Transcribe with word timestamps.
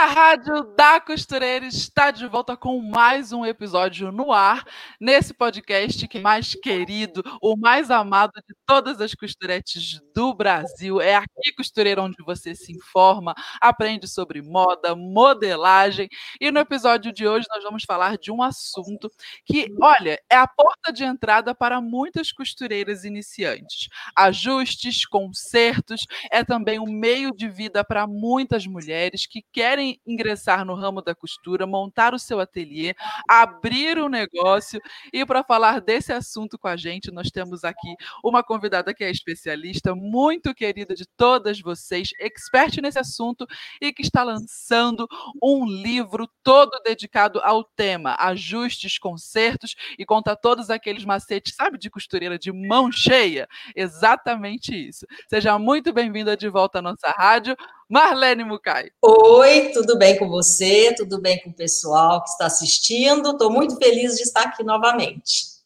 A 0.00 0.06
Rádio 0.06 0.62
da 0.74 0.98
Costureira 0.98 1.66
está 1.66 2.10
de 2.10 2.26
volta 2.26 2.56
com 2.56 2.80
mais 2.80 3.32
um 3.32 3.44
episódio 3.44 4.10
no 4.10 4.32
ar, 4.32 4.64
nesse 4.98 5.34
podcast 5.34 6.08
que 6.08 6.16
é 6.16 6.20
mais 6.22 6.54
querido, 6.54 7.22
o 7.42 7.54
mais 7.54 7.90
amado 7.90 8.32
de 8.48 8.54
todas 8.64 8.98
as 8.98 9.14
costuretes 9.14 10.00
do 10.14 10.32
Brasil. 10.32 11.02
É 11.02 11.16
aqui, 11.16 11.52
costureira, 11.54 12.00
onde 12.00 12.16
você 12.24 12.54
se 12.54 12.72
informa, 12.72 13.34
aprende 13.60 14.08
sobre 14.08 14.40
moda, 14.40 14.96
modelagem. 14.96 16.08
E 16.40 16.50
no 16.50 16.60
episódio 16.60 17.12
de 17.12 17.28
hoje 17.28 17.46
nós 17.54 17.62
vamos 17.62 17.84
falar 17.84 18.16
de 18.16 18.32
um 18.32 18.42
assunto 18.42 19.10
que, 19.44 19.66
olha, 19.82 20.18
é 20.30 20.36
a 20.36 20.48
porta 20.48 20.90
de 20.90 21.04
entrada 21.04 21.54
para 21.54 21.78
muitas 21.78 22.32
costureiras 22.32 23.04
iniciantes. 23.04 23.90
Ajustes, 24.16 25.04
consertos, 25.04 26.06
é 26.30 26.42
também 26.42 26.78
um 26.78 26.90
meio 26.90 27.32
de 27.36 27.50
vida 27.50 27.84
para 27.84 28.06
muitas 28.06 28.66
mulheres 28.66 29.26
que 29.26 29.44
querem 29.52 29.89
ingressar 30.06 30.64
no 30.64 30.74
ramo 30.74 31.00
da 31.02 31.14
costura, 31.14 31.66
montar 31.66 32.14
o 32.14 32.18
seu 32.18 32.40
ateliê, 32.40 32.94
abrir 33.28 33.98
um 33.98 34.08
negócio. 34.08 34.80
E 35.12 35.24
para 35.24 35.42
falar 35.42 35.80
desse 35.80 36.12
assunto 36.12 36.58
com 36.58 36.68
a 36.68 36.76
gente, 36.76 37.10
nós 37.10 37.30
temos 37.30 37.64
aqui 37.64 37.94
uma 38.24 38.42
convidada 38.42 38.92
que 38.94 39.04
é 39.04 39.10
especialista, 39.10 39.94
muito 39.94 40.54
querida 40.54 40.94
de 40.94 41.06
todas 41.16 41.60
vocês, 41.60 42.10
expert 42.18 42.80
nesse 42.80 42.98
assunto 42.98 43.46
e 43.80 43.92
que 43.92 44.02
está 44.02 44.22
lançando 44.22 45.06
um 45.42 45.66
livro 45.66 46.28
todo 46.42 46.70
dedicado 46.84 47.40
ao 47.40 47.64
tema, 47.64 48.16
ajustes, 48.18 48.98
consertos 48.98 49.74
e 49.98 50.04
conta 50.04 50.36
todos 50.36 50.70
aqueles 50.70 51.04
macetes, 51.04 51.54
sabe, 51.54 51.78
de 51.78 51.90
costureira 51.90 52.38
de 52.38 52.52
mão 52.52 52.90
cheia? 52.92 53.48
Exatamente 53.74 54.74
isso. 54.74 55.06
Seja 55.28 55.58
muito 55.58 55.92
bem-vinda 55.92 56.36
de 56.36 56.48
volta 56.48 56.78
à 56.78 56.82
nossa 56.82 57.08
rádio. 57.16 57.56
Marlene 57.90 58.44
Mucay. 58.44 58.88
Oi, 59.02 59.72
tudo 59.72 59.98
bem 59.98 60.16
com 60.16 60.28
você? 60.28 60.94
Tudo 60.94 61.20
bem 61.20 61.42
com 61.42 61.50
o 61.50 61.52
pessoal 61.52 62.22
que 62.22 62.30
está 62.30 62.46
assistindo? 62.46 63.32
Estou 63.32 63.50
muito 63.50 63.76
feliz 63.78 64.14
de 64.14 64.22
estar 64.22 64.42
aqui 64.42 64.62
novamente. 64.62 65.58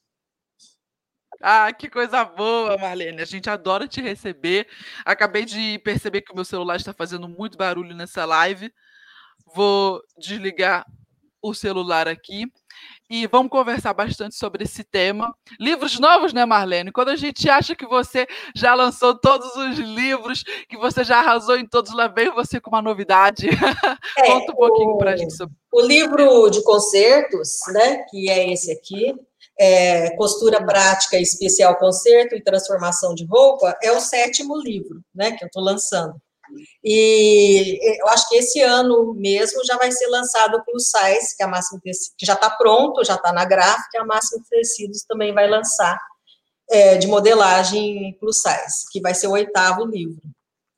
Ah, 1.43 1.71
que 1.71 1.91
coisa 1.91 2.25
boa, 2.25 2.79
Marlene. 2.79 3.21
A 3.21 3.27
gente 3.27 3.51
adora 3.51 3.87
te 3.87 4.01
receber. 4.01 4.67
Acabei 5.05 5.45
de 5.45 5.79
perceber 5.81 6.23
que 6.23 6.33
o 6.33 6.35
meu 6.35 6.47
celular 6.47 6.77
está 6.77 6.95
fazendo 6.95 7.29
muito 7.29 7.59
barulho 7.59 7.95
nessa 7.95 8.25
live. 8.25 8.73
Vou 9.55 10.01
desligar 10.17 10.87
o 11.43 11.53
celular 11.53 12.09
aqui 12.09 12.51
e 13.09 13.27
vamos 13.27 13.51
conversar 13.51 13.93
bastante 13.93 14.35
sobre 14.35 14.65
esse 14.65 14.83
tema. 14.83 15.35
Livros 15.61 15.99
novos, 15.99 16.33
né, 16.33 16.45
Marlene? 16.45 16.93
Quando 16.93 17.11
a 17.11 17.17
gente 17.17 17.49
acha 17.49 17.75
que 17.75 17.87
você 17.87 18.27
já 18.55 18.75
lançou 18.75 19.15
todos 19.15 19.55
os 19.57 19.79
livros, 19.79 20.43
que 20.69 20.77
você 20.77 21.05
já 21.05 21.19
arrasou 21.19 21.57
em 21.57 21.67
todos, 21.67 21.95
lá 21.95 22.09
vem 22.09 22.31
você 22.31 22.61
com 22.61 22.71
uma 22.71 22.83
novidade. 22.83 23.47
É, 24.17 24.27
Conta 24.27 24.53
um 24.53 24.55
pouquinho 24.55 24.97
para 24.99 25.13
a 25.13 25.17
gente 25.17 25.35
sobre. 25.35 25.55
O 25.73 25.81
livro 25.81 26.49
de 26.49 26.63
concertos, 26.63 27.59
né, 27.73 28.05
que 28.09 28.31
é 28.31 28.53
esse 28.53 28.71
aqui, 28.71 29.15
é, 29.59 30.15
Costura 30.17 30.65
Prática 30.65 31.19
Especial 31.19 31.77
Concerto 31.77 32.35
e 32.35 32.43
Transformação 32.43 33.15
de 33.15 33.25
Roupa, 33.27 33.77
é 33.83 33.91
o 33.93 34.01
sétimo 34.01 34.57
livro, 34.57 35.01
né, 35.15 35.33
que 35.33 35.45
eu 35.45 35.47
estou 35.47 35.63
lançando. 35.63 36.15
E 36.83 37.79
eu 38.01 38.09
acho 38.09 38.29
que 38.29 38.37
esse 38.37 38.61
ano 38.61 39.15
mesmo 39.15 39.65
já 39.65 39.77
vai 39.77 39.91
ser 39.91 40.07
lançado 40.09 40.57
o 40.57 40.65
Plus 40.65 40.91
Size, 40.91 41.37
que 41.37 41.43
é 41.43 41.47
a 41.47 41.49
Máximo 41.49 41.81
Tecidos, 41.81 42.15
que 42.17 42.27
já 42.27 42.35
está 42.35 42.51
pronto, 42.51 43.05
já 43.05 43.15
está 43.15 43.33
na 43.33 43.45
gráfica, 43.45 44.01
a 44.01 44.05
Máximo 44.05 44.45
Tecidos 44.49 45.03
também 45.05 45.33
vai 45.33 45.49
lançar 45.49 45.99
é, 46.71 46.97
de 46.97 47.07
modelagem 47.07 48.17
Plus 48.19 48.41
Size, 48.41 48.91
que 48.91 49.01
vai 49.01 49.15
ser 49.15 49.29
o 49.29 49.33
oitavo 49.33 49.85
livro. 49.85 50.23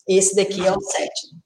Esse 0.06 0.34
daqui 0.36 0.64
é 0.64 0.72
o 0.72 0.80
sétimo. 0.80 1.40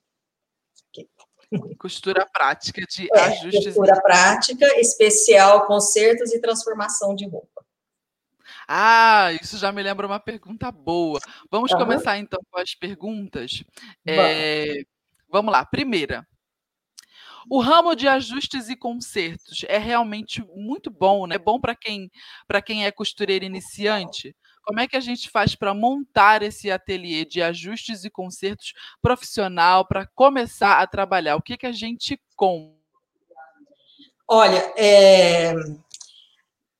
Costura 1.78 2.26
prática 2.32 2.82
de 2.82 3.08
é, 3.12 3.20
ajustes. 3.20 3.64
Costura 3.64 4.00
prática, 4.00 4.66
especial, 4.78 5.66
consertos 5.66 6.32
e 6.32 6.40
transformação 6.40 7.14
de 7.14 7.26
roupa. 7.28 7.59
Ah, 8.72 9.32
isso 9.32 9.58
já 9.58 9.72
me 9.72 9.82
lembra 9.82 10.06
uma 10.06 10.20
pergunta 10.20 10.70
boa. 10.70 11.18
Vamos 11.50 11.72
uhum. 11.72 11.78
começar 11.78 12.18
então 12.18 12.38
com 12.48 12.56
as 12.56 12.72
perguntas. 12.72 13.64
É, 14.06 14.84
vamos 15.28 15.50
lá. 15.50 15.66
Primeira. 15.66 16.24
O 17.50 17.58
ramo 17.58 17.96
de 17.96 18.06
ajustes 18.06 18.68
e 18.68 18.76
consertos 18.76 19.64
é 19.66 19.76
realmente 19.76 20.40
muito 20.54 20.88
bom, 20.88 21.26
né? 21.26 21.34
É 21.34 21.38
bom 21.38 21.58
para 21.58 21.74
quem, 21.74 22.12
quem 22.64 22.86
é 22.86 22.92
costureira 22.92 23.44
iniciante. 23.44 24.36
Como 24.62 24.78
é 24.78 24.86
que 24.86 24.96
a 24.96 25.00
gente 25.00 25.28
faz 25.28 25.56
para 25.56 25.74
montar 25.74 26.44
esse 26.44 26.70
ateliê 26.70 27.24
de 27.24 27.42
ajustes 27.42 28.04
e 28.04 28.10
consertos 28.10 28.72
profissional 29.02 29.84
para 29.84 30.06
começar 30.14 30.80
a 30.80 30.86
trabalhar? 30.86 31.34
O 31.34 31.42
que, 31.42 31.56
que 31.56 31.66
a 31.66 31.72
gente 31.72 32.22
compra? 32.36 32.78
Olha, 34.28 34.72
é, 34.76 35.54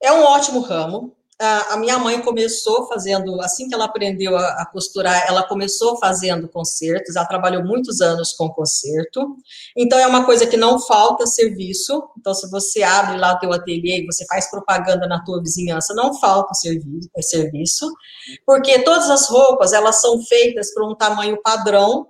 é 0.01 0.13
um 0.13 0.23
ótimo 0.23 0.61
ramo, 0.61 1.17
a 1.41 1.77
minha 1.79 1.99
mãe 1.99 2.21
começou 2.21 2.87
fazendo, 2.87 3.41
assim 3.41 3.67
que 3.67 3.75
ela 3.75 3.87
aprendeu 3.87 4.37
a, 4.37 4.67
costurar, 4.67 5.27
ela 5.27 5.43
começou 5.43 5.99
fazendo 5.99 6.47
concertos, 6.49 7.17
ela 7.17 7.25
trabalhou 7.25 7.65
muitos 7.65 8.03
anos 8.03 8.35
com 8.35 8.51
concerto, 8.51 9.37
então 9.75 9.99
é 9.99 10.07
uma 10.07 10.27
coisa 10.27 10.47
que 10.47 10.59
não 10.59 10.79
falta 10.79 11.27
serviço, 11.27 12.03
então 12.19 12.35
se 12.35 12.51
você 12.51 12.83
abre 12.83 13.17
lá 13.17 13.33
o 13.33 13.39
teu 13.39 13.53
ateliê 13.55 14.03
e 14.03 14.07
você 14.07 14.27
faz 14.27 14.51
propaganda 14.51 15.07
na 15.07 15.25
tua 15.25 15.41
vizinhança, 15.41 15.95
não 15.95 16.13
falta 16.21 16.53
serviço, 16.53 17.09
é 17.17 17.23
serviço, 17.23 17.91
porque 18.45 18.81
todas 18.81 19.09
as 19.09 19.27
roupas, 19.27 19.73
elas 19.73 19.99
são 20.01 20.23
feitas 20.23 20.75
para 20.75 20.87
um 20.87 20.95
tamanho 20.95 21.41
padrão, 21.43 22.07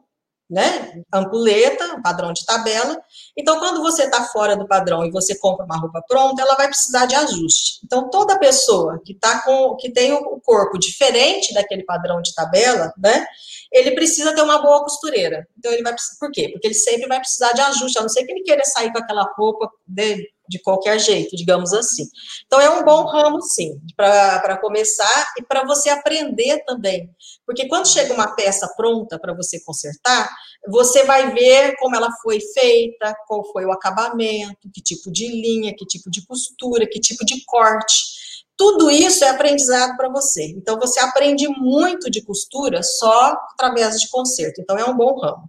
né, 0.50 1.02
ampuleta, 1.12 2.00
padrão 2.02 2.32
de 2.32 2.44
tabela. 2.44 3.00
Então, 3.38 3.60
quando 3.60 3.80
você 3.80 4.04
está 4.04 4.24
fora 4.24 4.56
do 4.56 4.66
padrão 4.66 5.04
e 5.04 5.10
você 5.10 5.38
compra 5.38 5.64
uma 5.64 5.78
roupa 5.78 6.02
pronta, 6.08 6.42
ela 6.42 6.56
vai 6.56 6.66
precisar 6.66 7.06
de 7.06 7.14
ajuste. 7.14 7.80
Então, 7.84 8.10
toda 8.10 8.38
pessoa 8.38 9.00
que 9.04 9.14
tá 9.14 9.42
com, 9.42 9.76
que 9.76 9.90
tem 9.92 10.12
o 10.12 10.40
corpo 10.40 10.76
diferente 10.76 11.54
daquele 11.54 11.84
padrão 11.84 12.20
de 12.20 12.34
tabela, 12.34 12.92
né, 12.98 13.24
ele 13.72 13.92
precisa 13.92 14.34
ter 14.34 14.42
uma 14.42 14.60
boa 14.60 14.82
costureira. 14.82 15.46
Então, 15.56 15.70
ele 15.70 15.82
vai 15.82 15.94
por 16.18 16.32
quê? 16.32 16.48
Porque 16.48 16.66
ele 16.66 16.74
sempre 16.74 17.06
vai 17.06 17.20
precisar 17.20 17.53
de 17.53 17.60
ajuste, 17.60 17.98
a 17.98 18.03
não 18.03 18.08
ser 18.08 18.24
que 18.24 18.32
ele 18.32 18.42
queira 18.42 18.64
sair 18.64 18.91
com 18.91 18.98
aquela 18.98 19.22
roupa 19.36 19.70
de, 19.86 20.28
de 20.50 20.58
qualquer 20.58 20.98
jeito, 20.98 21.36
digamos 21.36 21.72
assim. 21.72 22.04
Então, 22.44 22.60
é 22.60 22.68
um 22.68 22.84
bom 22.84 23.04
ramo, 23.04 23.41
sim, 23.41 23.80
para 23.97 24.58
começar 24.58 25.32
e 25.38 25.42
para 25.42 25.64
você 25.64 25.88
aprender 25.88 26.64
também. 26.66 27.08
Porque 27.47 27.68
quando 27.68 27.88
chega 27.88 28.12
uma 28.12 28.34
peça 28.34 28.68
pronta 28.76 29.18
para 29.18 29.32
você 29.32 29.62
consertar, 29.64 30.28
você 30.68 31.04
vai 31.04 31.32
ver 31.32 31.76
como 31.76 31.94
ela 31.94 32.10
foi 32.20 32.41
feita, 32.41 33.14
qual 33.26 33.44
foi 33.52 33.64
o 33.64 33.72
acabamento, 33.72 34.68
que 34.74 34.82
tipo 34.82 35.10
de 35.10 35.28
linha, 35.28 35.74
que 35.76 35.86
tipo 35.86 36.10
de 36.10 36.26
costura, 36.26 36.86
que 36.86 36.98
tipo 36.98 37.24
de 37.24 37.42
corte. 37.44 38.18
Tudo 38.56 38.91
isso 38.91 39.24
é 39.24 39.28
aprendizado 39.28 39.96
para 39.96 40.10
você. 40.10 40.44
Então, 40.56 40.78
você 40.78 40.98
aprende 41.00 41.48
muito 41.48 42.10
de 42.10 42.22
costura 42.22 42.82
só 42.82 43.34
através 43.53 44.00
de 44.00 44.10
conserto. 44.10 44.60
Então, 44.60 44.76
é 44.76 44.84
um 44.84 44.96
bom 44.96 45.18
ramo. 45.18 45.48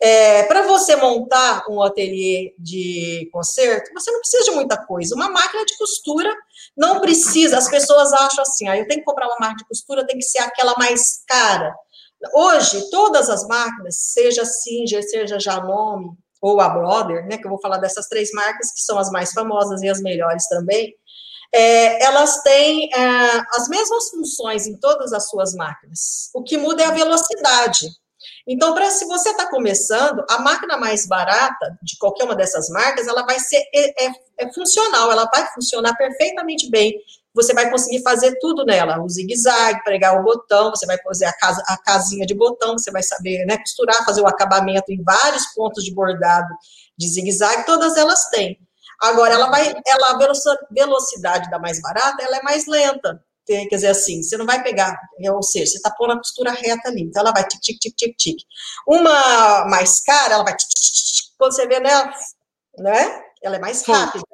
É, 0.00 0.42
para 0.42 0.62
você 0.66 0.94
montar 0.94 1.64
um 1.70 1.82
ateliê 1.82 2.54
de 2.58 3.30
conserto, 3.32 3.92
você 3.94 4.10
não 4.10 4.20
precisa 4.20 4.44
de 4.44 4.50
muita 4.50 4.76
coisa. 4.76 5.14
Uma 5.14 5.30
máquina 5.30 5.64
de 5.64 5.76
costura 5.78 6.32
não 6.76 7.00
precisa. 7.00 7.56
As 7.56 7.68
pessoas 7.68 8.12
acham 8.12 8.42
assim, 8.42 8.68
ah, 8.68 8.76
eu 8.76 8.86
tenho 8.86 9.00
que 9.00 9.06
comprar 9.06 9.26
uma 9.26 9.38
máquina 9.40 9.58
de 9.58 9.68
costura, 9.68 10.06
tem 10.06 10.18
que 10.18 10.24
ser 10.24 10.40
aquela 10.40 10.74
mais 10.76 11.22
cara. 11.26 11.74
Hoje, 12.34 12.90
todas 12.90 13.30
as 13.30 13.46
máquinas, 13.46 13.96
seja 13.96 14.44
Singer, 14.44 15.02
seja 15.02 15.38
Janome 15.38 16.10
ou 16.40 16.60
a 16.60 16.68
Brother, 16.68 17.26
né, 17.26 17.38
que 17.38 17.46
eu 17.46 17.50
vou 17.50 17.60
falar 17.60 17.78
dessas 17.78 18.08
três 18.08 18.30
marcas 18.32 18.72
que 18.72 18.80
são 18.80 18.98
as 18.98 19.10
mais 19.10 19.32
famosas 19.32 19.82
e 19.82 19.88
as 19.88 20.00
melhores 20.00 20.46
também, 20.48 20.94
é, 21.52 22.04
elas 22.04 22.42
têm 22.42 22.90
é, 22.92 23.42
as 23.56 23.68
mesmas 23.68 24.10
funções 24.10 24.66
em 24.66 24.76
todas 24.76 25.12
as 25.12 25.28
suas 25.28 25.54
máquinas. 25.54 26.30
O 26.34 26.42
que 26.42 26.58
muda 26.58 26.82
é 26.82 26.86
a 26.86 26.92
velocidade. 26.92 27.88
Então, 28.48 28.74
para 28.74 28.90
se 28.90 29.04
você 29.06 29.30
está 29.30 29.50
começando, 29.50 30.24
a 30.30 30.38
máquina 30.38 30.76
mais 30.76 31.06
barata 31.06 31.76
de 31.82 31.98
qualquer 31.98 32.24
uma 32.24 32.36
dessas 32.36 32.68
marcas, 32.68 33.08
ela 33.08 33.24
vai 33.24 33.40
ser 33.40 33.62
é, 33.74 34.06
é, 34.06 34.12
é, 34.38 34.52
funcional, 34.52 35.10
ela 35.10 35.28
vai 35.34 35.46
funcionar 35.52 35.96
perfeitamente 35.96 36.70
bem 36.70 36.94
você 37.36 37.52
vai 37.52 37.70
conseguir 37.70 38.02
fazer 38.02 38.38
tudo 38.40 38.64
nela, 38.64 38.98
o 38.98 39.08
zigue-zague, 39.10 39.84
pregar 39.84 40.18
o 40.18 40.24
botão, 40.24 40.70
você 40.70 40.86
vai 40.86 40.96
fazer 41.02 41.26
a, 41.26 41.32
casa, 41.34 41.62
a 41.68 41.76
casinha 41.76 42.24
de 42.24 42.34
botão, 42.34 42.78
você 42.78 42.90
vai 42.90 43.02
saber 43.02 43.44
né, 43.44 43.58
costurar, 43.58 44.06
fazer 44.06 44.22
o 44.22 44.26
acabamento 44.26 44.90
em 44.90 45.02
vários 45.02 45.46
pontos 45.48 45.84
de 45.84 45.94
bordado 45.94 46.48
de 46.96 47.06
zigue-zague, 47.06 47.66
todas 47.66 47.94
elas 47.98 48.30
têm. 48.30 48.58
Agora, 49.02 49.34
ela 49.34 49.50
vai, 49.50 49.74
ela, 49.86 50.12
a 50.12 50.18
velocidade 50.70 51.50
da 51.50 51.58
mais 51.58 51.78
barata, 51.82 52.22
ela 52.22 52.38
é 52.38 52.42
mais 52.42 52.66
lenta, 52.66 53.22
quer 53.46 53.68
dizer 53.68 53.88
assim, 53.88 54.22
você 54.22 54.36
não 54.36 54.44
vai 54.44 54.62
pegar, 54.62 54.98
ou 55.32 55.42
seja, 55.42 55.72
você 55.72 55.76
está 55.76 55.90
pondo 55.90 56.12
a 56.12 56.18
costura 56.18 56.50
reta 56.50 56.88
ali, 56.88 57.02
então 57.02 57.22
ela 57.22 57.32
vai 57.32 57.46
tic, 57.46 57.60
tic, 57.60 57.78
tic, 57.78 57.94
tic, 57.96 58.16
tic. 58.16 58.36
Uma 58.86 59.66
mais 59.68 60.00
cara, 60.00 60.34
ela 60.34 60.44
vai 60.44 60.56
tic, 60.56 60.68
tic, 60.68 60.82
tic, 60.82 61.26
quando 61.38 61.54
você 61.54 61.66
vê 61.66 61.80
nela, 61.80 62.12
né, 62.78 63.22
ela 63.42 63.56
é 63.56 63.58
mais 63.60 63.82
rápida. 63.86 64.24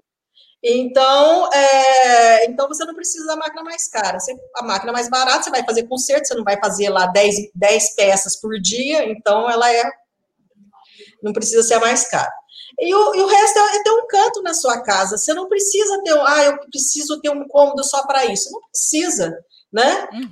Então, 0.64 1.53
é, 1.53 2.47
então 2.47 2.69
você 2.69 2.85
não 2.85 2.94
precisa 2.94 3.26
da 3.26 3.37
máquina 3.37 3.64
mais 3.64 3.88
cara. 3.88 4.20
Você, 4.20 4.32
a 4.55 4.62
máquina 4.62 4.93
mais 4.93 5.11
barata, 5.11 5.43
você 5.43 5.50
vai 5.50 5.65
fazer 5.65 5.88
conserto, 5.88 6.26
você 6.29 6.35
não 6.35 6.44
vai 6.44 6.56
fazer 6.61 6.88
lá 6.88 7.06
10, 7.06 7.50
10 7.53 7.94
peças 7.97 8.41
por 8.41 8.58
dia, 8.61 9.05
então 9.11 9.50
ela 9.50 9.70
é. 9.73 9.82
Não 11.20 11.32
precisa 11.32 11.62
ser 11.62 11.75
a 11.75 11.81
mais 11.81 12.08
cara. 12.08 12.32
E 12.79 12.95
o, 12.95 13.15
e 13.15 13.21
o 13.21 13.27
resto 13.27 13.59
é, 13.59 13.77
é, 13.77 13.83
ter 13.83 13.91
um 13.91 14.07
canto 14.07 14.43
na 14.43 14.55
sua 14.55 14.83
casa. 14.83 15.17
Você 15.17 15.33
não 15.35 15.49
precisa 15.49 16.03
ter 16.03 16.15
um, 16.15 16.27
ah, 16.27 16.45
eu 16.45 16.59
preciso 16.71 17.21
ter 17.21 17.31
um 17.31 17.47
cômodo 17.47 17.85
só 17.85 18.07
para 18.07 18.27
isso. 18.27 18.51
Não 18.51 18.61
precisa. 18.71 19.37
Né? 19.73 20.07
Uhum. 20.13 20.29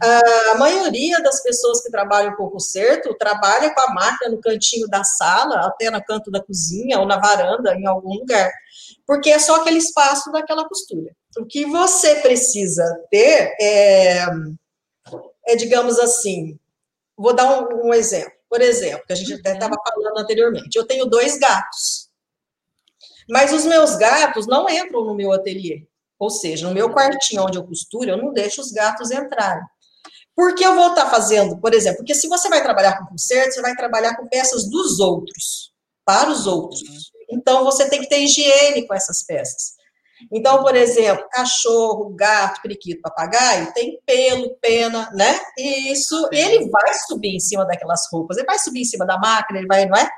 A 0.52 0.54
maioria 0.56 1.22
das 1.22 1.42
pessoas 1.42 1.82
que 1.82 1.90
trabalham 1.90 2.36
com 2.36 2.50
conserto 2.50 3.16
trabalha 3.16 3.74
com 3.74 3.80
a 3.80 3.94
máquina 3.94 4.30
no 4.32 4.40
cantinho 4.40 4.86
da 4.86 5.02
sala, 5.02 5.66
até 5.66 5.90
no 5.90 6.04
canto 6.04 6.30
da 6.30 6.42
cozinha 6.42 6.98
ou 6.98 7.06
na 7.06 7.18
varanda, 7.18 7.74
em 7.74 7.86
algum 7.86 8.12
lugar 8.18 8.50
porque 9.10 9.30
é 9.30 9.40
só 9.40 9.56
aquele 9.56 9.78
espaço 9.78 10.30
daquela 10.30 10.68
costura. 10.68 11.10
O 11.36 11.44
que 11.44 11.66
você 11.66 12.16
precisa 12.16 12.84
ter 13.10 13.56
é, 13.60 14.24
é 15.46 15.56
digamos 15.56 15.98
assim, 15.98 16.58
vou 17.16 17.34
dar 17.34 17.60
um, 17.60 17.88
um, 17.88 17.94
exemplo. 17.94 18.32
Por 18.48 18.60
exemplo, 18.60 19.04
que 19.06 19.12
a 19.12 19.16
gente 19.16 19.34
até 19.34 19.54
estava 19.54 19.74
falando 19.88 20.18
anteriormente. 20.18 20.76
Eu 20.76 20.86
tenho 20.86 21.06
dois 21.06 21.38
gatos, 21.38 22.09
mas 23.30 23.52
os 23.52 23.64
meus 23.64 23.96
gatos 23.96 24.46
não 24.46 24.68
entram 24.68 25.04
no 25.04 25.14
meu 25.14 25.32
ateliê. 25.32 25.86
Ou 26.18 26.28
seja, 26.28 26.68
no 26.68 26.74
meu 26.74 26.90
quartinho 26.90 27.44
onde 27.44 27.56
eu 27.56 27.64
costuro, 27.64 28.10
eu 28.10 28.16
não 28.16 28.32
deixo 28.32 28.60
os 28.60 28.70
gatos 28.70 29.10
entrarem. 29.10 29.64
Porque 30.36 30.64
eu 30.64 30.74
vou 30.74 30.88
estar 30.88 31.04
tá 31.04 31.10
fazendo, 31.10 31.58
por 31.58 31.72
exemplo, 31.72 31.98
porque 31.98 32.14
se 32.14 32.28
você 32.28 32.48
vai 32.48 32.62
trabalhar 32.62 32.98
com 32.98 33.06
conserto, 33.06 33.54
você 33.54 33.62
vai 33.62 33.74
trabalhar 33.74 34.16
com 34.16 34.28
peças 34.28 34.68
dos 34.68 35.00
outros, 35.00 35.72
para 36.04 36.30
os 36.30 36.46
outros. 36.46 36.80
Então, 37.30 37.64
você 37.64 37.88
tem 37.88 38.00
que 38.00 38.08
ter 38.08 38.18
higiene 38.18 38.86
com 38.86 38.94
essas 38.94 39.22
peças. 39.22 39.80
Então, 40.30 40.62
por 40.62 40.74
exemplo, 40.74 41.26
cachorro, 41.30 42.10
gato, 42.10 42.60
periquito, 42.60 43.00
papagaio, 43.00 43.72
tem 43.72 43.98
pelo, 44.04 44.54
pena, 44.56 45.10
né? 45.14 45.40
E 45.56 45.92
isso, 45.92 46.28
ele 46.32 46.68
vai 46.68 46.92
subir 47.06 47.36
em 47.36 47.40
cima 47.40 47.64
daquelas 47.64 48.02
roupas, 48.12 48.36
ele 48.36 48.46
vai 48.46 48.58
subir 48.58 48.80
em 48.80 48.84
cima 48.84 49.06
da 49.06 49.18
máquina, 49.18 49.58
ele 49.58 49.68
vai, 49.68 49.86
não 49.86 49.96
é? 49.96 50.08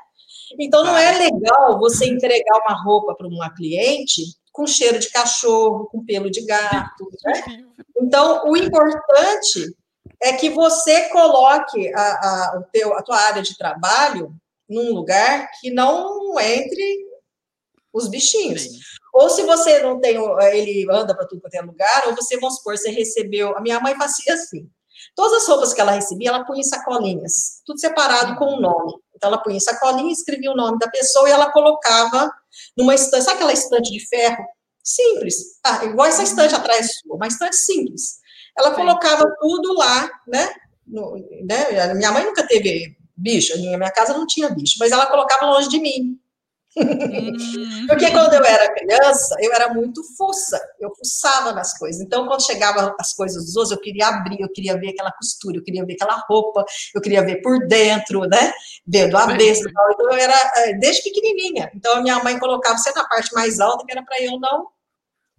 Então, 0.59 0.85
não 0.85 0.97
é 0.97 1.19
legal 1.19 1.79
você 1.79 2.07
entregar 2.07 2.59
uma 2.67 2.83
roupa 2.83 3.15
para 3.15 3.27
uma 3.27 3.55
cliente 3.55 4.23
com 4.53 4.67
cheiro 4.67 4.99
de 4.99 5.11
cachorro, 5.11 5.87
com 5.87 6.05
pelo 6.05 6.31
de 6.31 6.45
gato, 6.45 7.11
né? 7.25 7.65
Então, 7.97 8.45
o 8.47 8.57
importante 8.57 9.75
é 10.21 10.33
que 10.35 10.51
você 10.51 11.09
coloque 11.09 11.93
a, 11.95 12.03
a, 12.03 12.59
o 12.59 12.63
teu, 12.71 12.95
a 12.95 13.03
tua 13.03 13.17
área 13.17 13.43
de 13.43 13.57
trabalho 13.57 14.35
num 14.69 14.93
lugar 14.93 15.51
que 15.61 15.71
não 15.71 16.39
entre 16.41 17.07
os 17.93 18.09
bichinhos. 18.09 18.63
Sim. 18.63 18.79
Ou 19.13 19.29
se 19.29 19.43
você 19.43 19.81
não 19.81 20.01
tem, 20.01 20.17
ele 20.53 20.87
anda 20.91 21.15
para 21.15 21.27
tudo 21.27 21.43
quanto 21.43 21.55
é 21.55 21.61
lugar, 21.61 22.07
ou 22.07 22.15
você, 22.15 22.39
vamos 22.39 22.57
supor, 22.57 22.77
você 22.77 22.91
recebeu. 22.91 23.57
A 23.57 23.61
minha 23.61 23.79
mãe 23.81 23.95
fazia 23.95 24.35
assim. 24.35 24.69
Todas 25.14 25.43
as 25.43 25.49
roupas 25.49 25.75
que 25.75 25.81
ela 25.81 25.93
recebia, 25.93 26.31
ela 26.31 26.44
punha 26.44 26.61
em 26.61 26.64
sacolinhas, 26.64 27.61
tudo 27.67 27.79
separado 27.79 28.37
com 28.37 28.47
o 28.47 28.56
um 28.56 28.61
nome. 28.61 28.94
Então, 29.14 29.29
ela 29.29 29.43
punha 29.43 29.56
em 29.56 29.61
sacolinha, 29.61 30.12
escrevia 30.12 30.50
o 30.50 30.56
nome 30.56 30.79
da 30.79 30.88
pessoa 30.88 31.29
e 31.29 31.32
ela 31.32 31.53
colocava 31.53 32.31
numa 32.76 32.94
estante, 32.94 33.25
sabe 33.25 33.37
aquela 33.37 33.53
estante 33.53 33.91
de 33.91 34.06
ferro? 34.09 34.44
Simples, 34.82 35.37
ah, 35.64 35.85
igual 35.85 36.09
essa 36.09 36.25
estante 36.25 36.55
atrás 36.55 36.99
sua, 36.99 37.17
uma 37.17 37.29
estante 37.29 37.55
simples. 37.56 38.19
Ela 38.59 38.73
colocava 38.73 39.25
tudo 39.41 39.75
lá, 39.75 40.11
né? 40.26 40.53
No, 40.87 41.15
né? 41.44 41.94
Minha 41.94 42.11
mãe 42.11 42.25
nunca 42.25 42.47
teve 42.47 42.97
bicho, 43.17 43.56
minha 43.58 43.91
casa 43.93 44.12
não 44.12 44.26
tinha 44.26 44.50
bicho, 44.50 44.76
mas 44.81 44.91
ela 44.91 45.06
colocava 45.06 45.47
longe 45.47 45.69
de 45.69 45.79
mim. 45.79 46.19
Hum. 46.77 47.87
Porque 47.87 48.11
quando 48.11 48.33
eu 48.33 48.45
era 48.45 48.75
criança, 48.75 49.37
eu 49.41 49.53
era 49.53 49.73
muito 49.75 50.03
fuça, 50.17 50.61
eu 50.81 50.91
fuçava 50.97 51.53
nas 51.53 51.77
coisas. 51.77 52.01
Então, 52.01 52.27
quando 52.27 52.45
chegava 52.45 52.95
as 52.99 53.13
coisas 53.13 53.45
dos 53.45 53.57
outros, 53.57 53.73
eu 53.73 53.81
queria 53.81 54.09
abrir, 54.09 54.41
eu 54.41 54.49
queria 54.49 54.79
ver 54.79 54.91
aquela 54.91 55.13
costura, 55.13 55.59
eu 55.59 55.63
queria 55.63 55.85
ver 55.85 55.95
aquela 55.95 56.17
roupa, 56.29 56.65
eu 56.95 57.01
queria 57.01 57.23
ver 57.23 57.43
por 57.43 57.67
dentro, 57.67 58.21
né? 58.23 58.53
Vendo 58.87 59.17
a 59.17 59.27
besta. 59.27 59.69
Então, 59.69 60.11
eu 60.11 60.17
era 60.17 60.53
eh, 60.57 60.75
desde 60.79 61.03
pequenininha. 61.03 61.71
Então, 61.75 61.97
a 61.97 62.01
minha 62.01 62.23
mãe 62.23 62.39
colocava 62.39 62.79
você 62.79 62.93
na 62.93 63.07
parte 63.07 63.33
mais 63.35 63.61
alta, 63.61 63.85
que 63.85 63.93
era 63.93 64.03
para 64.03 64.21
eu 64.23 64.39
não 64.39 64.69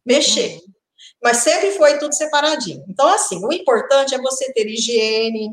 mexer. 0.05 0.57
Hum. 0.57 0.73
Mas 1.21 1.37
sempre 1.37 1.71
foi 1.71 1.97
tudo 1.97 2.13
separadinho. 2.13 2.83
Então, 2.87 3.07
assim, 3.07 3.43
o 3.43 3.51
importante 3.51 4.13
é 4.13 4.17
você 4.19 4.51
ter 4.53 4.67
higiene, 4.67 5.51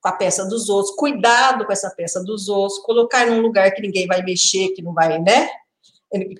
com 0.00 0.08
a 0.08 0.12
peça 0.12 0.46
dos 0.46 0.68
outros, 0.68 0.94
cuidado 0.96 1.64
com 1.64 1.72
essa 1.72 1.90
peça 1.90 2.22
dos 2.22 2.48
outros, 2.48 2.78
colocar 2.80 3.26
num 3.26 3.40
lugar 3.40 3.70
que 3.72 3.82
ninguém 3.82 4.06
vai 4.06 4.22
mexer, 4.22 4.70
que 4.70 4.82
não 4.82 4.92
vai, 4.92 5.18
né? 5.18 5.48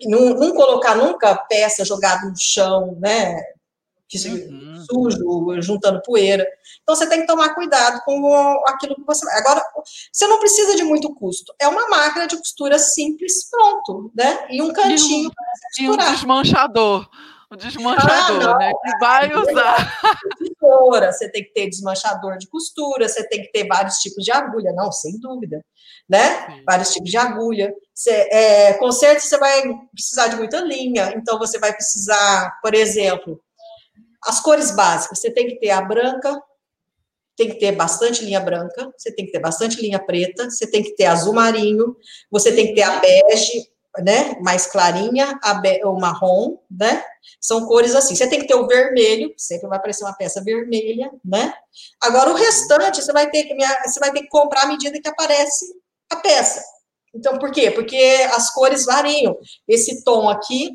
Não, 0.04 0.34
não 0.34 0.52
colocar 0.52 0.96
nunca 0.96 1.34
peça 1.48 1.84
jogada 1.84 2.26
no 2.26 2.34
chão, 2.36 2.96
né? 3.00 3.40
Uhum. 4.12 4.84
Sujo, 4.90 5.62
juntando 5.62 6.02
poeira. 6.02 6.44
Então 6.82 6.96
você 6.96 7.08
tem 7.08 7.20
que 7.20 7.28
tomar 7.28 7.54
cuidado 7.54 8.00
com 8.04 8.60
aquilo 8.66 8.96
que 8.96 9.04
você 9.06 9.24
vai. 9.24 9.38
Agora, 9.38 9.62
você 10.12 10.26
não 10.26 10.40
precisa 10.40 10.74
de 10.74 10.82
muito 10.82 11.14
custo. 11.14 11.54
É 11.60 11.68
uma 11.68 11.88
máquina 11.88 12.26
de 12.26 12.36
costura 12.36 12.76
simples, 12.76 13.48
pronto, 13.48 14.10
né? 14.12 14.46
E 14.50 14.60
um 14.60 14.72
cantinho 14.72 15.30
e 15.78 15.88
um, 15.88 15.92
e 15.92 15.94
um 15.94 15.96
desmanchador 15.96 17.08
o 17.50 17.56
desmanchador, 17.56 18.54
ah, 18.54 18.58
né? 18.58 18.72
Que 18.72 18.98
vai 18.98 19.34
usar. 19.34 20.00
Tesoura, 20.38 21.12
você 21.12 21.28
tem 21.28 21.42
que 21.42 21.52
ter 21.52 21.68
desmanchador 21.68 22.38
de 22.38 22.48
costura, 22.48 23.08
você 23.08 23.26
tem 23.28 23.42
que 23.42 23.50
ter 23.50 23.66
vários 23.66 23.96
tipos 23.96 24.24
de 24.24 24.30
agulha, 24.30 24.72
não, 24.72 24.92
sem 24.92 25.18
dúvida, 25.18 25.64
né? 26.08 26.46
Sim. 26.46 26.62
Vários 26.64 26.92
tipos 26.92 27.10
de 27.10 27.16
agulha. 27.16 27.74
Você, 27.92 28.10
é, 28.10 28.74
conserto, 28.74 29.20
você 29.20 29.36
vai 29.36 29.62
precisar 29.92 30.28
de 30.28 30.36
muita 30.36 30.60
linha, 30.60 31.12
então 31.16 31.38
você 31.38 31.58
vai 31.58 31.72
precisar, 31.74 32.56
por 32.62 32.72
exemplo, 32.72 33.40
as 34.24 34.38
cores 34.40 34.70
básicas, 34.70 35.18
você 35.18 35.30
tem 35.30 35.48
que 35.48 35.58
ter 35.58 35.70
a 35.70 35.82
branca, 35.82 36.40
tem 37.36 37.48
que 37.48 37.58
ter 37.58 37.72
bastante 37.72 38.24
linha 38.24 38.38
branca, 38.38 38.92
você 38.96 39.12
tem 39.12 39.26
que 39.26 39.32
ter 39.32 39.40
bastante 39.40 39.80
linha 39.80 39.98
preta, 39.98 40.48
você 40.48 40.70
tem 40.70 40.82
que 40.82 40.94
ter 40.94 41.06
azul 41.06 41.32
marinho, 41.32 41.96
você 42.30 42.54
tem 42.54 42.68
que 42.68 42.74
ter 42.74 42.82
a 42.82 43.00
bege, 43.00 43.66
né, 43.98 44.36
mais 44.40 44.66
clarinha, 44.66 45.38
o 45.84 45.98
marrom, 45.98 46.58
né, 46.70 47.04
são 47.40 47.66
cores 47.66 47.94
assim. 47.94 48.14
Você 48.14 48.28
tem 48.28 48.40
que 48.40 48.46
ter 48.46 48.54
o 48.54 48.66
vermelho, 48.66 49.34
sempre 49.36 49.68
vai 49.68 49.78
aparecer 49.78 50.04
uma 50.04 50.16
peça 50.16 50.42
vermelha, 50.42 51.10
né? 51.24 51.52
Agora 52.00 52.30
o 52.30 52.34
restante 52.34 53.02
você 53.02 53.12
vai 53.12 53.30
ter 53.30 53.44
que 53.44 53.54
você 53.54 53.98
vai 53.98 54.12
ter 54.12 54.22
que 54.22 54.28
comprar 54.28 54.62
à 54.62 54.66
medida 54.66 55.00
que 55.00 55.08
aparece 55.08 55.66
a 56.10 56.16
peça. 56.16 56.62
Então 57.14 57.38
por 57.38 57.50
quê? 57.50 57.70
Porque 57.70 58.28
as 58.32 58.52
cores 58.52 58.84
variam. 58.84 59.36
Esse 59.66 60.04
tom 60.04 60.28
aqui 60.28 60.70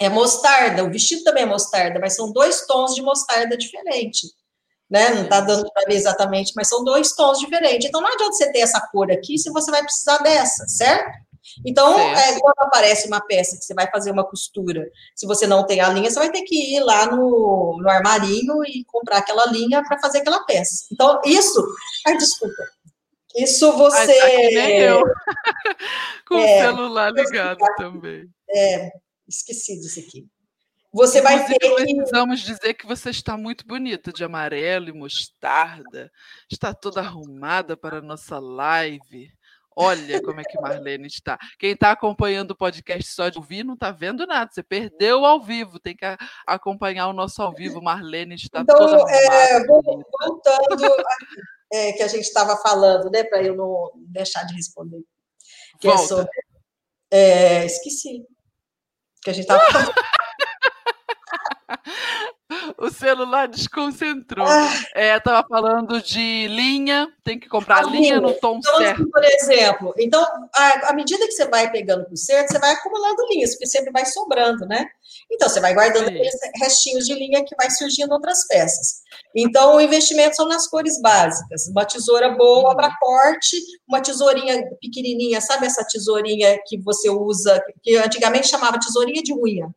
é 0.00 0.08
mostarda, 0.08 0.84
o 0.84 0.90
vestido 0.90 1.22
também 1.22 1.44
é 1.44 1.46
mostarda, 1.46 2.00
mas 2.00 2.16
são 2.16 2.32
dois 2.32 2.66
tons 2.66 2.94
de 2.94 3.02
mostarda 3.02 3.56
diferente. 3.56 4.26
Né? 4.90 5.08
Não 5.10 5.22
está 5.22 5.40
dando 5.40 5.70
para 5.72 5.84
ver 5.86 5.94
exatamente, 5.94 6.52
mas 6.54 6.68
são 6.68 6.84
dois 6.84 7.14
tons 7.14 7.38
diferentes. 7.38 7.88
Então 7.88 8.00
não 8.00 8.12
adianta 8.12 8.32
você 8.32 8.52
ter 8.52 8.60
essa 8.60 8.80
cor 8.88 9.10
aqui 9.10 9.38
se 9.38 9.50
você 9.50 9.70
vai 9.70 9.82
precisar 9.82 10.18
dessa, 10.18 10.66
certo? 10.66 11.18
Então, 11.64 11.98
é, 11.98 12.38
quando 12.38 12.58
aparece 12.60 13.06
uma 13.08 13.20
peça 13.20 13.56
que 13.56 13.64
você 13.64 13.74
vai 13.74 13.90
fazer 13.90 14.10
uma 14.10 14.24
costura, 14.24 14.88
se 15.14 15.26
você 15.26 15.46
não 15.46 15.66
tem 15.66 15.80
a 15.80 15.88
linha, 15.88 16.10
você 16.10 16.18
vai 16.18 16.30
ter 16.30 16.42
que 16.42 16.76
ir 16.76 16.80
lá 16.80 17.06
no, 17.06 17.78
no 17.80 17.90
armarinho 17.90 18.64
e 18.64 18.84
comprar 18.84 19.18
aquela 19.18 19.46
linha 19.46 19.82
para 19.82 19.98
fazer 19.98 20.18
aquela 20.18 20.44
peça. 20.44 20.86
Então, 20.92 21.20
isso. 21.24 21.60
Ai, 22.06 22.16
desculpa. 22.16 22.62
Isso 23.34 23.72
você. 23.72 24.06
Nem 24.54 24.80
eu. 24.80 25.02
Com 26.28 26.38
é, 26.38 26.62
o 26.62 26.66
celular 26.66 27.12
ligado 27.12 27.58
também. 27.76 28.28
É, 28.50 28.90
esqueci 29.26 29.80
disso 29.80 30.00
aqui. 30.00 30.26
Você 30.92 31.20
Inclusive, 31.20 31.22
vai 31.22 31.58
ter 31.58 31.58
que. 31.58 31.94
Precisamos 31.96 32.40
dizer 32.40 32.74
que 32.74 32.86
você 32.86 33.08
está 33.08 33.36
muito 33.36 33.66
bonita, 33.66 34.12
de 34.12 34.22
amarelo 34.22 34.90
e 34.90 34.92
mostarda. 34.92 36.12
Está 36.50 36.74
toda 36.74 37.00
arrumada 37.00 37.76
para 37.76 37.98
a 37.98 38.02
nossa 38.02 38.38
live. 38.38 39.32
Olha 39.76 40.22
como 40.22 40.40
é 40.40 40.44
que 40.44 40.60
Marlene 40.60 41.06
está. 41.06 41.38
Quem 41.58 41.72
está 41.72 41.92
acompanhando 41.92 42.50
o 42.52 42.56
podcast 42.56 43.12
só 43.12 43.28
de 43.28 43.38
ouvir 43.38 43.64
não 43.64 43.74
está 43.74 43.90
vendo 43.90 44.26
nada. 44.26 44.50
Você 44.52 44.62
perdeu 44.62 45.24
ao 45.24 45.40
vivo. 45.40 45.78
Tem 45.78 45.96
que 45.96 46.04
acompanhar 46.46 47.08
o 47.08 47.12
nosso 47.12 47.42
ao 47.42 47.52
vivo. 47.52 47.82
Marlene 47.82 48.34
está 48.34 48.60
então, 48.60 48.76
toda 48.76 49.10
é, 49.10 49.64
voltando 49.66 50.94
é, 51.72 51.92
que 51.92 52.02
a 52.02 52.08
gente 52.08 52.24
estava 52.24 52.56
falando, 52.58 53.10
né, 53.10 53.24
para 53.24 53.42
eu 53.42 53.56
não 53.56 53.90
deixar 53.96 54.44
de 54.44 54.54
responder. 54.54 55.02
Que 55.80 55.88
é 55.88 55.90
Volta. 55.90 56.02
é 56.02 56.06
sobre. 56.06 56.30
É, 57.10 57.64
esqueci. 57.64 58.26
Que 59.22 59.30
a 59.30 59.32
gente 59.32 59.44
estava 59.44 59.64
falando. 59.70 59.92
o 62.78 62.90
celular 62.90 63.48
desconcentrou. 63.48 64.46
Ah. 64.46 64.72
É, 64.94 65.18
tava 65.20 65.46
falando 65.48 66.00
de 66.02 66.46
linha, 66.48 67.08
tem 67.24 67.38
que 67.38 67.48
comprar 67.48 67.78
a 67.78 67.82
linha, 67.82 68.00
linha 68.00 68.20
no 68.20 68.34
tom 68.34 68.58
então, 68.58 68.78
certo. 68.78 69.10
Por 69.10 69.24
exemplo, 69.24 69.94
então, 69.98 70.24
à 70.54 70.92
medida 70.92 71.26
que 71.26 71.32
você 71.32 71.46
vai 71.46 71.70
pegando 71.70 72.06
o 72.10 72.16
certo, 72.16 72.52
você 72.52 72.58
vai 72.58 72.72
acumulando 72.72 73.26
linhas, 73.30 73.50
porque 73.52 73.66
sempre 73.66 73.90
vai 73.90 74.04
sobrando, 74.06 74.66
né? 74.66 74.86
Então, 75.30 75.48
você 75.48 75.60
vai 75.60 75.74
guardando 75.74 76.08
Sim. 76.08 76.14
aqueles 76.14 76.34
restinhos 76.60 77.06
de 77.06 77.14
linha 77.14 77.44
que 77.44 77.54
vai 77.56 77.70
surgindo 77.70 78.12
outras 78.12 78.46
peças. 78.46 79.02
Então, 79.34 79.76
o 79.76 79.80
investimento 79.80 80.36
são 80.36 80.46
nas 80.46 80.66
cores 80.66 81.00
básicas. 81.00 81.66
Uma 81.68 81.84
tesoura 81.84 82.30
boa 82.30 82.70
uhum. 82.70 82.76
para 82.76 82.96
corte, 82.98 83.56
uma 83.88 84.00
tesourinha 84.00 84.62
pequenininha, 84.80 85.40
sabe 85.40 85.66
essa 85.66 85.84
tesourinha 85.84 86.58
que 86.66 86.78
você 86.80 87.08
usa, 87.08 87.62
que 87.82 87.96
antigamente 87.96 88.48
chamava 88.48 88.78
tesourinha 88.78 89.22
de 89.22 89.32
unha? 89.32 89.68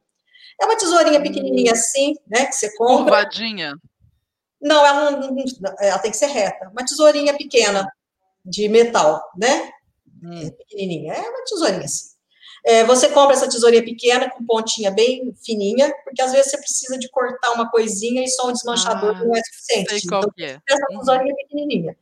É 0.62 0.66
uma 0.66 0.78
tesourinha 0.78 1.22
pequenininha 1.22 1.72
hum. 1.72 1.76
assim, 1.76 2.14
né, 2.28 2.46
que 2.46 2.56
você 2.56 2.76
compra. 2.76 3.04
Curvadinha? 3.04 3.74
Não, 4.62 4.86
ela, 4.86 5.12
não, 5.12 5.36
ela 5.80 6.00
tem 6.00 6.12
que 6.12 6.18
ser 6.18 6.28
reta. 6.28 6.70
Uma 6.70 6.86
tesourinha 6.86 7.38
pequena, 7.38 7.88
de 8.44 8.68
metal, 8.70 9.22
né? 9.38 9.72
Hum. 10.24 10.50
Pequenininha. 10.52 11.14
É 11.14 11.22
uma 11.22 11.44
tesourinha 11.44 11.86
assim. 11.86 12.16
É, 12.66 12.84
você 12.84 13.10
compra 13.10 13.36
essa 13.36 13.48
tesourinha 13.48 13.84
pequena 13.84 14.28
com 14.30 14.44
pontinha 14.44 14.90
bem 14.90 15.32
fininha, 15.46 15.94
porque 16.04 16.20
às 16.20 16.32
vezes 16.32 16.50
você 16.50 16.58
precisa 16.58 16.98
de 16.98 17.08
cortar 17.10 17.52
uma 17.52 17.70
coisinha 17.70 18.24
e 18.24 18.28
só 18.28 18.50
um 18.50 18.54
desmanchador 18.54 19.16
ah, 19.16 19.24
não 19.24 19.36
é 19.36 19.42
suficiente. 19.44 20.00
Sei 20.00 20.10
qual 20.10 20.24
então, 20.24 20.46
é. 20.48 20.60
essa 20.68 20.86
uhum. 20.90 21.00
tesourinha 21.00 21.36
pequenininha. 21.36 21.96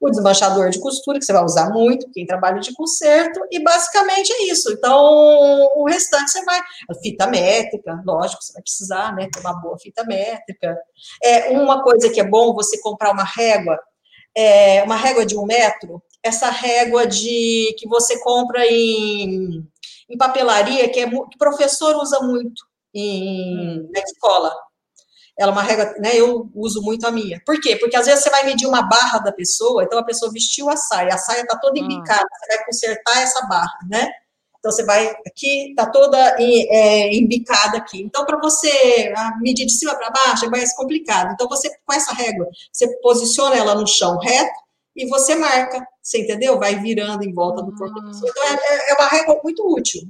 O 0.00 0.10
desmanchador 0.10 0.70
de 0.70 0.80
costura, 0.80 1.18
que 1.18 1.24
você 1.24 1.32
vai 1.32 1.44
usar 1.44 1.70
muito, 1.70 2.10
quem 2.12 2.26
trabalha 2.26 2.60
de 2.60 2.72
conserto, 2.72 3.40
e 3.50 3.62
basicamente 3.62 4.32
é 4.32 4.50
isso. 4.50 4.72
Então, 4.72 4.96
o 5.76 5.86
restante 5.88 6.30
você 6.30 6.44
vai. 6.44 6.60
Fita 7.02 7.26
métrica, 7.26 8.02
lógico, 8.06 8.42
você 8.42 8.52
vai 8.52 8.62
precisar, 8.62 9.14
né? 9.14 9.28
Ter 9.32 9.40
uma 9.40 9.60
boa 9.60 9.78
fita 9.78 10.04
métrica. 10.04 10.76
É, 11.22 11.50
uma 11.50 11.82
coisa 11.82 12.10
que 12.10 12.20
é 12.20 12.24
bom 12.24 12.54
você 12.54 12.80
comprar 12.80 13.10
uma 13.12 13.24
régua, 13.24 13.78
é, 14.36 14.82
uma 14.82 14.96
régua 14.96 15.26
de 15.26 15.36
um 15.36 15.44
metro, 15.44 16.02
essa 16.22 16.50
régua 16.50 17.06
de 17.06 17.74
que 17.78 17.88
você 17.88 18.18
compra 18.20 18.66
em 18.66 19.66
em 20.08 20.16
papelaria, 20.16 20.88
que, 20.88 21.00
é, 21.00 21.08
que 21.08 21.16
o 21.16 21.38
professor 21.38 21.96
usa 21.96 22.20
muito 22.20 22.64
em, 22.94 23.80
hum. 23.80 23.90
na 23.92 24.00
escola. 24.00 24.54
Ela 25.38 25.52
é 25.52 25.54
uma 25.54 25.62
regra, 25.62 25.94
né? 25.98 26.16
Eu 26.16 26.50
uso 26.54 26.82
muito 26.82 27.06
a 27.06 27.10
minha. 27.10 27.40
Por 27.46 27.60
quê? 27.60 27.76
Porque 27.76 27.96
às 27.96 28.06
vezes 28.06 28.24
você 28.24 28.30
vai 28.30 28.44
medir 28.44 28.66
uma 28.66 28.82
barra 28.82 29.18
da 29.18 29.32
pessoa, 29.32 29.84
então 29.84 29.98
a 29.98 30.04
pessoa 30.04 30.32
vestiu 30.32 30.68
a 30.68 30.76
saia, 30.76 31.14
a 31.14 31.18
saia 31.18 31.42
está 31.42 31.56
toda 31.56 31.80
hum. 31.80 31.84
embicada, 31.84 32.24
hum. 32.24 32.38
você 32.40 32.56
vai 32.56 32.64
consertar 32.64 33.22
essa 33.22 33.46
barra, 33.46 33.78
né? 33.88 34.08
Então 34.58 34.72
você 34.72 34.84
vai 34.84 35.06
aqui, 35.24 35.70
está 35.70 35.86
toda 35.86 36.18
é, 36.40 37.14
embicada 37.14 37.78
aqui. 37.78 38.02
Então, 38.02 38.26
para 38.26 38.40
você 38.40 39.12
medir 39.40 39.64
de 39.64 39.72
cima 39.72 39.94
para 39.94 40.10
baixo 40.10 40.46
é 40.46 40.48
mais 40.48 40.74
complicado. 40.74 41.32
Então, 41.32 41.48
você, 41.48 41.70
com 41.86 41.92
essa 41.92 42.12
régua, 42.12 42.48
você 42.72 42.88
posiciona 43.00 43.56
ela 43.56 43.76
no 43.76 43.86
chão 43.86 44.18
reto, 44.18 44.68
e 44.98 45.06
você 45.06 45.36
marca, 45.36 45.86
você 46.02 46.22
entendeu? 46.22 46.58
Vai 46.58 46.74
virando 46.74 47.22
em 47.22 47.32
volta 47.32 47.62
do 47.62 47.72
corpo 47.76 48.00
da 48.00 48.08
pessoa. 48.08 48.28
Então, 48.30 48.42
é, 48.42 48.54
é, 48.54 48.90
é 48.90 48.94
uma 48.94 49.06
regra 49.06 49.40
muito 49.44 49.62
útil. 49.64 50.02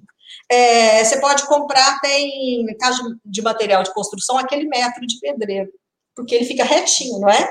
É, 0.48 1.04
você 1.04 1.20
pode 1.20 1.46
comprar, 1.46 2.00
tem, 2.00 2.64
no 2.64 2.76
caso 2.76 3.18
de 3.24 3.42
material 3.42 3.82
de 3.82 3.92
construção, 3.92 4.38
aquele 4.38 4.66
metro 4.66 5.06
de 5.06 5.18
pedreiro, 5.20 5.70
porque 6.14 6.34
ele 6.34 6.44
fica 6.44 6.64
retinho, 6.64 7.20
não 7.20 7.28
é? 7.28 7.48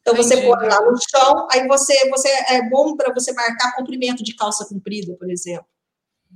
Então, 0.00 0.14
você 0.14 0.34
Entendi. 0.34 0.48
põe 0.48 0.66
lá 0.66 0.80
no 0.80 0.96
chão, 0.96 1.48
aí 1.50 1.66
você, 1.66 2.08
você 2.08 2.28
é 2.48 2.68
bom 2.68 2.96
para 2.96 3.12
você 3.12 3.32
marcar 3.32 3.76
comprimento 3.76 4.22
de 4.24 4.34
calça 4.34 4.64
comprida, 4.66 5.14
por 5.16 5.30
exemplo. 5.30 5.66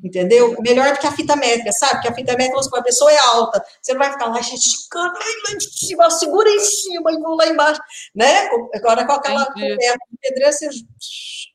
Entendeu? 0.02 0.56
Melhor 0.60 0.94
do 0.94 0.98
que 0.98 1.06
a 1.06 1.12
fita 1.12 1.36
métrica, 1.36 1.70
sabe? 1.70 1.94
Porque 1.94 2.08
a 2.08 2.14
fita 2.14 2.36
métrica, 2.36 2.78
a 2.78 2.82
pessoa 2.82 3.12
é 3.12 3.18
alta, 3.18 3.62
você 3.80 3.92
não 3.92 3.98
vai 4.00 4.10
ficar 4.10 4.26
lá 4.26 4.40
esticando, 4.40 5.12
lá 5.12 5.54
em 5.54 5.60
cima, 5.60 6.10
segura 6.10 6.48
em 6.48 6.60
cima 6.60 7.12
e 7.12 7.18
vou 7.18 7.36
lá 7.36 7.46
embaixo, 7.46 7.80
né? 8.14 8.48
Agora, 8.74 9.06
com 9.06 9.12
aquela 9.12 9.52
pedreiro, 9.52 10.52
você 10.52 10.68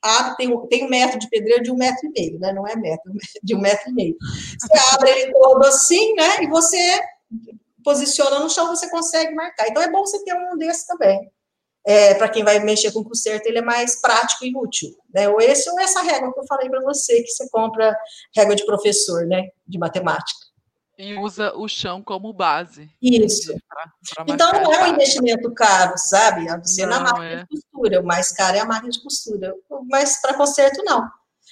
abre, 0.01 0.35
tem, 0.37 0.67
tem 0.67 0.85
um 0.85 0.89
metro 0.89 1.19
de 1.19 1.29
pedreiro 1.29 1.63
de 1.63 1.71
um 1.71 1.75
metro 1.75 2.07
e 2.07 2.11
meio, 2.19 2.39
né? 2.39 2.53
Não 2.53 2.67
é 2.67 2.75
metro, 2.75 3.11
de 3.43 3.55
um 3.55 3.59
metro 3.59 3.89
e 3.89 3.93
meio. 3.93 4.15
Você 4.19 4.95
abre 4.95 5.09
ele 5.09 5.31
todo 5.31 5.65
assim, 5.65 6.13
né? 6.13 6.43
E 6.43 6.47
você 6.47 7.01
posiciona 7.83 8.39
no 8.39 8.49
chão, 8.49 8.67
você 8.67 8.89
consegue 8.89 9.33
marcar. 9.33 9.67
Então, 9.67 9.81
é 9.81 9.89
bom 9.89 9.99
você 9.99 10.23
ter 10.23 10.33
um 10.33 10.57
desse 10.57 10.85
também 10.87 11.31
é, 11.87 12.13
para 12.15 12.27
quem 12.27 12.43
vai 12.43 12.59
mexer 12.59 12.91
com 12.91 13.01
conserto, 13.01 13.47
ele 13.47 13.59
é 13.59 13.61
mais 13.61 14.01
prático 14.01 14.43
e 14.43 14.53
útil. 14.53 14.89
Né? 15.13 15.29
Ou 15.29 15.39
esse 15.39 15.69
ou 15.69 15.79
essa 15.79 16.01
régua 16.01 16.33
que 16.33 16.39
eu 16.41 16.45
falei 16.45 16.69
para 16.69 16.81
você, 16.81 17.23
que 17.23 17.29
você 17.29 17.49
compra 17.49 17.97
régua 18.35 18.57
de 18.57 18.65
professor, 18.65 19.25
né? 19.25 19.47
De 19.65 19.79
matemática. 19.79 20.46
E 20.97 21.13
usa 21.15 21.55
o 21.55 21.67
chão 21.67 22.01
como 22.01 22.33
base. 22.33 22.89
Isso. 23.01 23.53
Pra, 23.69 23.83
pra 24.15 24.33
então 24.33 24.51
não 24.51 24.73
é 24.73 24.83
um 24.83 24.93
investimento 24.93 25.53
caro, 25.53 25.93
sabe? 25.97 26.47
Você 26.63 26.85
não, 26.85 26.89
na 26.89 26.99
máquina 27.01 27.25
é. 27.25 27.35
de 27.37 27.47
costura. 27.47 28.01
O 28.01 28.05
mais 28.05 28.31
caro 28.31 28.57
é 28.57 28.59
a 28.61 28.65
máquina 28.65 28.89
de 28.89 29.03
costura. 29.03 29.53
Mas 29.89 30.19
para 30.21 30.33
conserto, 30.33 30.83
não. 30.83 31.07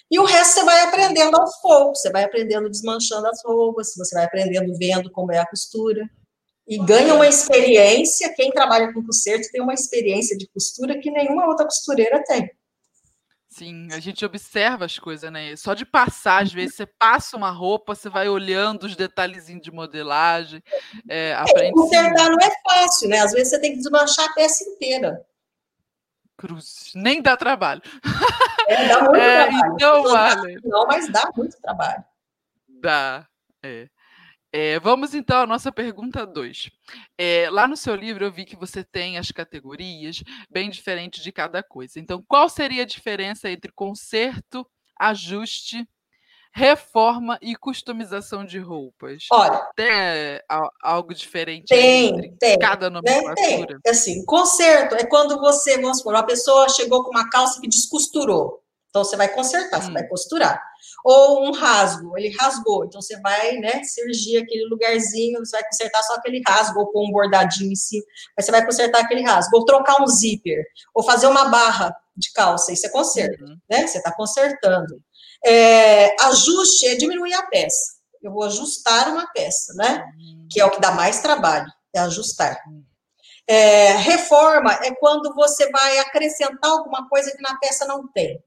E 0.10 0.20
o 0.20 0.26
resto 0.26 0.56
você 0.56 0.66
vai 0.66 0.82
aprendendo 0.82 1.40
aos 1.40 1.56
poucos. 1.62 2.02
Você 2.02 2.12
vai 2.12 2.24
aprendendo 2.24 2.70
desmanchando 2.70 3.28
as 3.28 3.44
roupas, 3.46 3.94
você 3.96 4.16
vai 4.16 4.26
aprendendo 4.26 4.76
vendo 4.78 5.12
como 5.12 5.32
é 5.32 5.38
a 5.38 5.48
costura 5.48 6.10
e 6.68 6.78
ganha 6.84 7.14
uma 7.14 7.28
experiência. 7.28 8.34
Quem 8.34 8.52
trabalha 8.52 8.92
com 8.94 9.04
conserto 9.04 9.52
tem 9.52 9.62
uma 9.62 9.74
experiência 9.74 10.36
de 10.38 10.48
costura 10.48 11.00
que 11.00 11.12
nenhuma 11.12 11.48
outra 11.48 11.66
costureira 11.66 12.24
tem. 12.24 12.50
Sim, 13.56 13.88
a 13.94 14.02
gente 14.02 14.26
observa 14.26 14.84
as 14.84 15.00
coisas, 15.00 15.32
né? 15.32 15.56
Só 15.56 15.74
de 15.74 15.86
passar, 15.86 16.44
às 16.44 16.52
vezes 16.52 16.76
você 16.76 16.86
passa 16.86 17.38
uma 17.38 17.50
roupa, 17.52 17.96
você 17.96 18.10
vai 18.10 18.28
olhando 18.28 18.84
os 18.84 18.98
detalhezinhos 18.98 19.62
de 19.62 19.72
modelagem, 19.72 20.62
é, 21.08 21.34
aprende. 21.36 21.70
É, 21.70 21.72
consertar 21.72 22.30
não 22.32 22.38
é 22.38 22.52
fácil, 22.70 23.08
né? 23.08 23.20
Às 23.20 23.32
vezes 23.32 23.52
você 23.52 23.62
tem 23.62 23.72
que 23.72 23.78
desmanchar 23.78 24.26
a 24.26 24.34
peça 24.34 24.62
inteira. 24.66 25.26
Cruz, 26.36 26.92
nem 26.96 27.22
dá 27.22 27.38
trabalho. 27.38 27.82
É, 28.68 28.90
dá 28.90 29.00
muito 29.04 29.16
é, 29.24 29.46
trabalho. 29.46 29.74
Então, 29.74 30.04
vale. 30.04 30.60
Não, 30.66 30.86
mas 30.86 31.08
dá 31.10 31.32
muito 31.34 31.58
trabalho. 31.62 32.04
Dá, 32.68 33.26
é. 33.64 33.88
É, 34.58 34.80
vamos 34.80 35.14
então 35.14 35.42
à 35.42 35.46
nossa 35.46 35.70
pergunta 35.70 36.26
2. 36.26 36.70
É, 37.18 37.50
lá 37.52 37.68
no 37.68 37.76
seu 37.76 37.94
livro 37.94 38.24
eu 38.24 38.32
vi 38.32 38.46
que 38.46 38.56
você 38.56 38.86
tem 38.86 39.18
as 39.18 39.30
categorias 39.30 40.24
bem 40.50 40.70
diferentes 40.70 41.22
de 41.22 41.30
cada 41.30 41.62
coisa. 41.62 42.00
Então, 42.00 42.24
qual 42.26 42.48
seria 42.48 42.84
a 42.84 42.86
diferença 42.86 43.52
entre 43.52 43.70
conserto, 43.74 44.66
ajuste, 44.98 45.86
reforma 46.54 47.38
e 47.42 47.54
customização 47.54 48.46
de 48.46 48.58
roupas? 48.58 49.26
Olha, 49.30 49.60
tem 49.76 49.92
é, 49.92 50.42
algo 50.82 51.14
diferente 51.14 51.66
tem, 51.68 52.34
tem, 52.38 52.58
cada 52.58 52.90
né, 52.90 53.02
nomenclatura? 53.02 53.78
Tem. 53.84 53.92
Assim, 53.92 54.24
conserto 54.24 54.96
é 54.96 55.06
quando 55.06 55.38
você, 55.38 55.76
vamos 55.82 55.98
supor, 55.98 56.14
uma 56.14 56.26
pessoa 56.26 56.70
chegou 56.70 57.04
com 57.04 57.10
uma 57.10 57.30
calça 57.30 57.60
que 57.60 57.68
descosturou. 57.68 58.65
Então, 58.96 59.04
você 59.04 59.18
vai 59.18 59.28
consertar, 59.28 59.80
hum. 59.80 59.82
você 59.82 59.92
vai 59.92 60.08
costurar. 60.08 60.64
Ou 61.04 61.46
um 61.46 61.52
rasgo, 61.52 62.18
ele 62.18 62.34
rasgou, 62.40 62.86
então 62.86 63.02
você 63.02 63.20
vai, 63.20 63.58
né, 63.58 63.84
cirgir 63.84 64.42
aquele 64.42 64.70
lugarzinho, 64.70 65.40
você 65.40 65.58
vai 65.58 65.66
consertar 65.66 66.02
só 66.04 66.14
aquele 66.14 66.42
rasgo, 66.48 66.80
ou 66.80 66.92
com 66.94 67.06
um 67.06 67.12
bordadinho 67.12 67.74
em 67.74 67.76
cima, 67.76 68.06
mas 68.38 68.46
você 68.46 68.52
vai 68.54 68.66
consertar 68.66 69.02
aquele 69.02 69.22
rasgo. 69.22 69.58
Ou 69.58 69.66
trocar 69.66 70.02
um 70.02 70.08
zíper, 70.08 70.64
ou 70.94 71.04
fazer 71.04 71.28
uma 71.28 71.50
barra 71.50 71.94
de 72.16 72.32
calça, 72.32 72.72
isso 72.72 72.88
é 72.88 72.90
conserto, 72.90 73.44
uhum. 73.44 73.58
né? 73.70 73.86
Você 73.86 73.98
está 73.98 74.14
consertando. 74.14 75.02
É, 75.46 76.16
ajuste 76.24 76.88
é 76.88 76.96
diminuir 76.96 77.34
a 77.34 77.46
peça. 77.48 77.96
Eu 78.24 78.32
vou 78.32 78.44
ajustar 78.44 79.10
uma 79.10 79.28
peça, 79.34 79.74
né? 79.74 80.06
Uhum. 80.18 80.48
Que 80.50 80.62
é 80.62 80.66
o 80.66 80.72
que 80.72 80.80
dá 80.80 80.92
mais 80.92 81.20
trabalho, 81.20 81.68
é 81.94 82.00
ajustar. 82.00 82.58
Uhum. 82.66 82.82
É, 83.46 83.92
reforma 83.98 84.72
é 84.84 84.96
quando 84.96 85.36
você 85.36 85.70
vai 85.70 86.00
acrescentar 86.00 86.72
alguma 86.72 87.10
coisa 87.10 87.30
que 87.36 87.42
na 87.42 87.60
peça 87.60 87.86
não 87.86 88.08
tem. 88.08 88.42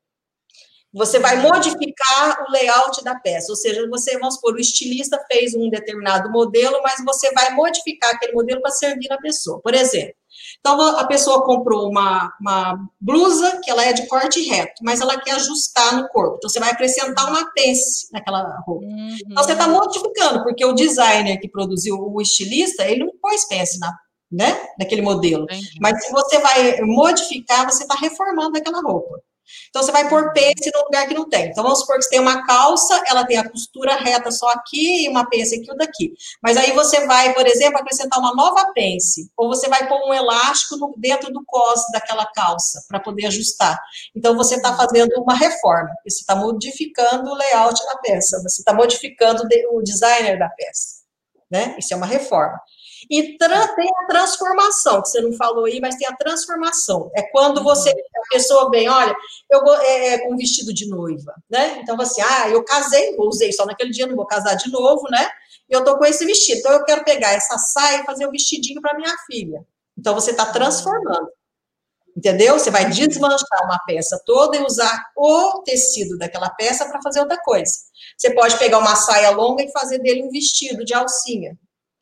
Você 0.93 1.19
vai 1.19 1.37
modificar 1.43 2.45
o 2.49 2.51
layout 2.51 3.05
da 3.05 3.15
peça, 3.15 3.53
ou 3.53 3.57
seja, 3.57 3.87
você, 3.89 4.19
vamos 4.19 4.37
supor, 4.37 4.55
o 4.55 4.61
estilista 4.61 5.23
fez 5.31 5.55
um 5.55 5.69
determinado 5.69 6.31
modelo, 6.31 6.81
mas 6.83 7.05
você 7.05 7.31
vai 7.33 7.55
modificar 7.55 8.15
aquele 8.15 8.33
modelo 8.33 8.63
para 8.63 8.71
servir 8.71 9.07
na 9.09 9.19
pessoa. 9.19 9.61
Por 9.63 9.75
exemplo, 9.75 10.15
então 10.61 10.81
a 10.97 11.07
pessoa 11.07 11.45
comprou 11.45 11.89
uma, 11.89 12.33
uma 12.41 12.79
blusa 13.01 13.61
que 13.63 13.71
ela 13.71 13.85
é 13.85 13.93
de 13.93 14.07
corte 14.07 14.41
reto, 14.43 14.83
mas 14.83 15.01
ela 15.01 15.21
quer 15.21 15.33
ajustar 15.33 15.95
no 15.97 16.09
corpo. 16.09 16.37
Então 16.37 16.49
você 16.49 16.61
vai 16.61 16.71
acrescentar 16.71 17.29
uma 17.29 17.51
pence 17.53 18.09
naquela 18.13 18.43
roupa. 18.67 18.85
Uhum. 18.85 19.17
Então 19.27 19.45
você 19.45 19.53
está 19.53 19.69
modificando, 19.69 20.43
porque 20.43 20.65
o 20.65 20.73
designer 20.73 21.39
que 21.39 21.49
produziu 21.49 21.97
o 21.97 22.21
estilista, 22.21 22.85
ele 22.85 23.05
não 23.05 23.13
pôs 23.21 23.47
pence 23.47 23.79
na, 23.79 23.93
né, 24.31 24.59
naquele 24.79 25.03
modelo. 25.03 25.45
Entendi. 25.45 25.79
Mas 25.81 26.05
se 26.05 26.13
você 26.13 26.39
vai 26.39 26.81
modificar, 26.83 27.65
você 27.71 27.83
está 27.83 27.95
reformando 27.95 28.57
aquela 28.57 28.81
roupa. 28.81 29.21
Então, 29.69 29.83
você 29.83 29.93
vai 29.93 30.09
pôr 30.09 30.33
pence 30.33 30.71
no 30.75 30.85
lugar 30.85 31.07
que 31.07 31.15
não 31.15 31.29
tem. 31.29 31.47
Então, 31.47 31.63
vamos 31.63 31.81
supor 31.81 31.97
que 31.97 32.03
você 32.03 32.11
tem 32.11 32.21
uma 32.21 32.47
calça, 32.47 33.03
ela 33.07 33.25
tem 33.25 33.37
a 33.37 33.49
costura 33.49 33.97
reta 33.97 34.31
só 34.31 34.49
aqui 34.51 35.05
e 35.05 35.09
uma 35.09 35.29
pence 35.29 35.57
aqui 35.57 35.71
ou 35.71 35.77
daqui. 35.77 36.13
Mas 36.43 36.57
aí 36.57 36.73
você 36.73 37.07
vai, 37.07 37.33
por 37.35 37.47
exemplo, 37.47 37.79
acrescentar 37.79 38.19
uma 38.19 38.35
nova 38.35 38.73
pence, 38.73 39.31
ou 39.37 39.49
você 39.49 39.69
vai 39.69 39.89
pôr 39.89 39.99
um 40.09 40.15
elástico 40.15 40.77
no, 40.77 40.95
dentro 40.97 41.33
do 41.33 41.43
cos 41.47 41.83
daquela 41.93 42.27
calça, 42.27 42.85
para 42.89 43.01
poder 43.01 43.27
ajustar. 43.27 43.79
Então, 44.15 44.37
você 44.37 44.57
está 44.57 44.77
fazendo 44.77 45.13
uma 45.21 45.35
reforma, 45.35 45.91
você 46.07 46.21
está 46.21 46.35
modificando 46.37 47.31
o 47.31 47.35
layout 47.35 47.85
da 47.87 47.97
peça, 47.99 48.43
você 48.43 48.61
está 48.61 48.73
modificando 48.73 49.43
o 49.73 49.83
designer 49.83 50.39
da 50.39 50.49
peça. 50.49 50.99
Né? 51.51 51.77
Isso 51.79 51.95
é 51.95 51.97
uma 51.97 52.07
reforma. 52.07 52.61
E 53.11 53.37
tem 53.39 53.91
a 54.03 54.07
transformação, 54.07 55.03
que 55.03 55.09
você 55.09 55.21
não 55.21 55.33
falou 55.33 55.65
aí, 55.67 55.81
mas 55.81 55.97
tem 55.97 56.07
a 56.07 56.17
transformação. 56.17 57.11
É 57.15 57.23
quando 57.23 57.63
você, 57.63 57.91
a 57.91 58.35
pessoa 58.35 58.71
vem, 58.71 58.89
olha, 58.89 59.15
eu 59.51 59.75
é, 59.75 60.15
é, 60.15 60.19
com 60.19 60.37
vestido 60.37 60.73
de 60.73 60.89
noiva, 60.89 61.35
né? 61.49 61.79
Então, 61.81 62.01
assim, 62.01 62.21
ah, 62.23 62.49
eu 62.49 62.65
casei, 62.65 63.15
eu 63.15 63.21
usei 63.21 63.53
só 63.53 63.65
naquele 63.67 63.91
dia, 63.91 64.07
não 64.07 64.17
vou 64.17 64.27
casar 64.27 64.55
de 64.55 64.71
novo, 64.71 65.09
né? 65.11 65.29
E 65.69 65.75
eu 65.75 65.85
tô 65.85 65.97
com 65.99 66.05
esse 66.05 66.25
vestido. 66.25 66.59
Então, 66.59 66.73
eu 66.73 66.85
quero 66.85 67.05
pegar 67.05 67.33
essa 67.33 67.59
saia 67.59 68.03
e 68.03 68.07
fazer 68.07 68.27
um 68.27 68.31
vestidinho 68.31 68.81
para 68.81 68.97
minha 68.97 69.15
filha. 69.27 69.65
Então, 69.97 70.15
você 70.15 70.31
está 70.31 70.47
transformando. 70.47 71.29
Entendeu? 72.17 72.59
Você 72.59 72.69
vai 72.69 72.91
desmanchar 72.91 73.65
uma 73.65 73.79
peça 73.87 74.21
toda 74.27 74.57
e 74.57 74.65
usar 74.65 75.05
o 75.17 75.63
tecido 75.63 76.19
daquela 76.19 76.51
peça 76.51 76.85
para 76.87 77.01
fazer 77.01 77.21
outra 77.21 77.41
coisa. 77.41 77.73
Você 78.17 78.35
pode 78.35 78.59
pegar 78.59 78.79
uma 78.79 78.97
saia 78.97 79.31
longa 79.31 79.63
e 79.63 79.71
fazer 79.71 80.01
dele 80.01 80.25
um 80.25 80.31
vestido 80.31 80.85
de 80.85 80.93
alcinha. 80.93 81.57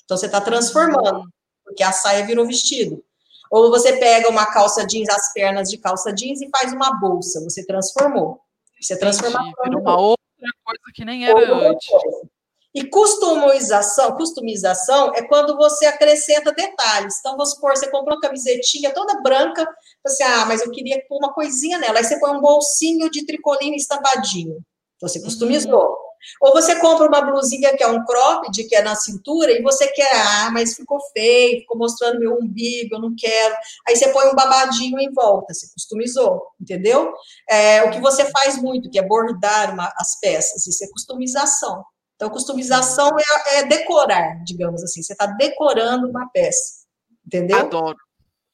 Então, 0.07 0.17
você 0.17 0.27
está 0.27 0.41
transformando, 0.41 1.25
porque 1.63 1.83
a 1.83 1.93
saia 1.93 2.25
virou 2.25 2.47
vestido. 2.47 3.05
Ou 3.51 3.71
você 3.71 3.97
pega 3.99 4.31
uma 4.31 4.47
calça 4.47 4.87
jeans, 4.87 5.09
as 5.09 5.33
pernas 5.33 5.69
de 5.69 5.79
calça 5.79 6.13
jeans 6.13 6.41
e 6.41 6.49
faz 6.49 6.73
uma 6.73 6.99
bolsa. 6.99 7.43
Você 7.45 7.65
transformou. 7.67 8.41
Você 8.81 8.99
transformou. 8.99 9.53
Virou 9.65 9.81
uma 9.81 10.01
outra 10.01 10.17
coisa 10.65 10.83
que 10.95 11.05
nem 11.05 11.27
era 11.27 11.55
antes. 11.55 11.89
Coisa. 11.89 12.29
E 12.75 12.85
customização, 12.91 14.15
customização 14.17 15.11
é 15.15 15.27
quando 15.27 15.57
você 15.57 15.87
acrescenta 15.87 16.53
detalhes. 16.53 17.19
Então, 17.19 17.33
vamos 17.33 17.53
supor, 17.53 17.75
você 17.75 17.91
comprou 17.91 18.17
uma 18.17 18.21
camisetinha 18.21 18.93
toda 18.93 19.23
branca, 19.23 19.67
você, 20.05 20.23
ah, 20.23 20.45
mas 20.45 20.61
eu 20.61 20.71
queria 20.71 21.03
pôr 21.09 21.17
uma 21.17 21.33
coisinha 21.33 21.79
nela. 21.79 21.99
Aí 21.99 22.05
você 22.05 22.21
põe 22.21 22.37
um 22.37 22.41
bolsinho 22.41 23.11
de 23.11 23.25
tricolina 23.25 23.75
estampadinho. 23.77 24.59
Então, 24.97 25.09
você 25.09 25.23
customizou. 25.23 25.89
Uhum. 25.89 26.06
Ou 26.41 26.53
você 26.53 26.77
compra 26.77 27.07
uma 27.07 27.21
blusinha 27.21 27.77
que 27.77 27.83
é 27.83 27.87
um 27.87 28.05
cropped, 28.05 28.65
que 28.65 28.75
é 28.75 28.83
na 28.83 28.95
cintura, 28.95 29.53
e 29.53 29.63
você 29.63 29.89
quer, 29.89 30.15
ah, 30.15 30.51
mas 30.53 30.75
ficou 30.75 30.99
feio, 31.13 31.61
ficou 31.61 31.79
mostrando 31.79 32.19
meu 32.21 32.39
umbigo, 32.39 32.95
eu 32.97 33.01
não 33.01 33.15
quero. 33.17 33.55
Aí 33.87 33.97
você 33.97 34.09
põe 34.09 34.29
um 34.29 34.35
babadinho 34.35 34.99
em 34.99 35.13
volta, 35.13 35.53
você 35.53 35.67
customizou, 35.73 36.43
entendeu? 36.61 37.13
É, 37.49 37.83
o 37.85 37.91
que 37.91 38.01
você 38.01 38.25
faz 38.31 38.61
muito, 38.61 38.91
que 38.91 38.99
é 38.99 39.03
bordar 39.03 39.73
uma, 39.73 39.93
as 39.97 40.19
peças, 40.21 40.67
isso 40.67 40.85
é 40.85 40.89
customização. 40.89 41.85
Então, 42.17 42.31
customização 42.31 43.11
é, 43.19 43.59
é 43.59 43.65
decorar, 43.65 44.43
digamos 44.43 44.83
assim. 44.83 45.03
Você 45.03 45.13
está 45.13 45.27
decorando 45.27 46.09
uma 46.09 46.29
peça, 46.31 46.87
entendeu? 47.27 47.59
Adoro. 47.59 47.97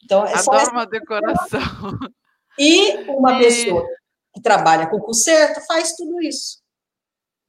Então, 0.05 0.27
é 0.27 0.35
Adoro 0.35 0.71
uma 0.73 0.87
decoração. 0.87 1.61
E 2.59 2.97
uma 3.09 3.35
e... 3.35 3.45
pessoa 3.45 3.87
que 4.35 4.43
trabalha 4.43 4.87
com 4.89 4.99
conserto 4.99 5.65
faz 5.67 5.95
tudo 5.95 6.21
isso. 6.21 6.62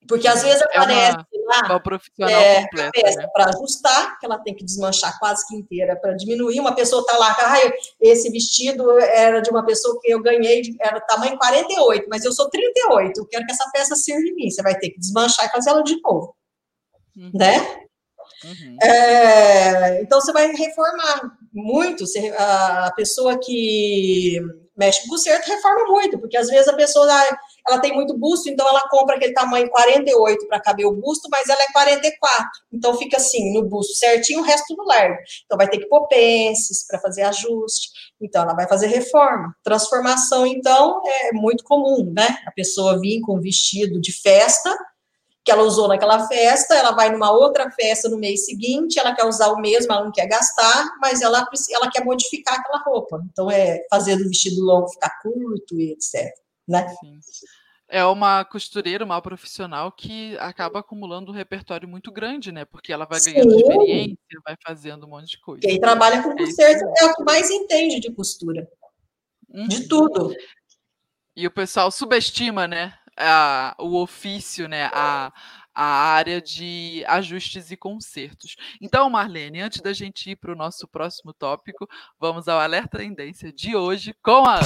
Porque 0.07 0.27
às 0.27 0.41
vezes 0.41 0.61
aparece 0.61 1.17
é 1.33 1.37
uma, 1.39 1.61
lá 1.61 1.67
uma 1.69 1.79
profissional 1.79 2.39
é, 2.39 2.63
completa, 2.63 2.87
a 2.87 3.01
peça 3.01 3.21
né? 3.21 3.27
para 3.33 3.49
ajustar, 3.49 4.19
que 4.19 4.25
ela 4.25 4.37
tem 4.39 4.55
que 4.55 4.63
desmanchar 4.63 5.17
quase 5.19 5.47
que 5.47 5.55
inteira 5.55 5.95
para 5.95 6.13
diminuir. 6.13 6.59
Uma 6.59 6.75
pessoa 6.75 7.01
está 7.01 7.17
lá, 7.17 7.35
ah, 7.39 7.71
esse 8.01 8.29
vestido 8.29 8.99
era 8.99 9.41
de 9.41 9.49
uma 9.49 9.65
pessoa 9.65 9.99
que 10.01 10.11
eu 10.11 10.21
ganhei, 10.21 10.61
era 10.79 10.99
tamanho 11.01 11.37
48, 11.37 12.07
mas 12.09 12.25
eu 12.25 12.31
sou 12.31 12.49
38, 12.49 13.17
eu 13.17 13.25
quero 13.27 13.45
que 13.45 13.51
essa 13.51 13.69
peça 13.71 13.95
sirva 13.95 14.21
em 14.21 14.35
mim. 14.35 14.49
Você 14.49 14.61
vai 14.61 14.77
ter 14.77 14.89
que 14.89 14.99
desmanchar 14.99 15.45
e 15.45 15.51
fazer 15.51 15.69
ela 15.69 15.83
de 15.83 15.99
novo. 16.01 16.35
Uhum. 17.15 17.31
Né? 17.33 17.59
Uhum. 18.43 18.77
É, 18.81 20.01
então 20.01 20.19
você 20.19 20.33
vai 20.33 20.51
reformar 20.51 21.37
muito. 21.53 22.05
Você, 22.05 22.33
a 22.37 22.91
pessoa 22.95 23.39
que 23.39 24.39
mexe 24.75 25.03
com 25.03 25.09
conserto 25.09 25.47
reforma 25.47 25.85
muito, 25.87 26.19
porque 26.19 26.37
às 26.37 26.47
vezes 26.47 26.67
a 26.67 26.75
pessoa 26.75 27.07
ela 27.67 27.79
tem 27.79 27.93
muito 27.93 28.17
busto, 28.17 28.49
então 28.49 28.67
ela 28.67 28.87
compra 28.89 29.15
aquele 29.15 29.33
tamanho 29.33 29.69
48 29.69 30.47
para 30.47 30.59
caber 30.59 30.85
o 30.85 30.91
busto, 30.91 31.29
mas 31.31 31.47
ela 31.47 31.61
é 31.61 31.71
44. 31.71 32.49
Então 32.71 32.97
fica 32.97 33.17
assim, 33.17 33.53
no 33.53 33.63
busto 33.63 33.93
certinho, 33.93 34.39
o 34.39 34.43
resto 34.43 34.65
tudo 34.67 34.87
largo. 34.87 35.17
Então 35.45 35.57
vai 35.57 35.67
ter 35.67 35.77
que 35.77 35.87
pôr 35.87 36.07
pences 36.07 36.85
para 36.87 36.99
fazer 36.99 37.23
ajuste. 37.23 37.89
Então 38.21 38.43
ela 38.43 38.53
vai 38.53 38.67
fazer 38.67 38.87
reforma. 38.87 39.55
Transformação, 39.63 40.45
então, 40.45 41.01
é 41.05 41.31
muito 41.33 41.63
comum, 41.63 42.11
né? 42.13 42.37
A 42.45 42.51
pessoa 42.51 42.99
vir 42.99 43.21
com 43.21 43.39
vestido 43.39 43.99
de 44.01 44.11
festa, 44.11 44.75
ela 45.53 45.63
usou 45.63 45.87
naquela 45.87 46.27
festa, 46.27 46.75
ela 46.75 46.91
vai 46.91 47.11
numa 47.11 47.31
outra 47.31 47.71
festa 47.71 48.09
no 48.09 48.17
mês 48.17 48.45
seguinte, 48.45 48.99
ela 48.99 49.15
quer 49.15 49.25
usar 49.25 49.47
o 49.51 49.61
mesmo, 49.61 49.91
ela 49.91 50.03
não 50.03 50.11
quer 50.11 50.27
gastar, 50.27 50.91
mas 50.99 51.21
ela, 51.21 51.47
ela 51.71 51.89
quer 51.89 52.03
modificar 52.03 52.59
aquela 52.59 52.83
roupa. 52.83 53.21
Então, 53.31 53.49
é 53.49 53.79
fazer 53.89 54.15
o 54.15 54.29
vestido 54.29 54.61
longo 54.61 54.89
ficar 54.89 55.11
curto 55.21 55.79
e 55.79 55.93
etc 55.93 56.43
né? 56.67 56.87
Sim. 56.99 57.19
É 57.89 58.03
uma 58.05 58.43
costureira, 58.43 59.05
uma 59.05 59.21
profissional 59.21 59.91
que 59.91 60.35
acaba 60.39 60.79
acumulando 60.79 61.31
um 61.31 61.35
repertório 61.35 61.87
muito 61.87 62.11
grande, 62.11 62.51
né? 62.51 62.65
Porque 62.65 62.91
ela 62.91 63.05
vai 63.05 63.19
ganhando 63.19 63.51
Sim. 63.51 63.57
experiência, 63.59 64.41
vai 64.43 64.57
fazendo 64.65 65.05
um 65.05 65.09
monte 65.09 65.31
de 65.31 65.39
coisa. 65.39 65.61
Quem 65.61 65.79
trabalha 65.79 66.23
com 66.23 66.35
conserto 66.35 66.83
é, 66.97 67.03
é 67.03 67.05
o 67.05 67.13
que 67.13 67.23
mais 67.23 67.51
entende 67.51 67.99
de 67.99 68.11
costura. 68.11 68.67
Uhum. 69.49 69.67
De 69.67 69.87
tudo. 69.87 70.33
E 71.35 71.45
o 71.45 71.51
pessoal 71.51 71.91
subestima, 71.91 72.67
né? 72.67 72.97
A, 73.17 73.75
o 73.79 74.01
ofício, 74.01 74.67
né? 74.67 74.89
A, 74.93 75.31
a 75.73 75.83
área 75.83 76.41
de 76.41 77.03
ajustes 77.07 77.71
e 77.71 77.77
consertos. 77.77 78.55
Então, 78.79 79.09
Marlene, 79.09 79.61
antes 79.61 79.81
da 79.81 79.91
gente 79.91 80.31
ir 80.31 80.35
para 80.35 80.51
o 80.51 80.55
nosso 80.55 80.87
próximo 80.87 81.33
tópico, 81.33 81.87
vamos 82.19 82.47
ao 82.47 82.59
Alerta 82.59 82.99
Tendência 82.99 83.51
de 83.51 83.75
hoje 83.75 84.13
com 84.21 84.45
a 84.45 84.59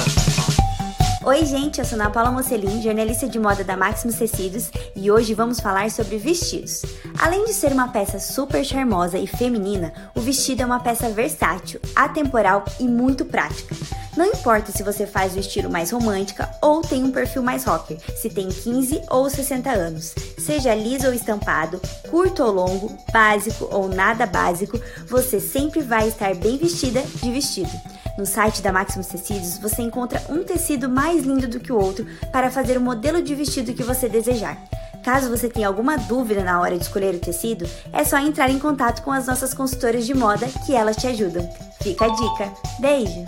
Oi, 1.28 1.44
gente, 1.44 1.78
eu 1.78 1.84
sou 1.84 1.96
Ana 1.96 2.08
Paula 2.08 2.32
Mocelin, 2.32 2.80
jornalista 2.80 3.28
de 3.28 3.38
moda 3.38 3.62
da 3.62 3.76
Maximus 3.76 4.16
Tecidos, 4.16 4.70
e 4.96 5.10
hoje 5.10 5.34
vamos 5.34 5.60
falar 5.60 5.90
sobre 5.90 6.16
vestidos. 6.16 6.80
Além 7.18 7.44
de 7.44 7.52
ser 7.52 7.70
uma 7.70 7.88
peça 7.88 8.18
super 8.18 8.64
charmosa 8.64 9.18
e 9.18 9.26
feminina, 9.26 9.92
o 10.14 10.22
vestido 10.22 10.62
é 10.62 10.64
uma 10.64 10.80
peça 10.80 11.10
versátil, 11.10 11.80
atemporal 11.94 12.64
e 12.80 12.88
muito 12.88 13.26
prática. 13.26 13.76
Não 14.16 14.24
importa 14.24 14.72
se 14.72 14.82
você 14.82 15.06
faz 15.06 15.36
o 15.36 15.38
estilo 15.38 15.70
mais 15.70 15.90
romântica 15.90 16.50
ou 16.62 16.80
tem 16.80 17.04
um 17.04 17.12
perfil 17.12 17.42
mais 17.42 17.62
rocker, 17.64 17.98
se 18.16 18.30
tem 18.30 18.48
15 18.48 19.02
ou 19.10 19.28
60 19.28 19.68
anos. 19.68 20.14
Seja 20.38 20.74
liso 20.74 21.08
ou 21.08 21.12
estampado, 21.12 21.78
curto 22.10 22.42
ou 22.42 22.50
longo, 22.50 22.96
básico 23.12 23.68
ou 23.70 23.86
nada 23.86 24.24
básico, 24.24 24.80
você 25.06 25.38
sempre 25.38 25.82
vai 25.82 26.08
estar 26.08 26.34
bem 26.34 26.56
vestida 26.56 27.02
de 27.02 27.30
vestido. 27.30 27.70
No 28.18 28.26
site 28.26 28.60
da 28.60 28.72
Maximus 28.72 29.06
Tecidos 29.06 29.58
você 29.58 29.80
encontra 29.80 30.20
um 30.28 30.42
tecido 30.42 30.88
mais 30.88 31.17
lindo 31.20 31.48
do 31.48 31.60
que 31.60 31.72
o 31.72 31.78
outro 31.78 32.06
para 32.32 32.50
fazer 32.50 32.76
o 32.76 32.80
modelo 32.80 33.22
de 33.22 33.34
vestido 33.34 33.74
que 33.74 33.82
você 33.82 34.08
desejar. 34.08 34.56
Caso 35.04 35.30
você 35.30 35.48
tenha 35.48 35.68
alguma 35.68 35.96
dúvida 35.96 36.44
na 36.44 36.60
hora 36.60 36.76
de 36.76 36.82
escolher 36.82 37.14
o 37.14 37.20
tecido, 37.20 37.64
é 37.92 38.04
só 38.04 38.18
entrar 38.18 38.50
em 38.50 38.58
contato 38.58 39.02
com 39.02 39.12
as 39.12 39.26
nossas 39.26 39.54
consultoras 39.54 40.04
de 40.04 40.14
moda 40.14 40.46
que 40.66 40.74
elas 40.74 40.96
te 40.96 41.06
ajudam. 41.06 41.48
Fica 41.82 42.04
a 42.04 42.08
dica. 42.08 42.52
Beijo! 42.80 43.24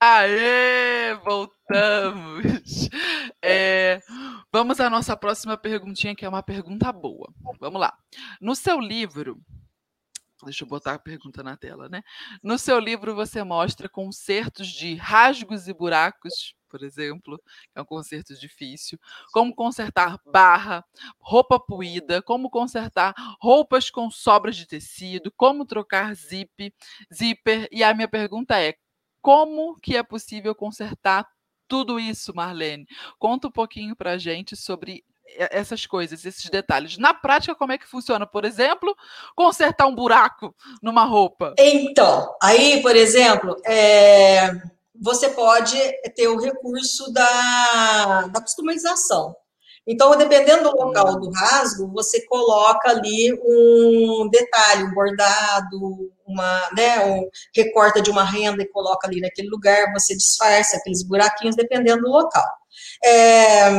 Aê, 0.00 1.14
voltamos! 1.24 2.88
É, 3.44 3.98
vamos 4.52 4.78
à 4.78 4.88
nossa 4.88 5.16
próxima 5.16 5.56
perguntinha, 5.56 6.14
que 6.14 6.24
é 6.24 6.28
uma 6.28 6.44
pergunta 6.44 6.92
boa. 6.92 7.28
Vamos 7.58 7.80
lá. 7.80 7.92
No 8.40 8.54
seu 8.54 8.78
livro, 8.78 9.36
Deixa 10.44 10.64
eu 10.64 10.68
botar 10.68 10.94
a 10.94 10.98
pergunta 10.98 11.42
na 11.42 11.56
tela, 11.56 11.88
né? 11.88 12.02
No 12.42 12.58
seu 12.58 12.78
livro 12.80 13.14
você 13.14 13.44
mostra 13.44 13.88
concertos 13.88 14.66
de 14.68 14.94
rasgos 14.94 15.68
e 15.68 15.72
buracos, 15.72 16.54
por 16.68 16.82
exemplo, 16.82 17.40
é 17.76 17.82
um 17.82 17.84
concerto 17.84 18.34
difícil, 18.34 18.98
como 19.32 19.54
consertar 19.54 20.18
barra, 20.26 20.84
roupa 21.20 21.60
puída, 21.60 22.20
como 22.22 22.50
consertar 22.50 23.14
roupas 23.40 23.90
com 23.90 24.10
sobras 24.10 24.56
de 24.56 24.66
tecido, 24.66 25.30
como 25.36 25.66
trocar 25.66 26.14
zip, 26.14 26.74
zíper. 27.14 27.68
E 27.70 27.84
a 27.84 27.94
minha 27.94 28.08
pergunta 28.08 28.58
é: 28.60 28.74
como 29.20 29.76
que 29.80 29.96
é 29.96 30.02
possível 30.02 30.54
consertar 30.54 31.28
tudo 31.68 32.00
isso, 32.00 32.34
Marlene? 32.34 32.86
Conta 33.18 33.48
um 33.48 33.52
pouquinho 33.52 33.94
para 33.94 34.12
a 34.12 34.18
gente 34.18 34.56
sobre 34.56 35.04
essas 35.36 35.86
coisas, 35.86 36.24
esses 36.24 36.48
detalhes. 36.50 36.98
Na 36.98 37.14
prática, 37.14 37.54
como 37.54 37.72
é 37.72 37.78
que 37.78 37.86
funciona? 37.86 38.26
Por 38.26 38.44
exemplo, 38.44 38.96
consertar 39.34 39.86
um 39.86 39.94
buraco 39.94 40.54
numa 40.82 41.04
roupa. 41.04 41.54
Então, 41.58 42.34
aí, 42.42 42.80
por 42.82 42.96
exemplo, 42.96 43.56
é, 43.66 44.50
você 44.94 45.30
pode 45.30 45.76
ter 46.14 46.28
o 46.28 46.38
recurso 46.38 47.12
da, 47.12 48.28
da 48.28 48.40
customização. 48.40 49.34
Então, 49.84 50.16
dependendo 50.16 50.70
do 50.70 50.76
local 50.76 51.18
do 51.18 51.28
rasgo, 51.30 51.90
você 51.92 52.24
coloca 52.26 52.88
ali 52.88 53.32
um 53.44 54.28
detalhe, 54.30 54.84
um 54.84 54.94
bordado, 54.94 56.12
uma, 56.24 56.70
né, 56.76 57.04
um, 57.04 57.28
recorta 57.54 58.00
de 58.00 58.08
uma 58.08 58.22
renda 58.24 58.62
e 58.62 58.68
coloca 58.68 59.08
ali 59.08 59.20
naquele 59.20 59.48
lugar, 59.48 59.92
você 59.92 60.16
disfarça 60.16 60.76
aqueles 60.76 61.02
buraquinhos, 61.02 61.56
dependendo 61.56 62.02
do 62.02 62.10
local. 62.10 62.46
É, 63.04 63.70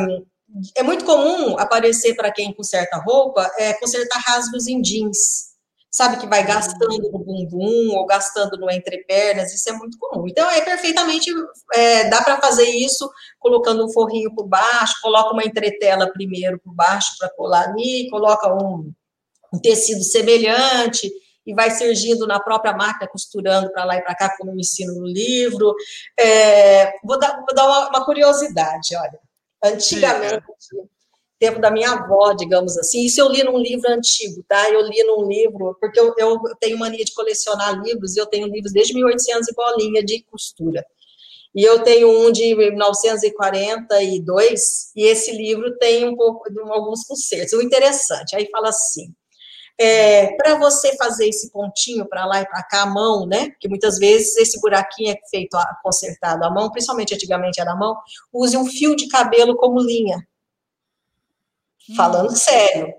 é 0.75 0.83
muito 0.83 1.05
comum 1.05 1.57
aparecer 1.57 2.15
para 2.15 2.31
quem 2.31 2.53
conserta 2.53 2.97
roupa, 2.97 3.49
é, 3.57 3.73
consertar 3.73 4.19
rasgos 4.19 4.67
em 4.67 4.81
jeans. 4.81 5.53
Sabe 5.89 6.17
que 6.17 6.25
vai 6.25 6.43
gastando 6.43 7.11
no 7.11 7.19
bumbum 7.19 7.95
ou 7.95 8.05
gastando 8.07 8.57
no 8.57 8.69
entrepernas, 8.71 9.53
isso 9.53 9.69
é 9.69 9.73
muito 9.73 9.95
comum. 9.99 10.27
Então, 10.27 10.49
é 10.49 10.59
perfeitamente, 10.61 11.29
é, 11.73 12.09
dá 12.09 12.23
para 12.23 12.41
fazer 12.41 12.67
isso 12.67 13.07
colocando 13.39 13.85
um 13.85 13.91
forrinho 13.91 14.33
por 14.33 14.47
baixo, 14.47 14.95
coloca 15.03 15.33
uma 15.33 15.45
entretela 15.45 16.11
primeiro 16.11 16.59
por 16.59 16.73
baixo 16.73 17.15
para 17.19 17.29
colar 17.29 17.69
ali, 17.69 18.09
coloca 18.09 18.51
um, 18.51 18.91
um 19.53 19.59
tecido 19.59 20.03
semelhante 20.03 21.11
e 21.45 21.53
vai 21.53 21.71
surgindo 21.71 22.25
na 22.25 22.39
própria 22.39 22.73
máquina, 22.73 23.07
costurando 23.07 23.71
para 23.71 23.83
lá 23.83 23.97
e 23.97 24.01
para 24.01 24.15
cá, 24.15 24.35
como 24.37 24.51
eu 24.51 24.55
ensino 24.55 24.93
no 24.95 25.05
livro. 25.05 25.75
É, 26.19 26.93
vou 27.03 27.19
dar, 27.19 27.35
vou 27.35 27.53
dar 27.53 27.65
uma, 27.65 27.89
uma, 27.89 28.05
curiosidade, 28.05 28.95
olha. 28.95 29.19
Antigamente, 29.63 30.43
Sim, 30.59 30.87
tempo 31.43 31.59
da 31.59 31.69
minha 31.69 31.91
avó, 31.91 32.33
digamos 32.33 32.77
assim, 32.77 33.05
isso 33.05 33.19
eu 33.19 33.29
li 33.29 33.43
num 33.43 33.57
livro 33.57 33.91
antigo, 33.91 34.41
tá? 34.47 34.69
Eu 34.69 34.87
li 34.87 35.03
num 35.03 35.27
livro, 35.27 35.75
porque 35.79 35.99
eu, 35.99 36.13
eu 36.17 36.39
tenho 36.59 36.77
mania 36.77 37.03
de 37.03 37.13
colecionar 37.13 37.81
livros, 37.83 38.15
e 38.15 38.19
eu 38.19 38.25
tenho 38.25 38.47
livros 38.47 38.71
desde 38.71 38.93
1800 38.93 39.49
e 39.49 39.53
bolinha 39.53 40.01
de 40.03 40.23
costura. 40.23 40.85
E 41.53 41.61
eu 41.63 41.83
tenho 41.83 42.09
um 42.09 42.31
de 42.31 42.55
1942, 42.55 44.91
e 44.95 45.05
esse 45.05 45.35
livro 45.35 45.77
tem 45.77 46.07
um 46.07 46.15
pouco, 46.15 46.49
alguns 46.71 47.03
concertos. 47.03 47.53
O 47.53 47.61
interessante, 47.61 48.35
aí 48.35 48.47
fala 48.49 48.69
assim, 48.69 49.13
é, 49.83 50.37
para 50.37 50.55
você 50.55 50.95
fazer 50.95 51.27
esse 51.27 51.51
pontinho 51.51 52.07
para 52.07 52.25
lá 52.25 52.41
e 52.41 52.45
para 52.45 52.63
cá, 52.63 52.83
a 52.83 52.85
mão, 52.85 53.25
né? 53.25 53.49
Porque 53.49 53.67
muitas 53.67 53.97
vezes 53.97 54.37
esse 54.37 54.59
buraquinho 54.61 55.11
é 55.11 55.19
feito 55.29 55.57
consertado 55.81 56.45
à 56.45 56.49
mão, 56.49 56.71
principalmente 56.71 57.13
antigamente 57.13 57.59
era 57.59 57.73
à 57.73 57.75
mão, 57.75 57.97
use 58.31 58.55
um 58.55 58.65
fio 58.65 58.95
de 58.95 59.09
cabelo 59.09 59.57
como 59.57 59.81
linha. 59.81 60.25
Hum. 61.89 61.95
Falando 61.95 62.33
sério. 62.33 62.93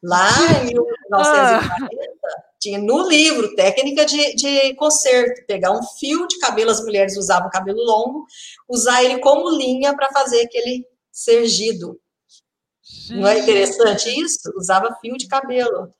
Lá 0.00 0.30
em 0.62 0.66
1940, 0.66 1.60
ah. 1.60 2.42
tinha 2.60 2.78
no 2.78 3.08
livro 3.08 3.56
técnica 3.56 4.06
de, 4.06 4.36
de 4.36 4.74
conserto, 4.74 5.44
pegar 5.44 5.72
um 5.72 5.82
fio 5.98 6.28
de 6.28 6.38
cabelo, 6.38 6.70
as 6.70 6.80
mulheres 6.80 7.16
usavam 7.16 7.50
cabelo 7.50 7.82
longo, 7.82 8.24
usar 8.68 9.02
ele 9.02 9.18
como 9.18 9.50
linha 9.50 9.92
para 9.96 10.08
fazer 10.10 10.42
aquele 10.42 10.86
sergido. 11.10 12.00
Não 13.10 13.26
é 13.26 13.40
interessante 13.40 14.08
isso? 14.08 14.52
Usava 14.56 14.96
fio 15.00 15.16
de 15.16 15.26
cabelo 15.26 15.92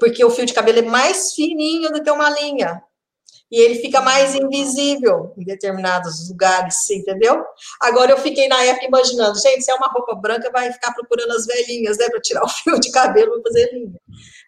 porque 0.00 0.24
o 0.24 0.30
fio 0.30 0.46
de 0.46 0.52
cabelo 0.52 0.78
é 0.78 0.82
mais 0.82 1.32
fininho 1.32 1.90
do 1.90 2.02
que 2.02 2.10
uma 2.10 2.30
linha. 2.30 2.82
E 3.50 3.60
ele 3.60 3.76
fica 3.76 4.00
mais 4.00 4.34
invisível 4.34 5.32
em 5.38 5.44
determinados 5.44 6.28
lugares, 6.28 6.90
entendeu? 6.90 7.44
Agora 7.80 8.10
eu 8.10 8.18
fiquei 8.18 8.48
na 8.48 8.60
época 8.64 8.86
imaginando, 8.86 9.38
gente, 9.40 9.62
se 9.62 9.70
é 9.70 9.74
uma 9.74 9.86
roupa 9.86 10.16
branca, 10.16 10.50
vai 10.50 10.72
ficar 10.72 10.92
procurando 10.92 11.30
as 11.30 11.46
velhinhas, 11.46 11.96
né, 11.96 12.08
para 12.10 12.20
tirar 12.20 12.42
o 12.42 12.48
fio 12.50 12.80
de 12.80 12.90
cabelo 12.90 13.38
e 13.38 13.42
fazer 13.42 13.72
linha. 13.72 14.00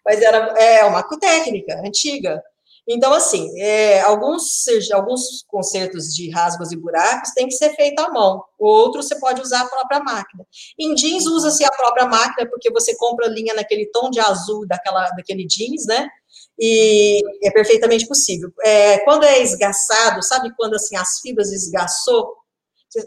Mas 0.05 0.21
era 0.21 0.37
é 0.61 0.83
uma 0.83 1.03
técnica 1.03 1.79
antiga. 1.85 2.43
Então, 2.91 3.13
assim, 3.13 3.47
é, 3.61 4.01
alguns, 4.01 4.65
alguns 4.91 5.43
consertos 5.47 6.05
de 6.07 6.31
rasgos 6.31 6.71
e 6.71 6.75
buracos 6.75 7.29
tem 7.35 7.45
que 7.45 7.53
ser 7.53 7.75
feito 7.75 7.99
à 7.99 8.09
mão, 8.09 8.43
outros 8.57 9.07
você 9.07 9.19
pode 9.19 9.39
usar 9.41 9.61
a 9.61 9.67
própria 9.67 9.99
máquina. 9.99 10.43
Em 10.77 10.95
jeans, 10.95 11.27
usa-se 11.27 11.63
a 11.63 11.71
própria 11.71 12.07
máquina, 12.07 12.49
porque 12.49 12.71
você 12.71 12.97
compra 12.97 13.27
linha 13.27 13.53
naquele 13.53 13.85
tom 13.91 14.09
de 14.09 14.19
azul 14.19 14.65
daquela, 14.67 15.07
daquele 15.11 15.45
jeans, 15.45 15.85
né? 15.85 16.09
E 16.57 17.21
é 17.43 17.51
perfeitamente 17.51 18.07
possível. 18.07 18.51
É, 18.63 18.97
quando 18.99 19.23
é 19.23 19.39
esgaçado, 19.39 20.23
sabe 20.23 20.51
quando 20.57 20.73
assim 20.73 20.95
as 20.97 21.19
fibras 21.19 21.51
esgaçou? 21.51 22.37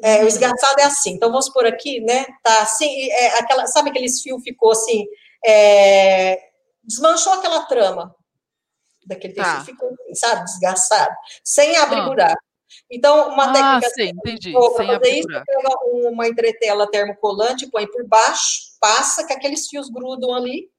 É, 0.01 0.23
o 0.23 0.29
esgaçado 0.29 0.81
é 0.81 0.85
assim. 0.85 1.15
Então 1.15 1.29
vamos 1.29 1.49
por 1.49 1.67
aqui, 1.67 2.01
né? 2.03 2.25
Tá 2.41 2.63
assim, 2.63 3.11
é, 3.11 3.39
aquela, 3.41 3.67
sabe 3.67 3.91
aqueles 3.91 4.23
fios 4.23 4.41
ficou 4.45 4.71
assim, 4.71 5.05
é, 5.45 6.39
desmanchou 6.85 7.33
aquela 7.33 7.65
trama 7.65 8.15
daquele 9.07 9.35
tecido 9.35 9.57
tá. 9.57 9.65
ficou, 9.65 9.91
sabe, 10.15 10.45
desgastado, 10.45 11.15
sem 11.45 11.77
abrir 11.77 12.01
ah. 12.01 12.09
buraco. 12.09 12.43
Então, 12.91 13.31
uma 13.31 13.51
ah, 13.51 13.53
técnica 13.53 13.91
sim, 13.95 14.11
entendi. 14.17 14.53
para 14.53 14.87
fazer 14.87 15.11
isso, 15.11 15.29
pega 15.29 15.79
uma 16.11 16.29
entretela 16.29 16.91
termocolante, 16.91 17.71
põe 17.71 17.87
por 17.87 18.07
baixo, 18.07 18.73
passa, 18.81 19.27
que 19.27 19.33
aqueles 19.33 19.69
fios 19.69 19.89
grudam 19.91 20.35
ali, 20.35 20.71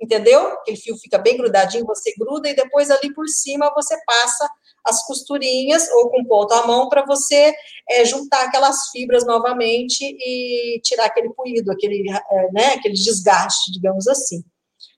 entendeu? 0.00 0.48
Aquele 0.48 0.76
fio 0.76 0.96
fica 0.96 1.18
bem 1.18 1.36
grudadinho, 1.36 1.84
você 1.84 2.14
gruda, 2.18 2.48
e 2.48 2.54
depois 2.54 2.90
ali 2.90 3.12
por 3.12 3.28
cima 3.28 3.72
você 3.74 3.96
passa 4.06 4.48
as 4.84 5.04
costurinhas 5.06 5.88
ou 5.90 6.10
com 6.10 6.24
ponto 6.24 6.52
à 6.52 6.66
mão 6.66 6.88
para 6.88 7.04
você 7.04 7.52
é, 7.90 8.04
juntar 8.04 8.44
aquelas 8.44 8.88
fibras 8.90 9.26
novamente 9.26 10.02
e 10.02 10.80
tirar 10.82 11.06
aquele 11.06 11.30
puído, 11.34 11.70
aquele, 11.70 12.04
é, 12.10 12.52
né, 12.52 12.66
aquele 12.74 12.94
desgaste, 12.94 13.72
digamos 13.72 14.06
assim. 14.06 14.42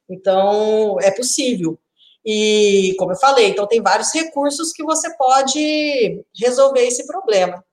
Então, 0.08 0.98
é 1.00 1.10
possível. 1.10 1.78
E, 2.24 2.94
como 2.98 3.12
eu 3.12 3.16
falei, 3.16 3.48
então 3.48 3.66
tem 3.66 3.82
vários 3.82 4.12
recursos 4.12 4.72
que 4.72 4.84
você 4.84 5.14
pode 5.16 6.22
resolver 6.38 6.82
esse 6.82 7.06
problema. 7.06 7.64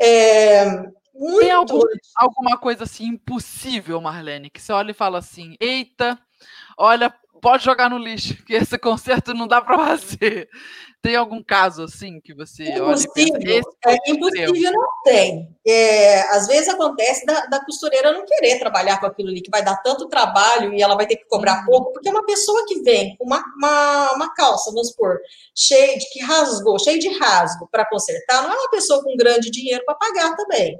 É, 0.00 0.64
muito... 1.14 1.40
Tem 1.40 1.50
algum, 1.50 1.80
alguma 2.16 2.58
coisa 2.58 2.84
assim 2.84 3.06
impossível, 3.06 4.00
Marlene, 4.00 4.50
que 4.50 4.60
você 4.60 4.72
olha 4.72 4.92
e 4.92 4.94
fala 4.94 5.18
assim: 5.18 5.56
eita, 5.60 6.18
olha, 6.78 7.12
pode 7.42 7.64
jogar 7.64 7.90
no 7.90 7.98
lixo, 7.98 8.42
que 8.44 8.54
esse 8.54 8.78
concerto 8.78 9.34
não 9.34 9.48
dá 9.48 9.60
para 9.60 9.76
fazer. 9.76 10.48
Tem 11.02 11.16
algum 11.16 11.42
caso 11.42 11.82
assim 11.82 12.20
que 12.20 12.32
você 12.32 12.62
impossível, 12.62 12.86
olha 12.86 13.02
e 13.02 13.44
pensa, 13.44 13.70
é, 13.86 14.10
impossível 14.10 14.72
não 14.72 15.02
tem. 15.02 15.48
É, 15.66 16.20
às 16.30 16.46
vezes 16.46 16.68
acontece 16.68 17.26
da, 17.26 17.46
da, 17.46 17.64
costureira 17.64 18.12
não 18.12 18.24
querer 18.24 18.60
trabalhar 18.60 19.00
com 19.00 19.06
aquilo 19.06 19.28
ali, 19.28 19.42
que 19.42 19.50
vai 19.50 19.64
dar 19.64 19.76
tanto 19.78 20.08
trabalho 20.08 20.72
e 20.72 20.80
ela 20.80 20.94
vai 20.94 21.04
ter 21.04 21.16
que 21.16 21.26
cobrar 21.26 21.58
uhum. 21.58 21.66
pouco, 21.66 21.92
porque 21.92 22.08
é 22.08 22.12
uma 22.12 22.24
pessoa 22.24 22.64
que 22.68 22.80
vem 22.82 23.16
com 23.16 23.24
uma, 23.24 23.42
uma, 23.56 24.12
uma 24.12 24.34
calça, 24.34 24.70
vamos 24.70 24.90
supor, 24.90 25.18
cheia 25.52 25.98
de 25.98 26.08
que 26.10 26.22
rasgou, 26.22 26.78
cheio 26.78 27.00
de 27.00 27.08
rasgo 27.18 27.68
para 27.68 27.84
consertar, 27.84 28.42
não 28.44 28.52
é 28.52 28.54
uma 28.54 28.70
pessoa 28.70 29.02
com 29.02 29.16
grande 29.16 29.50
dinheiro 29.50 29.84
para 29.84 29.96
pagar 29.96 30.36
também. 30.36 30.78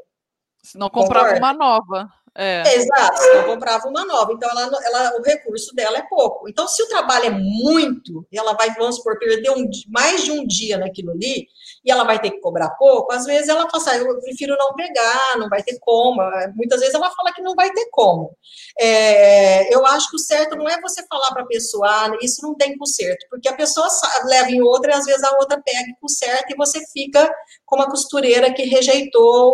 Se 0.62 0.78
não 0.78 0.88
comprava 0.88 1.36
uma 1.36 1.52
nova. 1.52 2.08
É. 2.34 2.76
Exato, 2.76 3.22
eu 3.34 3.44
comprava 3.44 3.86
uma 3.88 4.06
nova, 4.06 4.32
então 4.32 4.48
ela, 4.48 4.62
ela, 4.62 5.16
o 5.18 5.22
recurso 5.22 5.74
dela 5.74 5.98
é 5.98 6.02
pouco. 6.02 6.48
Então, 6.48 6.66
se 6.66 6.82
o 6.82 6.88
trabalho 6.88 7.26
é 7.26 7.30
muito, 7.30 8.26
ela 8.32 8.54
vai, 8.54 8.70
vamos 8.74 8.96
supor, 8.96 9.18
perder 9.18 9.50
um, 9.50 9.68
mais 9.88 10.24
de 10.24 10.32
um 10.32 10.46
dia 10.46 10.78
naquilo 10.78 11.10
ali, 11.10 11.46
e 11.84 11.90
ela 11.90 12.04
vai 12.04 12.18
ter 12.18 12.30
que 12.30 12.40
cobrar 12.40 12.70
pouco, 12.70 13.12
às 13.12 13.26
vezes 13.26 13.50
ela 13.50 13.68
fala 13.68 13.82
assim, 13.82 13.90
ah, 13.90 13.96
eu 13.98 14.20
prefiro 14.20 14.56
não 14.56 14.74
pegar, 14.74 15.36
não 15.36 15.48
vai 15.48 15.62
ter 15.62 15.78
como. 15.80 16.22
Muitas 16.54 16.80
vezes 16.80 16.94
ela 16.94 17.10
fala 17.10 17.32
que 17.34 17.42
não 17.42 17.54
vai 17.54 17.70
ter 17.70 17.86
como. 17.90 18.34
É, 18.80 19.74
eu 19.74 19.84
acho 19.84 20.08
que 20.08 20.16
o 20.16 20.20
certo 20.20 20.56
não 20.56 20.66
é 20.66 20.80
você 20.80 21.04
falar 21.06 21.32
para 21.32 21.42
a 21.42 21.46
pessoa, 21.46 21.86
ah, 21.86 22.16
isso 22.22 22.40
não 22.42 22.54
tem 22.54 22.78
conserto, 22.78 23.26
porque 23.28 23.48
a 23.48 23.54
pessoa 23.54 23.86
leva 24.24 24.50
em 24.50 24.62
outra 24.62 24.92
e 24.92 24.94
às 24.94 25.04
vezes 25.04 25.22
a 25.22 25.36
outra 25.36 25.60
pega 25.60 25.90
e 25.90 26.00
conserta 26.00 26.46
e 26.50 26.56
você 26.56 26.80
fica 26.92 27.30
com 27.66 27.76
uma 27.76 27.90
costureira 27.90 28.52
que 28.54 28.62
rejeitou 28.62 29.52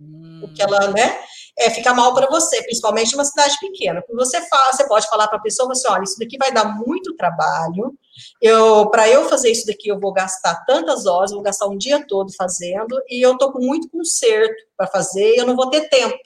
hum. 0.00 0.40
o 0.44 0.54
que 0.54 0.62
ela, 0.62 0.88
né? 0.88 1.20
É, 1.58 1.70
fica 1.70 1.92
mal 1.92 2.14
para 2.14 2.26
você, 2.28 2.62
principalmente 2.62 3.12
numa 3.12 3.24
cidade 3.24 3.56
pequena. 3.60 4.02
Quando 4.06 4.18
você 4.18 4.40
fala, 4.48 4.72
você 4.72 4.86
pode 4.86 5.08
falar 5.08 5.28
para 5.28 5.38
a 5.38 5.42
pessoa, 5.42 5.68
você, 5.68 5.88
olha, 5.88 6.04
isso 6.04 6.18
daqui 6.18 6.36
vai 6.38 6.52
dar 6.52 6.76
muito 6.76 7.16
trabalho. 7.16 7.96
Eu, 8.40 8.88
para 8.90 9.08
eu 9.08 9.28
fazer 9.28 9.50
isso 9.50 9.66
daqui, 9.66 9.88
eu 9.88 9.98
vou 9.98 10.12
gastar 10.12 10.64
tantas 10.64 11.06
horas, 11.06 11.32
vou 11.32 11.42
gastar 11.42 11.66
um 11.66 11.76
dia 11.76 12.04
todo 12.06 12.32
fazendo, 12.36 13.00
e 13.08 13.24
eu 13.24 13.36
tô 13.36 13.52
com 13.52 13.60
muito 13.60 13.90
conserto 13.90 14.54
para 14.76 14.86
fazer, 14.86 15.34
e 15.34 15.38
eu 15.38 15.46
não 15.46 15.56
vou 15.56 15.68
ter 15.68 15.88
tempo. 15.88 16.16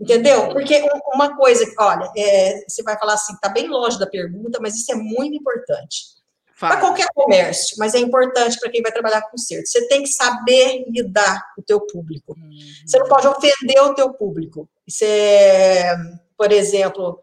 Entendeu? 0.00 0.48
Porque 0.48 0.82
uma 1.14 1.36
coisa, 1.36 1.64
olha, 1.78 2.10
é, 2.16 2.64
você 2.66 2.82
vai 2.82 2.98
falar 2.98 3.14
assim, 3.14 3.36
tá 3.40 3.48
bem 3.48 3.68
longe 3.68 3.98
da 3.98 4.06
pergunta, 4.06 4.58
mas 4.60 4.74
isso 4.74 4.90
é 4.92 4.94
muito 4.94 5.36
importante 5.36 6.19
para 6.60 6.78
qualquer 6.78 7.06
comércio, 7.14 7.76
mas 7.78 7.94
é 7.94 7.98
importante 7.98 8.58
para 8.60 8.70
quem 8.70 8.82
vai 8.82 8.92
trabalhar 8.92 9.22
com 9.22 9.30
conserto. 9.30 9.66
Você 9.66 9.88
tem 9.88 10.02
que 10.02 10.10
saber 10.10 10.84
lidar 10.88 11.42
com 11.54 11.62
o 11.62 11.64
teu 11.64 11.80
público. 11.80 12.34
Uhum. 12.36 12.50
Você 12.86 12.98
não 12.98 13.06
pode 13.06 13.26
ofender 13.26 13.82
o 13.82 13.94
teu 13.94 14.12
público. 14.12 14.68
Você, 14.86 15.82
por 16.36 16.52
exemplo, 16.52 17.18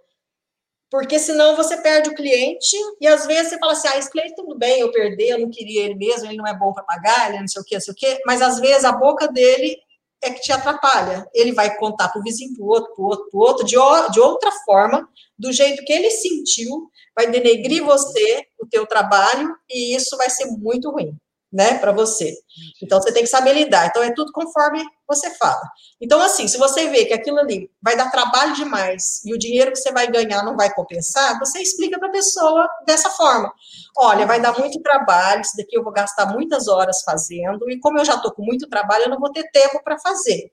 porque 0.89 1.19
senão 1.19 1.55
você 1.55 1.77
perde 1.77 2.09
o 2.09 2.15
cliente 2.15 2.75
e 2.99 3.07
às 3.07 3.27
vezes 3.27 3.49
você 3.49 3.59
fala 3.59 3.73
assim, 3.73 3.87
ah, 3.89 3.97
esse 3.97 4.09
cliente 4.09 4.35
tudo 4.35 4.57
bem, 4.57 4.79
eu 4.79 4.91
perdi, 4.91 5.29
eu 5.29 5.39
não 5.39 5.49
queria 5.49 5.83
ele 5.83 5.95
mesmo, 5.95 6.25
ele 6.25 6.37
não 6.37 6.47
é 6.47 6.57
bom 6.57 6.73
para 6.73 6.83
pagar, 6.83 7.27
ele 7.27 7.37
é 7.37 7.41
não 7.41 7.47
sei 7.47 7.61
o 7.61 7.65
que, 7.65 7.75
não 7.75 7.81
sei 7.81 7.93
o 7.93 7.95
que, 7.95 8.21
mas 8.25 8.41
às 8.41 8.59
vezes 8.59 8.85
a 8.85 8.91
boca 8.91 9.27
dele 9.27 9.77
é 10.21 10.31
que 10.31 10.41
te 10.41 10.51
atrapalha. 10.51 11.27
Ele 11.33 11.51
vai 11.51 11.75
contar 11.77 12.09
para 12.09 12.19
o 12.19 12.23
vizinho, 12.23 12.53
para 12.53 12.63
o 12.63 12.67
outro, 12.67 12.93
para 12.95 13.03
o 13.03 13.07
outro, 13.07 13.29
para 13.29 13.37
o 13.37 13.41
outro, 13.41 13.65
de, 13.65 13.75
de 14.13 14.19
outra 14.19 14.51
forma, 14.65 15.07
do 15.37 15.51
jeito 15.51 15.83
que 15.85 15.93
ele 15.93 16.09
sentiu, 16.09 16.89
vai 17.15 17.29
denegrir 17.29 17.83
você, 17.83 18.45
o 18.59 18.65
teu 18.65 18.85
trabalho, 18.85 19.55
e 19.69 19.95
isso 19.95 20.17
vai 20.17 20.29
ser 20.29 20.45
muito 20.57 20.91
ruim, 20.91 21.15
né, 21.51 21.77
para 21.77 21.91
você. 21.91 22.35
Então, 22.81 23.01
você 23.01 23.11
tem 23.11 23.23
que 23.23 23.29
saber 23.29 23.53
lidar. 23.53 23.87
Então, 23.87 24.03
é 24.03 24.13
tudo 24.13 24.31
conforme 24.31 24.83
você 25.07 25.33
fala. 25.35 25.61
Então, 26.01 26.21
assim, 26.21 26.47
se 26.47 26.57
você 26.57 26.89
vê 26.89 27.05
que 27.05 27.13
aquilo 27.13 27.39
ali 27.39 27.71
vai 27.81 27.95
dar 27.95 28.11
trabalho 28.11 28.53
demais 28.53 29.21
e 29.25 29.33
o 29.33 29.37
dinheiro 29.37 29.71
que 29.71 29.77
você 29.77 29.91
vai 29.91 30.07
ganhar 30.07 30.43
não 30.43 30.57
vai 30.57 30.73
compensar, 30.73 31.39
você 31.39 31.59
explica 31.59 31.97
para 31.97 32.09
a 32.09 32.11
pessoa 32.11 32.67
dessa 32.85 33.09
forma. 33.09 33.51
Olha, 33.97 34.25
vai 34.25 34.41
dar 34.41 34.57
muito 34.59 34.81
trabalho, 34.81 35.41
isso 35.41 35.55
daqui 35.55 35.77
eu 35.77 35.83
vou 35.83 35.93
gastar 35.93 36.25
muitas 36.27 36.67
horas 36.67 37.01
fazendo, 37.03 37.69
e 37.69 37.79
como 37.79 37.97
eu 37.97 38.05
já 38.05 38.15
estou 38.15 38.33
com 38.33 38.43
muito 38.43 38.67
trabalho, 38.67 39.05
eu 39.05 39.09
não 39.09 39.19
vou 39.19 39.31
ter 39.31 39.49
tempo 39.51 39.81
para 39.83 39.97
fazer. 39.99 40.51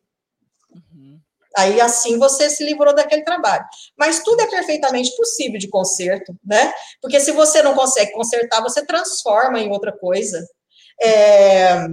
Aí 1.56 1.80
assim 1.80 2.18
você 2.18 2.50
se 2.50 2.64
livrou 2.64 2.94
daquele 2.94 3.22
trabalho. 3.22 3.64
Mas 3.96 4.22
tudo 4.22 4.40
é 4.40 4.46
perfeitamente 4.46 5.14
possível 5.16 5.58
de 5.58 5.68
conserto, 5.68 6.36
né? 6.44 6.72
Porque 7.00 7.20
se 7.20 7.30
você 7.30 7.62
não 7.62 7.74
consegue 7.74 8.12
consertar, 8.12 8.60
você 8.60 8.84
transforma 8.84 9.60
em 9.60 9.70
outra 9.70 9.92
coisa. 9.92 10.44
É... 11.00 11.86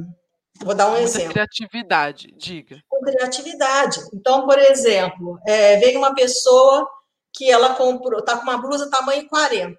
Vou 0.64 0.76
dar 0.76 0.88
um 0.88 0.92
Muita 0.92 1.06
exemplo. 1.06 1.32
criatividade, 1.32 2.34
diga. 2.38 2.78
Com 2.88 3.02
criatividade. 3.02 4.00
Então, 4.14 4.46
por 4.46 4.60
exemplo, 4.60 5.40
é, 5.48 5.78
veio 5.78 5.98
uma 5.98 6.14
pessoa 6.14 6.88
que 7.34 7.50
ela 7.50 7.74
comprou, 7.76 8.24
tá 8.24 8.38
com 8.38 8.44
uma 8.44 8.58
blusa 8.58 8.90
tamanho 8.90 9.28
40, 9.28 9.78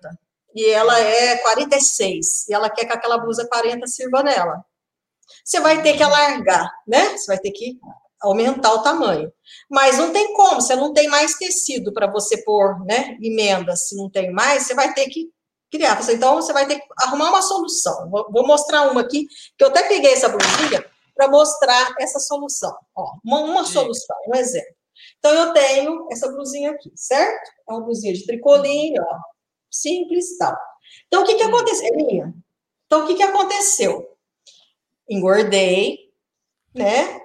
e 0.55 0.67
ela 0.69 0.99
é 0.99 1.37
46, 1.37 2.49
e 2.49 2.55
ela 2.55 2.69
quer 2.69 2.87
que 2.87 2.93
aquela 2.93 3.19
blusa 3.19 3.47
40 3.49 3.87
sirva 3.87 4.23
nela. 4.23 4.65
Você 5.45 5.61
vai 5.61 5.83
ter 5.83 5.97
que 5.97 6.03
alargar, 6.03 6.71
né? 6.87 7.17
Você 7.17 7.27
vai 7.27 7.39
ter 7.39 7.53
que 7.53 7.79
aumentar 8.21 8.73
o 8.73 8.83
tamanho. 8.83 9.33
Mas 9.71 9.99
não 9.99 10.13
tem 10.13 10.33
como, 10.35 10.61
você 10.61 10.75
não 10.75 10.93
tem 10.93 11.09
mais 11.09 11.35
tecido 11.35 11.93
para 11.93 12.11
você 12.11 12.43
pôr, 12.43 12.85
né? 12.85 13.17
Emenda, 13.21 13.77
se 13.77 13.97
não 13.97 14.11
tem 14.11 14.33
mais, 14.33 14.65
você 14.65 14.75
vai 14.75 14.93
ter 14.93 15.09
que 15.09 15.31
criar. 15.73 15.99
Então, 16.11 16.37
você 16.37 16.53
vai 16.53 16.67
ter 16.67 16.79
que 16.79 16.87
arrumar 17.01 17.31
uma 17.31 17.41
solução. 17.41 18.11
Vou 18.11 18.47
mostrar 18.47 18.91
uma 18.91 19.01
aqui, 19.01 19.27
que 19.57 19.65
eu 19.65 19.69
até 19.69 19.89
peguei 19.89 20.13
essa 20.13 20.29
blusinha 20.29 20.85
para 21.17 21.29
mostrar 21.29 21.95
essa 21.99 22.21
solução. 22.21 22.77
Ó, 22.95 23.15
uma, 23.25 23.41
uma 23.41 23.65
solução, 23.65 24.17
um 24.29 24.37
exemplo. 24.37 24.75
Então, 25.19 25.33
eu 25.33 25.53
tenho 25.55 26.09
essa 26.13 26.31
blusinha 26.31 26.73
aqui, 26.73 26.93
certo? 26.95 27.51
É 27.69 27.73
uma 27.73 27.81
blusinha 27.81 28.13
de 28.13 28.27
tricoline, 28.27 29.01
ó, 29.01 29.19
simples 29.71 30.37
tal. 30.37 30.57
Então, 31.09 31.23
o 31.23 31.27
que 31.27 31.35
que 31.37 31.43
aconteceu? 31.43 31.87
É 31.87 31.97
minha. 31.97 32.35
Então, 32.87 33.05
o 33.05 33.07
que 33.07 33.15
que 33.15 33.23
aconteceu? 33.23 34.15
Engordei, 35.09 36.13
né? 36.75 37.21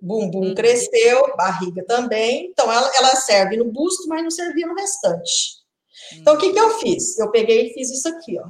Bumbum 0.00 0.48
uhum. 0.48 0.54
cresceu, 0.54 1.34
barriga 1.36 1.82
também. 1.86 2.50
Então, 2.50 2.70
ela, 2.70 2.90
ela 2.96 3.16
serve 3.16 3.56
no 3.56 3.64
busto, 3.64 4.06
mas 4.06 4.22
não 4.22 4.30
servia 4.30 4.66
no 4.66 4.74
restante. 4.74 5.65
Então, 6.14 6.34
o 6.34 6.38
que, 6.38 6.52
que 6.52 6.58
eu 6.58 6.70
fiz? 6.78 7.18
Eu 7.18 7.30
peguei 7.30 7.66
e 7.66 7.74
fiz 7.74 7.90
isso 7.90 8.08
aqui, 8.08 8.38
ó. 8.38 8.48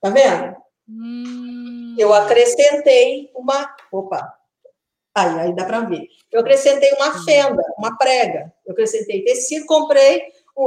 Tá 0.00 0.10
vendo? 0.10 0.56
Hum. 0.88 1.96
Eu 1.98 2.12
acrescentei 2.12 3.30
uma. 3.34 3.74
Opa! 3.92 4.34
Aí, 5.14 5.40
aí 5.40 5.54
dá 5.54 5.64
para 5.64 5.80
ver. 5.80 6.08
Eu 6.30 6.40
acrescentei 6.40 6.92
uma 6.94 7.08
hum. 7.08 7.24
fenda, 7.24 7.62
uma 7.78 7.96
prega. 7.96 8.52
Eu 8.66 8.72
acrescentei 8.72 9.24
tecido, 9.24 9.66
comprei. 9.66 10.22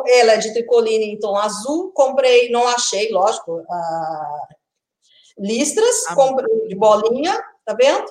Ela 0.08 0.34
é 0.34 0.38
de 0.38 0.54
tricoline 0.54 1.06
em 1.06 1.20
tom 1.20 1.36
azul. 1.36 1.92
Comprei, 1.94 2.50
não 2.50 2.68
achei, 2.68 3.12
lógico, 3.12 3.64
a, 3.70 4.48
listras, 5.38 6.06
ah, 6.08 6.16
comprei 6.16 6.68
de 6.68 6.76
bolinha, 6.76 7.34
tá 7.66 7.74
vendo? 7.74 8.06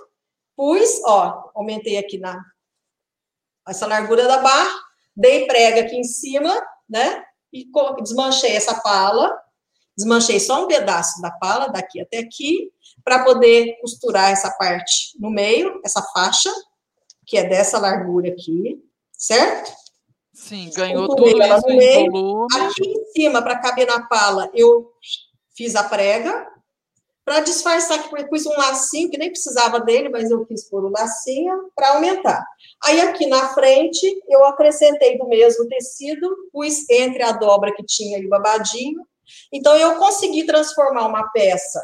Pus, 0.56 1.02
ó, 1.04 1.50
aumentei 1.54 1.96
aqui 1.96 2.18
na 2.18 2.40
essa 3.66 3.86
largura 3.86 4.28
da 4.28 4.38
barra, 4.38 4.78
dei 5.16 5.46
prega 5.46 5.80
aqui 5.80 5.96
em 5.96 6.04
cima, 6.04 6.54
né? 6.88 7.24
E 7.54 7.70
desmanchei 8.02 8.56
essa 8.56 8.74
pala, 8.80 9.32
desmanchei 9.96 10.40
só 10.40 10.64
um 10.64 10.66
pedaço 10.66 11.22
da 11.22 11.30
pala, 11.30 11.68
daqui 11.68 12.00
até 12.00 12.18
aqui, 12.18 12.72
para 13.04 13.22
poder 13.22 13.78
costurar 13.80 14.32
essa 14.32 14.50
parte 14.58 15.16
no 15.20 15.30
meio, 15.30 15.80
essa 15.84 16.02
faixa, 16.12 16.52
que 17.24 17.38
é 17.38 17.44
dessa 17.44 17.78
largura 17.78 18.28
aqui, 18.28 18.82
certo? 19.12 19.72
Sim, 20.32 20.68
ganhou 20.74 21.06
tudo 21.06 21.28
isso 21.28 21.68
no 21.68 21.76
meio. 21.76 22.46
Aqui 22.52 22.88
em 22.88 23.06
cima, 23.12 23.40
para 23.40 23.60
caber 23.60 23.86
na 23.86 24.04
pala, 24.04 24.50
eu 24.52 24.90
fiz 25.56 25.76
a 25.76 25.84
prega, 25.84 26.48
para 27.24 27.40
disfarçar 27.40 28.02
que 28.02 28.14
eu 28.14 28.28
pus 28.28 28.44
um 28.44 28.56
lacinho, 28.56 29.10
que 29.10 29.16
nem 29.16 29.30
precisava 29.30 29.80
dele, 29.80 30.08
mas 30.10 30.30
eu 30.30 30.44
quis 30.44 30.68
pôr 30.68 30.84
o 30.84 30.90
lacinho 30.90 31.70
para 31.74 31.94
aumentar. 31.94 32.44
Aí 32.84 33.00
aqui 33.00 33.26
na 33.26 33.48
frente, 33.54 34.06
eu 34.28 34.44
acrescentei 34.44 35.16
do 35.16 35.26
mesmo 35.26 35.66
tecido, 35.68 36.28
pus 36.52 36.88
entre 36.90 37.22
a 37.22 37.32
dobra 37.32 37.72
que 37.74 37.84
tinha 37.84 38.18
e 38.18 38.26
o 38.26 38.28
babadinho. 38.28 39.06
Então, 39.50 39.74
eu 39.74 39.96
consegui 39.96 40.44
transformar 40.44 41.06
uma 41.06 41.28
peça 41.30 41.80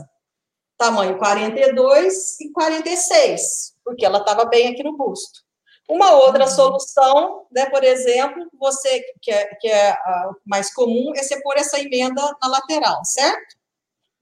tamanho 0.80 1.18
42 1.18 2.40
e 2.40 2.50
46, 2.52 3.74
porque 3.84 4.04
ela 4.04 4.18
estava 4.18 4.46
bem 4.46 4.68
aqui 4.68 4.82
no 4.82 4.96
busto. 4.96 5.40
Uma 5.86 6.12
outra 6.12 6.44
uhum. 6.44 6.50
solução, 6.50 7.46
né, 7.52 7.68
por 7.68 7.84
exemplo, 7.84 8.48
você 8.58 9.02
que 9.20 9.30
é, 9.30 9.44
que 9.56 9.68
é 9.68 9.92
uh, 9.92 10.36
mais 10.46 10.72
comum, 10.72 11.12
é 11.14 11.22
você 11.22 11.40
pôr 11.42 11.56
essa 11.56 11.78
emenda 11.78 12.22
na 12.40 12.48
lateral, 12.48 13.04
certo? 13.04 13.56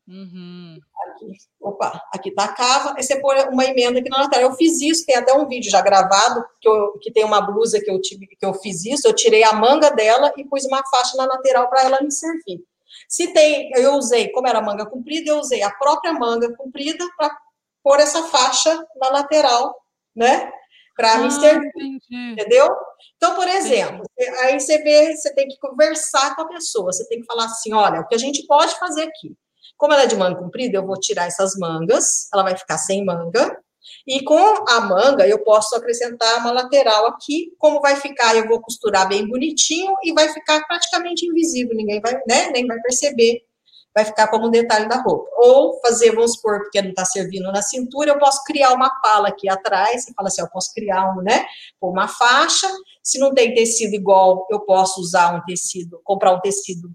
Uhum. 0.09 0.81
Aqui, 1.19 1.37
opa, 1.61 2.03
aqui 2.13 2.31
tá 2.31 2.45
a 2.45 2.49
cava, 2.49 2.95
aí 2.97 3.03
você 3.03 3.21
põe 3.21 3.41
uma 3.49 3.65
emenda 3.65 3.99
aqui 3.99 4.09
na 4.09 4.23
lateral. 4.23 4.51
Eu 4.51 4.57
fiz 4.57 4.81
isso, 4.81 5.05
tem 5.05 5.17
até 5.17 5.33
um 5.33 5.47
vídeo 5.47 5.71
já 5.71 5.81
gravado, 5.81 6.45
que, 6.61 6.69
eu, 6.69 6.99
que 7.01 7.13
tem 7.13 7.25
uma 7.25 7.41
blusa 7.41 7.81
que 7.81 7.91
eu, 7.91 8.01
tive, 8.01 8.27
que 8.27 8.47
eu 8.47 8.55
fiz 8.55 8.85
isso, 8.85 9.07
eu 9.07 9.15
tirei 9.15 9.43
a 9.43 9.53
manga 9.53 9.91
dela 9.91 10.33
e 10.37 10.45
pus 10.45 10.65
uma 10.65 10.83
faixa 10.89 11.17
na 11.17 11.27
lateral 11.27 11.69
para 11.69 11.83
ela 11.83 12.01
me 12.01 12.11
servir. 12.11 12.63
Se 13.09 13.33
tem, 13.33 13.71
eu 13.75 13.95
usei, 13.95 14.31
como 14.31 14.47
era 14.47 14.61
manga 14.61 14.87
comprida, 14.87 15.31
eu 15.31 15.39
usei 15.39 15.63
a 15.63 15.71
própria 15.71 16.13
manga 16.13 16.55
comprida 16.57 17.05
para 17.17 17.37
pôr 17.83 18.01
essa 18.01 18.23
faixa 18.25 18.87
na 19.01 19.11
lateral, 19.11 19.75
né? 20.15 20.53
Para 20.97 21.13
ah, 21.13 21.19
me 21.19 21.31
servir, 21.31 21.69
entendi. 21.69 22.33
entendeu? 22.33 22.69
Então, 23.17 23.35
por 23.35 23.47
exemplo, 23.47 24.05
entendi. 24.19 24.39
aí 24.39 24.59
você 24.59 24.79
vê, 24.79 25.17
você 25.17 25.33
tem 25.33 25.47
que 25.47 25.59
conversar 25.59 26.35
com 26.35 26.43
a 26.43 26.49
pessoa, 26.49 26.93
você 26.93 27.07
tem 27.09 27.21
que 27.21 27.27
falar 27.27 27.45
assim, 27.45 27.73
olha, 27.73 28.01
o 28.01 28.07
que 28.07 28.15
a 28.15 28.19
gente 28.19 28.45
pode 28.47 28.77
fazer 28.79 29.03
aqui? 29.03 29.37
Como 29.77 29.93
ela 29.93 30.03
é 30.03 30.07
de 30.07 30.17
manga 30.17 30.39
comprida, 30.39 30.79
eu 30.79 30.87
vou 30.87 30.99
tirar 30.99 31.27
essas 31.27 31.57
mangas, 31.57 32.29
ela 32.33 32.43
vai 32.43 32.57
ficar 32.57 32.79
sem 32.79 33.05
manga. 33.05 33.59
E 34.07 34.23
com 34.25 34.65
a 34.69 34.81
manga, 34.81 35.27
eu 35.27 35.43
posso 35.45 35.75
acrescentar 35.75 36.39
uma 36.39 36.53
lateral 36.53 37.07
aqui. 37.07 37.53
Como 37.59 37.81
vai 37.81 37.97
ficar, 37.97 38.37
eu 38.37 38.47
vou 38.49 38.61
costurar 38.61 39.09
bem 39.09 39.27
bonitinho 39.27 39.95
e 40.03 40.13
vai 40.13 40.29
ficar 40.29 40.65
praticamente 40.67 41.27
invisível. 41.27 41.77
Ninguém 41.77 42.01
vai, 42.01 42.15
né, 42.27 42.51
nem 42.51 42.67
vai 42.67 42.79
perceber. 42.81 43.43
Vai 43.95 44.05
ficar 44.05 44.29
como 44.29 44.47
um 44.47 44.51
detalhe 44.51 44.89
da 44.89 45.01
roupa. 45.03 45.29
Ou 45.37 45.81
fazer, 45.81 46.15
vamos 46.15 46.35
supor, 46.35 46.61
porque 46.61 46.81
não 46.81 46.91
está 46.91 47.05
servindo 47.05 47.51
na 47.51 47.63
cintura, 47.63 48.13
eu 48.13 48.19
posso 48.19 48.43
criar 48.45 48.73
uma 48.73 48.91
pala 49.01 49.29
aqui 49.29 49.49
atrás. 49.49 50.05
Você 50.05 50.13
fala 50.15 50.29
assim, 50.29 50.43
eu 50.43 50.51
posso 50.51 50.73
criar 50.73 51.11
um, 51.13 51.23
né, 51.23 51.45
uma 51.81 52.09
faixa. 52.09 52.69
Se 53.03 53.19
não 53.19 53.35
tem 53.35 53.55
tecido 53.55 53.95
igual, 53.95 54.47
eu 54.51 54.61
posso 54.61 55.01
usar 55.01 55.35
um 55.35 55.43
tecido, 55.45 56.01
comprar 56.05 56.33
um 56.33 56.41
tecido 56.41 56.91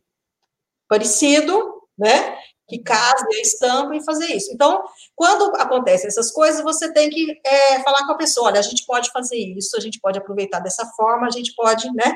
parecido, 0.87 1.81
né? 1.97 2.37
Que 2.73 2.83
case 2.83 3.25
a 3.25 3.41
estampa 3.41 3.95
e 3.95 4.03
fazer 4.03 4.25
isso. 4.35 4.51
Então, 4.51 4.83
quando 5.15 5.55
acontecem 5.55 6.07
essas 6.07 6.31
coisas, 6.31 6.63
você 6.63 6.91
tem 6.91 7.09
que 7.09 7.39
é, 7.45 7.79
falar 7.83 8.05
com 8.05 8.13
a 8.13 8.17
pessoa, 8.17 8.47
olha, 8.47 8.59
a 8.59 8.63
gente 8.63 8.85
pode 8.85 9.11
fazer 9.11 9.37
isso, 9.37 9.77
a 9.77 9.79
gente 9.79 9.99
pode 9.99 10.17
aproveitar 10.17 10.59
dessa 10.59 10.85
forma, 10.95 11.27
a 11.27 11.31
gente 11.31 11.53
pode, 11.53 11.91
né? 11.93 12.15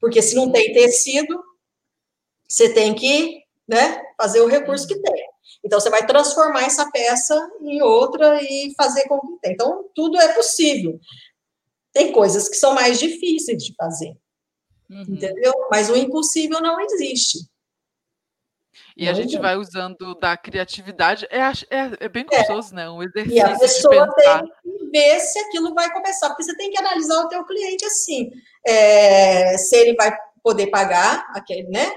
Porque 0.00 0.22
se 0.22 0.34
não 0.34 0.50
tem 0.50 0.72
tecido, 0.72 1.42
você 2.48 2.72
tem 2.72 2.94
que, 2.94 3.42
né, 3.68 4.02
fazer 4.16 4.40
o 4.40 4.46
recurso 4.46 4.86
que 4.86 4.98
tem. 4.98 5.24
Então, 5.64 5.80
você 5.80 5.90
vai 5.90 6.06
transformar 6.06 6.62
essa 6.62 6.88
peça 6.90 7.36
em 7.60 7.82
outra 7.82 8.40
e 8.42 8.72
fazer 8.76 9.06
com 9.08 9.20
que 9.20 9.40
tem. 9.42 9.52
Então, 9.52 9.90
tudo 9.94 10.20
é 10.20 10.32
possível. 10.32 10.98
Tem 11.92 12.12
coisas 12.12 12.48
que 12.48 12.56
são 12.56 12.72
mais 12.72 12.98
difíceis 12.98 13.62
de 13.62 13.74
fazer, 13.74 14.16
uhum. 14.88 15.04
entendeu? 15.08 15.52
Mas 15.70 15.90
o 15.90 15.96
impossível 15.96 16.60
não 16.60 16.80
existe. 16.80 17.49
E 18.96 19.08
a 19.08 19.12
gente 19.12 19.38
vai 19.38 19.56
usando 19.56 20.14
da 20.20 20.36
criatividade. 20.36 21.26
É, 21.30 21.40
é, 21.40 21.90
é 22.00 22.08
bem 22.08 22.26
é. 22.30 22.36
gostoso, 22.36 22.72
é. 22.72 22.76
né? 22.76 22.90
Um 22.90 23.02
exercício. 23.02 23.36
E 23.36 23.40
a 23.40 23.58
pessoa 23.58 24.14
tem 24.14 24.42
que 24.62 24.90
ver 24.90 25.20
se 25.20 25.38
aquilo 25.38 25.74
vai 25.74 25.92
começar, 25.92 26.28
porque 26.28 26.42
você 26.42 26.56
tem 26.56 26.70
que 26.70 26.78
analisar 26.78 27.20
o 27.20 27.28
teu 27.28 27.44
cliente 27.44 27.84
assim. 27.84 28.30
É, 28.66 29.56
se 29.56 29.76
ele 29.76 29.94
vai 29.94 30.12
poder 30.42 30.68
pagar 30.68 31.26
aquele, 31.34 31.68
né, 31.68 31.92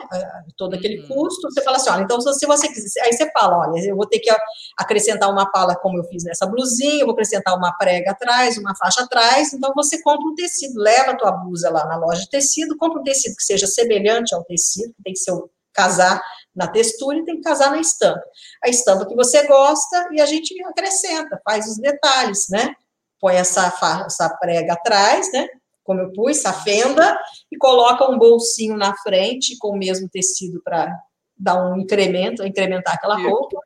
todo 0.58 0.76
aquele 0.76 1.02
uhum. 1.02 1.08
custo, 1.08 1.50
você 1.50 1.62
fala 1.64 1.78
assim, 1.78 1.90
olha, 1.90 2.04
então 2.04 2.20
se 2.20 2.46
você 2.46 2.68
quiser, 2.68 3.02
aí 3.04 3.14
você 3.14 3.30
fala, 3.32 3.70
olha, 3.70 3.80
eu 3.88 3.96
vou 3.96 4.06
ter 4.06 4.20
que 4.20 4.30
acrescentar 4.78 5.30
uma 5.32 5.50
pala 5.50 5.76
como 5.76 5.98
eu 5.98 6.04
fiz 6.06 6.24
nessa 6.24 6.46
blusinha, 6.46 7.02
eu 7.02 7.06
vou 7.06 7.14
acrescentar 7.14 7.58
uma 7.58 7.72
prega 7.78 8.12
atrás, 8.12 8.58
uma 8.58 8.76
faixa 8.76 9.04
atrás, 9.04 9.54
então 9.54 9.72
você 9.76 10.02
compra 10.02 10.28
um 10.28 10.36
tecido, 10.36 10.80
leva 10.80 11.12
a 11.12 11.16
tua 11.16 11.32
blusa 11.32 11.70
lá 11.70 11.86
na 11.86 11.96
loja 11.96 12.22
de 12.22 12.30
tecido, 12.30 12.78
compra 12.78 13.00
um 13.00 13.04
tecido 13.04 13.36
que 13.36 13.44
seja 13.44 13.66
semelhante 13.66 14.36
ao 14.36 14.44
tecido, 14.44 14.94
que 14.94 15.04
tem 15.04 15.14
que 15.14 15.20
ser 15.20 15.34
casar 15.74 16.22
na 16.56 16.68
textura 16.68 17.18
e 17.18 17.26
tem 17.26 17.38
que 17.38 17.42
casar 17.42 17.72
na 17.72 17.80
estampa. 17.80 18.24
A 18.64 18.70
estampa 18.70 19.06
que 19.08 19.16
você 19.16 19.46
gosta 19.48 20.10
e 20.12 20.22
a 20.22 20.26
gente 20.26 20.54
acrescenta, 20.66 21.42
faz 21.44 21.68
os 21.68 21.78
detalhes, 21.78 22.48
né? 22.50 22.76
Põe 23.20 23.36
essa, 23.36 23.74
essa 24.06 24.30
prega 24.38 24.74
atrás, 24.74 25.32
né? 25.32 25.48
Como 25.84 26.00
eu 26.00 26.14
pus, 26.14 26.38
essa 26.38 26.54
fenda, 26.54 27.18
e 27.52 27.58
coloca 27.58 28.10
um 28.10 28.18
bolsinho 28.18 28.78
na 28.78 28.96
frente 28.98 29.58
com 29.58 29.70
o 29.70 29.78
mesmo 29.78 30.08
tecido 30.08 30.62
para 30.64 30.94
dar 31.38 31.62
um 31.62 31.78
incremento, 31.78 32.46
incrementar 32.46 32.94
aquela 32.94 33.18
roupa. 33.18 33.60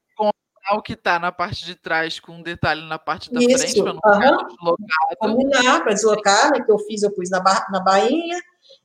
o 0.71 0.81
que 0.81 0.93
está 0.93 1.19
na 1.19 1.31
parte 1.31 1.63
de 1.63 1.75
trás 1.75 2.19
com 2.19 2.33
um 2.33 2.41
detalhe 2.41 2.81
na 2.87 2.97
parte 2.97 3.31
da 3.31 3.39
Isso, 3.39 3.59
frente, 3.59 3.83
para 3.83 3.93
não 3.93 4.01
ficar 4.01 4.47
deslocado. 4.47 5.17
Combinar, 5.19 5.83
para 5.83 5.93
deslocar, 5.93 6.51
né? 6.51 6.61
Que 6.61 6.71
eu 6.71 6.79
fiz, 6.79 7.03
eu 7.03 7.11
pus 7.11 7.29
na, 7.29 7.39
ba 7.39 7.67
na 7.71 7.79
bainha, 7.79 8.39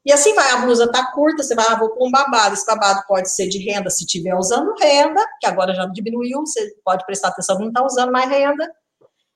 e 0.04 0.12
assim 0.12 0.34
vai, 0.34 0.50
a 0.50 0.56
blusa 0.58 0.90
tá 0.90 1.12
curta, 1.12 1.42
você 1.42 1.54
vai, 1.54 1.66
ah, 1.68 1.76
vou 1.76 1.90
pôr 1.90 2.08
um 2.08 2.10
babado. 2.10 2.54
Esse 2.54 2.66
babado 2.66 3.04
pode 3.06 3.30
ser 3.30 3.48
de 3.48 3.58
renda 3.58 3.88
se 3.88 4.04
estiver 4.04 4.34
usando 4.34 4.74
renda, 4.80 5.24
que 5.40 5.46
agora 5.46 5.74
já 5.74 5.86
diminuiu, 5.86 6.40
você 6.40 6.74
pode 6.84 7.06
prestar 7.06 7.28
atenção, 7.28 7.58
não 7.58 7.68
está 7.68 7.84
usando 7.84 8.10
mais 8.10 8.28
renda. 8.28 8.68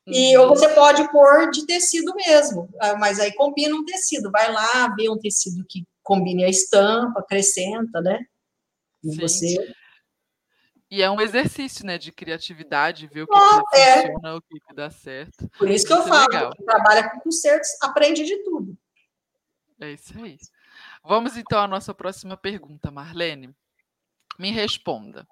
E, 0.09 0.37
uhum. 0.37 0.45
Ou 0.45 0.49
você 0.51 0.69
pode 0.69 1.09
pôr 1.11 1.51
de 1.51 1.67
tecido 1.67 2.15
mesmo, 2.15 2.69
ah, 2.81 2.97
mas 2.97 3.21
aí 3.21 3.33
combina 3.35 3.77
um 3.77 3.85
tecido. 3.85 4.31
Vai 4.31 4.53
lá, 4.53 4.95
vê 4.97 5.09
um 5.09 5.19
tecido 5.19 5.65
que 5.69 5.85
combine 6.03 6.45
a 6.45 6.49
estampa, 6.49 7.21
acrescenta, 7.21 8.01
né? 8.01 8.21
E 9.05 9.11
Sim. 9.11 9.21
você. 9.21 9.75
E 10.89 11.03
é 11.03 11.11
um 11.11 11.21
exercício, 11.21 11.85
né, 11.85 11.99
de 11.99 12.13
criatividade, 12.13 13.09
ver 13.09 13.23
o 13.23 13.27
que, 13.27 13.37
ah, 13.37 13.63
que 13.69 13.77
é. 13.77 14.03
funciona, 14.03 14.37
o 14.37 14.41
que, 14.41 14.61
que, 14.61 14.75
dá 14.75 14.89
certo. 14.89 15.51
Por 15.59 15.69
isso 15.69 15.85
que 15.85 15.93
eu 15.93 16.03
é 16.03 16.07
falo, 16.07 16.33
legal. 16.33 16.53
quem 16.57 16.65
trabalha 16.65 17.11
com 17.11 17.21
concertos 17.21 17.71
aprende 17.83 18.25
de 18.25 18.37
tudo. 18.45 18.77
É 19.81 19.91
isso 19.91 20.15
aí. 20.17 20.39
Vamos 21.09 21.37
então 21.37 21.61
à 21.61 21.69
nossa 21.69 21.95
próxima 21.95 22.37
pergunta, 22.37 22.91
Marlene. 22.91 23.55
Me 24.41 24.51
responda. 24.51 25.25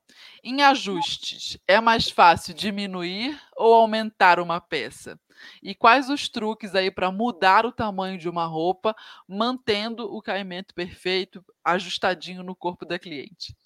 Em 0.42 0.62
ajustes, 0.62 1.58
é 1.66 1.80
mais 1.80 2.08
fácil 2.08 2.54
diminuir 2.54 3.36
ou 3.56 3.74
aumentar 3.74 4.38
uma 4.38 4.60
peça? 4.60 5.18
E 5.60 5.74
quais 5.74 6.08
os 6.08 6.28
truques 6.28 6.76
aí 6.76 6.92
para 6.92 7.10
mudar 7.10 7.66
o 7.66 7.72
tamanho 7.72 8.16
de 8.16 8.28
uma 8.28 8.46
roupa, 8.46 8.94
mantendo 9.28 10.04
o 10.04 10.22
caimento 10.22 10.72
perfeito, 10.74 11.44
ajustadinho 11.64 12.44
no 12.44 12.54
corpo 12.54 12.86
da 12.86 12.96
cliente? 12.96 13.56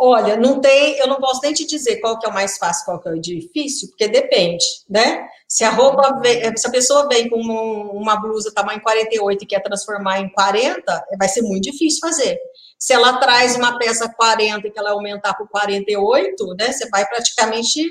Olha, 0.00 0.36
não 0.36 0.60
tem, 0.60 0.96
eu 0.98 1.08
não 1.08 1.16
posso 1.16 1.40
nem 1.42 1.52
te 1.52 1.66
dizer 1.66 1.96
qual 1.96 2.16
que 2.20 2.26
é 2.26 2.30
o 2.30 2.32
mais 2.32 2.56
fácil, 2.56 2.84
qual 2.84 3.00
que 3.00 3.08
é 3.08 3.12
o 3.12 3.20
difícil, 3.20 3.88
porque 3.88 4.06
depende, 4.06 4.64
né? 4.88 5.26
Se 5.48 5.64
a 5.64 5.70
roupa 5.70 6.20
vem, 6.20 6.56
se 6.56 6.68
a 6.68 6.70
pessoa 6.70 7.08
vem 7.08 7.28
com 7.28 7.36
uma 7.36 8.14
blusa 8.14 8.54
tamanho 8.54 8.80
48 8.80 9.42
e 9.42 9.46
quer 9.46 9.60
transformar 9.60 10.20
em 10.20 10.28
40, 10.28 11.04
vai 11.18 11.28
ser 11.28 11.42
muito 11.42 11.64
difícil 11.64 11.98
fazer. 12.00 12.38
Se 12.78 12.92
ela 12.92 13.18
traz 13.18 13.56
uma 13.56 13.76
peça 13.76 14.08
40 14.08 14.68
e 14.68 14.70
que 14.70 14.78
ela 14.78 14.92
aumentar 14.92 15.34
para 15.34 15.46
48, 15.48 16.54
né? 16.56 16.70
Você 16.70 16.88
vai 16.90 17.04
praticamente 17.04 17.82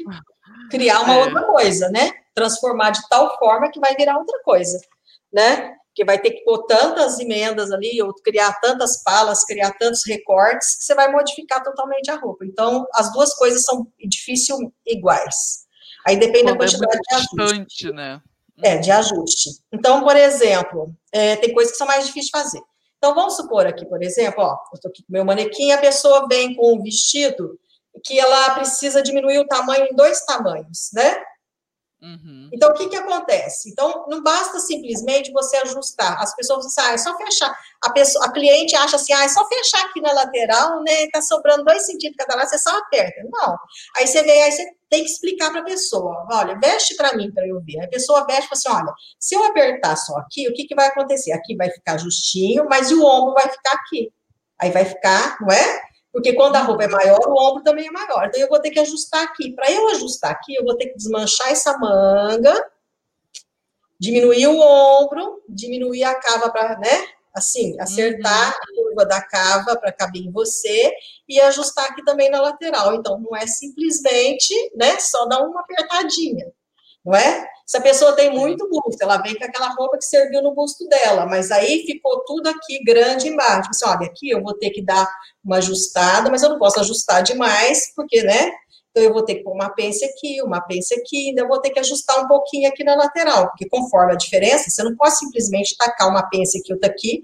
criar 0.72 1.02
uma 1.02 1.14
é. 1.14 1.24
outra 1.26 1.44
coisa, 1.44 1.90
né? 1.90 2.12
Transformar 2.34 2.92
de 2.92 3.02
tal 3.10 3.38
forma 3.38 3.70
que 3.70 3.82
vai 3.82 3.94
virar 3.96 4.18
outra 4.18 4.40
coisa, 4.46 4.80
né? 5.34 5.76
Que 5.98 6.06
vai 6.06 6.20
ter 6.20 6.30
que 6.30 6.44
pôr 6.44 6.64
tantas 6.68 7.20
emendas 7.20 7.72
ali, 7.72 8.00
ou 8.04 8.14
criar 8.14 8.54
tantas 8.62 9.02
palas, 9.02 9.44
criar 9.44 9.72
tantos 9.80 10.06
recortes, 10.06 10.76
que 10.76 10.84
você 10.84 10.94
vai 10.94 11.12
modificar 11.12 11.64
totalmente 11.64 12.12
a 12.12 12.16
roupa. 12.18 12.46
Então, 12.46 12.86
as 12.94 13.12
duas 13.12 13.34
coisas 13.34 13.64
são 13.64 13.92
difícil 13.98 14.72
iguais. 14.86 15.66
Aí 16.06 16.16
depende 16.16 16.56
Quando 16.56 16.60
da 16.60 16.66
quantidade 16.66 16.98
é 16.98 17.00
de 17.00 17.42
ajuste. 17.42 17.92
Né? 17.92 18.22
É, 18.64 18.78
de 18.78 18.92
ajuste. 18.92 19.50
Então, 19.74 20.04
por 20.04 20.16
exemplo, 20.16 20.94
é, 21.12 21.36
tem 21.38 21.52
coisas 21.52 21.72
que 21.72 21.80
são 21.80 21.88
mais 21.88 22.06
difíceis 22.06 22.28
de 22.28 22.32
fazer. 22.32 22.62
Então, 23.00 23.16
vamos 23.16 23.36
supor 23.36 23.66
aqui, 23.66 23.84
por 23.84 24.04
exemplo, 24.04 24.44
ó, 24.44 24.52
eu 24.52 24.76
estou 24.76 24.92
aqui 24.92 25.02
com 25.02 25.12
meu 25.12 25.26
manequim, 25.26 25.72
a 25.72 25.80
pessoa 25.80 26.28
vem 26.30 26.56
com 26.56 26.76
um 26.76 26.84
vestido 26.84 27.60
que 28.06 28.20
ela 28.20 28.52
precisa 28.52 29.02
diminuir 29.02 29.40
o 29.40 29.48
tamanho 29.48 29.86
em 29.86 29.96
dois 29.96 30.24
tamanhos, 30.26 30.92
né? 30.94 31.24
Uhum. 32.02 32.50
Então, 32.54 32.70
o 32.70 32.74
que, 32.74 32.90
que 32.90 32.96
acontece? 32.96 33.72
Então, 33.72 34.06
não 34.08 34.22
basta 34.22 34.60
simplesmente 34.60 35.32
você 35.32 35.58
ajustar. 35.58 36.22
As 36.22 36.36
pessoas 36.36 36.66
dizem, 36.66 36.84
ah, 36.84 36.94
é 36.94 36.98
só 36.98 37.18
fechar. 37.18 37.58
A, 37.84 37.90
pessoa, 37.92 38.26
a 38.26 38.32
cliente 38.32 38.76
acha 38.76 38.98
assim, 38.98 39.14
ah, 39.14 39.24
é 39.24 39.28
só 39.28 39.48
fechar 39.48 39.84
aqui 39.86 40.00
na 40.00 40.12
lateral, 40.12 40.84
né? 40.84 41.08
Tá 41.12 41.22
sobrando 41.22 41.64
dois 41.64 41.86
centímetros 41.86 42.24
cada 42.24 42.38
lado, 42.38 42.50
você 42.50 42.60
só 42.60 42.78
aperta. 42.78 43.22
Não. 43.32 43.58
Aí 43.96 44.06
você 44.06 44.20
aí 44.20 44.52
você 44.52 44.66
tem 44.90 45.04
que 45.04 45.10
explicar 45.10 45.52
para 45.52 45.62
a 45.62 45.66
pessoa, 45.66 46.26
olha, 46.32 46.58
veste 46.60 46.96
para 46.96 47.16
mim 47.16 47.32
para 47.32 47.46
eu 47.48 47.60
ver. 47.62 47.84
A 47.84 47.90
pessoa 47.90 48.26
veste 48.26 48.46
e 48.46 48.48
fala 48.48 48.80
assim, 48.80 48.86
olha, 48.86 48.96
se 49.20 49.36
eu 49.36 49.44
apertar 49.44 49.96
só 49.98 50.18
aqui, 50.18 50.48
o 50.48 50.54
que, 50.54 50.66
que 50.66 50.76
vai 50.76 50.88
acontecer? 50.88 51.32
Aqui 51.34 51.56
vai 51.56 51.70
ficar 51.70 51.98
justinho, 51.98 52.66
mas 52.70 52.92
o 52.92 53.04
ombro 53.04 53.34
vai 53.34 53.50
ficar 53.50 53.74
aqui. 53.74 54.12
Aí 54.60 54.72
vai 54.72 54.86
ficar, 54.86 55.38
não 55.42 55.52
é? 55.52 55.87
Porque 56.18 56.34
quando 56.34 56.56
a 56.56 56.64
roupa 56.64 56.86
é 56.86 56.88
maior, 56.88 57.20
o 57.28 57.40
ombro 57.40 57.64
também 57.64 57.86
é 57.86 57.92
maior. 57.92 58.26
Então, 58.26 58.42
eu 58.42 58.48
vou 58.48 58.60
ter 58.60 58.72
que 58.72 58.80
ajustar 58.80 59.24
aqui. 59.24 59.54
Para 59.54 59.72
eu 59.72 59.90
ajustar 59.90 60.32
aqui, 60.32 60.56
eu 60.56 60.66
vou 60.66 60.76
ter 60.76 60.88
que 60.88 60.98
desmanchar 60.98 61.52
essa 61.52 61.78
manga, 61.78 62.56
diminuir 64.00 64.48
o 64.48 64.60
ombro, 64.60 65.44
diminuir 65.48 66.04
a 66.06 66.16
cava 66.16 66.50
para, 66.50 66.76
né? 66.80 67.08
Assim, 67.36 67.80
acertar 67.80 68.48
uhum. 68.48 68.50
a 68.50 68.84
curva 68.84 69.06
da 69.06 69.22
cava 69.22 69.78
para 69.78 69.92
caber 69.92 70.24
em 70.24 70.32
você 70.32 70.92
e 71.30 71.40
ajustar 71.40 71.86
aqui 71.86 72.04
também 72.04 72.32
na 72.32 72.42
lateral. 72.42 72.96
Então, 72.96 73.20
não 73.20 73.38
é 73.38 73.46
simplesmente, 73.46 74.56
né, 74.76 74.98
só 74.98 75.28
dar 75.28 75.44
uma 75.44 75.62
apertadinha 75.62 76.52
não 77.08 77.16
é? 77.16 77.48
Se 77.66 77.78
a 77.78 77.82
pessoa 77.82 78.14
tem 78.18 78.30
muito 78.30 78.70
busto, 78.70 79.02
ela 79.02 79.18
vem 79.22 79.34
com 79.34 79.46
aquela 79.46 79.74
roupa 79.74 79.98
que 79.98 80.06
serviu 80.06 80.42
no 80.42 80.54
busto 80.54 80.86
dela, 80.90 81.26
mas 81.26 81.52
aí 81.52 81.84
ficou 81.86 82.22
tudo 82.26 82.50
aqui 82.50 82.84
grande 82.84 83.30
embaixo. 83.30 83.70
Você 83.72 83.86
olha, 83.88 84.06
aqui 84.06 84.30
eu 84.30 84.42
vou 84.42 84.54
ter 84.54 84.72
que 84.72 84.84
dar 84.84 85.08
uma 85.44 85.58
ajustada, 85.58 86.30
mas 86.30 86.44
eu 86.44 86.50
não 86.50 86.60
posso 86.60 86.82
ajustar 86.82 87.24
demais, 87.24 87.94
porque, 87.96 88.22
né? 88.24 88.52
Então 88.92 89.02
eu 89.04 89.14
vou 89.14 89.24
ter 89.24 89.36
que 89.36 89.44
pôr 89.44 89.54
uma 89.54 89.70
pence 89.70 90.04
aqui, 90.04 90.42
uma 90.42 90.60
pence 90.60 90.94
aqui, 90.96 91.30
ainda 91.30 91.48
vou 91.48 91.62
ter 91.62 91.70
que 91.70 91.80
ajustar 91.80 92.20
um 92.20 92.28
pouquinho 92.28 92.68
aqui 92.68 92.84
na 92.84 92.96
lateral, 92.96 93.48
porque 93.48 93.70
conforme 93.70 94.12
a 94.12 94.18
diferença, 94.18 94.70
você 94.70 94.84
não 94.84 94.96
pode 94.98 95.18
simplesmente 95.18 95.78
tacar 95.78 96.10
uma 96.10 96.28
pence 96.30 96.60
aqui, 96.60 96.74
outra 96.74 96.90
aqui, 96.90 97.22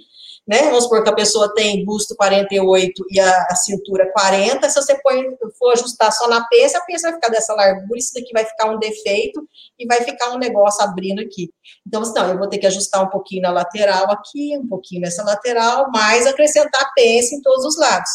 né? 0.47 0.63
Vamos 0.63 0.84
supor 0.84 1.03
que 1.03 1.10
a 1.10 1.15
pessoa 1.15 1.53
tem 1.53 1.86
busto 1.86 2.15
48 2.15 3.06
e 3.10 3.19
a, 3.19 3.47
a 3.49 3.56
cintura 3.56 4.12
40, 4.12 4.69
se 4.69 4.75
você 4.75 4.99
põe, 5.01 5.23
for 5.58 5.71
ajustar 5.71 6.12
só 6.12 6.27
na 6.27 6.45
peça, 6.47 6.77
a 6.77 6.82
peça 6.82 7.08
vai 7.08 7.13
ficar 7.13 7.29
dessa 7.29 7.53
largura, 7.53 7.97
isso 7.97 8.13
daqui 8.13 8.32
vai 8.34 8.45
ficar 8.45 8.69
um 8.69 8.77
defeito 8.77 9.47
e 9.79 9.86
vai 9.86 10.01
ficar 10.01 10.32
um 10.32 10.38
negócio 10.38 10.84
abrindo 10.84 11.21
aqui. 11.21 11.49
Então, 11.88 12.01
não, 12.01 12.29
eu 12.29 12.38
vou 12.38 12.49
ter 12.49 12.58
que 12.58 12.67
ajustar 12.67 13.03
um 13.03 13.10
pouquinho 13.10 13.41
na 13.41 13.51
lateral 13.51 14.12
aqui, 14.12 14.58
um 14.58 14.67
pouquinho 14.67 15.01
nessa 15.01 15.23
lateral, 15.23 15.89
mais 15.91 16.27
acrescentar 16.27 16.91
peça 16.93 17.36
em 17.36 17.41
todos 17.41 17.65
os 17.65 17.77
lados. 17.77 18.10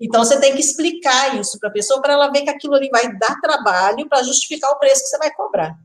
Então, 0.00 0.24
você 0.24 0.38
tem 0.40 0.54
que 0.54 0.60
explicar 0.60 1.38
isso 1.40 1.58
para 1.58 1.68
a 1.68 1.72
pessoa, 1.72 2.00
para 2.00 2.12
ela 2.12 2.30
ver 2.30 2.42
que 2.42 2.50
aquilo 2.50 2.74
ali 2.74 2.88
vai 2.88 3.16
dar 3.18 3.40
trabalho 3.40 4.08
para 4.08 4.22
justificar 4.22 4.70
o 4.70 4.78
preço 4.78 5.02
que 5.02 5.08
você 5.08 5.18
vai 5.18 5.32
cobrar. 5.32 5.76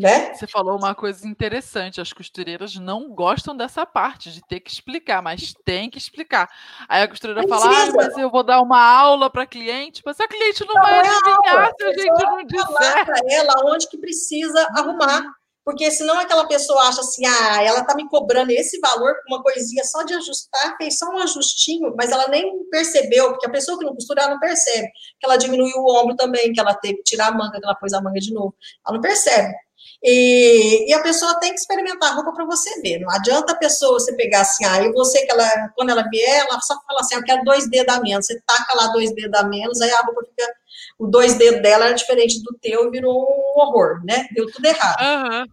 Né? 0.00 0.32
Você 0.32 0.46
falou 0.46 0.78
uma 0.78 0.94
coisa 0.94 1.28
interessante. 1.28 2.00
As 2.00 2.12
costureiras 2.12 2.74
não 2.76 3.10
gostam 3.10 3.56
dessa 3.56 3.84
parte 3.84 4.32
de 4.32 4.40
ter 4.40 4.60
que 4.60 4.70
explicar, 4.70 5.22
mas 5.22 5.52
tem 5.64 5.90
que 5.90 5.98
explicar. 5.98 6.48
Aí 6.88 7.02
a 7.02 7.08
costureira 7.08 7.42
Precisa. 7.42 7.60
fala: 7.60 7.82
ah, 7.82 7.92
mas 7.94 8.16
eu 8.16 8.30
vou 8.30 8.42
dar 8.42 8.62
uma 8.62 8.82
aula 8.82 9.28
para 9.28 9.46
cliente, 9.46 10.02
mas 10.04 10.18
a 10.18 10.26
cliente 10.26 10.64
não, 10.64 10.74
não 10.74 10.82
vai 10.82 10.94
é 10.94 11.00
adivinhar 11.00 11.72
se 11.78 11.84
a 11.84 11.92
gente 11.92 12.22
não 12.22 12.44
disser. 12.44 13.06
para 13.06 13.20
ela 13.30 13.54
onde 13.66 13.88
que 13.88 13.98
precisa 13.98 14.66
arrumar. 14.76 15.22
Porque 15.62 15.90
senão 15.90 16.18
aquela 16.18 16.46
pessoa 16.48 16.88
acha 16.88 17.00
assim, 17.00 17.24
ah, 17.26 17.62
ela 17.62 17.84
tá 17.84 17.94
me 17.94 18.08
cobrando 18.08 18.50
esse 18.50 18.80
valor 18.80 19.14
com 19.22 19.34
uma 19.34 19.42
coisinha 19.42 19.84
só 19.84 20.02
de 20.02 20.14
ajustar, 20.14 20.76
fez 20.78 20.96
só 20.96 21.06
um 21.10 21.18
ajustinho, 21.18 21.94
mas 21.96 22.10
ela 22.10 22.28
nem 22.28 22.64
percebeu, 22.70 23.30
porque 23.30 23.46
a 23.46 23.50
pessoa 23.50 23.78
que 23.78 23.84
não 23.84 23.94
costura, 23.94 24.22
ela 24.22 24.32
não 24.32 24.40
percebe. 24.40 24.88
Que 25.18 25.26
ela 25.26 25.36
diminuiu 25.36 25.76
o 25.76 26.00
ombro 26.00 26.16
também, 26.16 26.52
que 26.52 26.58
ela 26.58 26.74
teve 26.74 26.96
que 26.96 27.02
tirar 27.02 27.28
a 27.28 27.32
manga, 27.32 27.60
que 27.60 27.64
ela 27.64 27.74
pôs 27.74 27.92
a 27.92 28.00
manga 28.00 28.18
de 28.18 28.32
novo. 28.32 28.54
Ela 28.86 28.94
não 28.94 29.02
percebe. 29.02 29.54
E, 30.02 30.88
e, 30.88 30.94
a 30.94 31.02
pessoa 31.02 31.38
tem 31.38 31.52
que 31.52 31.60
experimentar 31.60 32.10
a 32.10 32.14
roupa 32.14 32.32
para 32.32 32.46
você 32.46 32.80
ver. 32.80 33.00
Não 33.00 33.10
adianta 33.10 33.52
a 33.52 33.56
pessoa 33.56 33.98
você 33.98 34.14
pegar 34.14 34.40
assim, 34.40 34.64
ah, 34.64 34.82
e 34.82 34.92
você 34.92 35.26
que 35.26 35.30
ela, 35.30 35.68
quando 35.76 35.90
ela 35.90 36.08
vier, 36.08 36.46
ela 36.46 36.58
só 36.60 36.74
fala 36.86 37.00
assim, 37.00 37.16
eu 37.16 37.22
quero 37.22 37.44
dois 37.44 37.68
dedos 37.68 37.94
a 37.94 38.00
menos. 38.00 38.26
Você 38.26 38.40
taca 38.46 38.74
lá 38.74 38.86
dois 38.88 39.14
dedos 39.14 39.38
a 39.38 39.44
menos, 39.44 39.80
aí 39.80 39.90
a 39.90 40.00
roupa 40.00 40.22
fica. 40.24 40.54
O 40.98 41.06
dois 41.06 41.34
dedos 41.34 41.60
dela 41.62 41.86
era 41.86 41.94
diferente 41.94 42.42
do 42.42 42.56
teu 42.60 42.86
e 42.86 42.90
virou 42.90 43.14
um 43.14 43.60
horror, 43.60 44.02
né? 44.04 44.26
Deu 44.34 44.50
tudo 44.50 44.64
errado. 44.64 45.00
Uhum. 45.02 45.46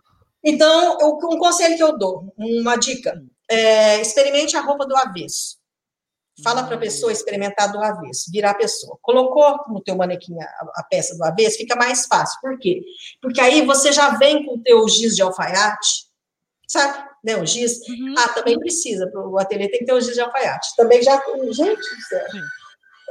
Então, 0.43 0.97
um 1.01 1.37
conselho 1.37 1.75
que 1.75 1.83
eu 1.83 1.97
dou, 1.97 2.33
uma 2.37 2.77
dica, 2.77 3.21
é, 3.49 3.99
experimente 3.99 4.55
a 4.55 4.61
roupa 4.61 4.85
do 4.85 4.95
avesso. 4.95 5.56
Fala 6.43 6.63
para 6.63 6.75
a 6.75 6.79
pessoa 6.79 7.11
experimentar 7.11 7.71
do 7.71 7.83
avesso, 7.83 8.31
virar 8.31 8.51
a 8.51 8.55
pessoa. 8.55 8.97
Colocou 9.01 9.57
no 9.69 9.81
teu 9.81 9.95
manequim 9.95 10.39
a, 10.39 10.45
a, 10.75 10.83
peça 10.83 11.15
do 11.17 11.23
avesso, 11.23 11.57
fica 11.57 11.75
mais 11.75 12.05
fácil. 12.05 12.39
Por 12.41 12.59
quê? 12.59 12.81
Porque 13.21 13.41
aí 13.41 13.65
você 13.65 13.91
já 13.91 14.17
vem 14.17 14.45
com 14.45 14.55
o 14.55 14.61
teu 14.61 14.87
giz 14.87 15.15
de 15.15 15.21
alfaiate, 15.23 16.05
sabe? 16.67 17.07
Né, 17.23 17.35
o 17.37 17.45
giz. 17.45 17.79
Uhum. 17.87 18.13
Ah, 18.17 18.29
também 18.29 18.59
precisa, 18.59 19.11
o 19.15 19.39
ateliê 19.39 19.69
tem 19.69 19.79
que 19.79 19.85
ter 19.85 19.93
o 19.93 20.01
giz 20.01 20.13
de 20.13 20.21
alfaiate. 20.21 20.75
Também 20.75 21.01
já... 21.01 21.19
Gente 21.51 21.77
do 21.77 22.01
céu. 22.07 22.25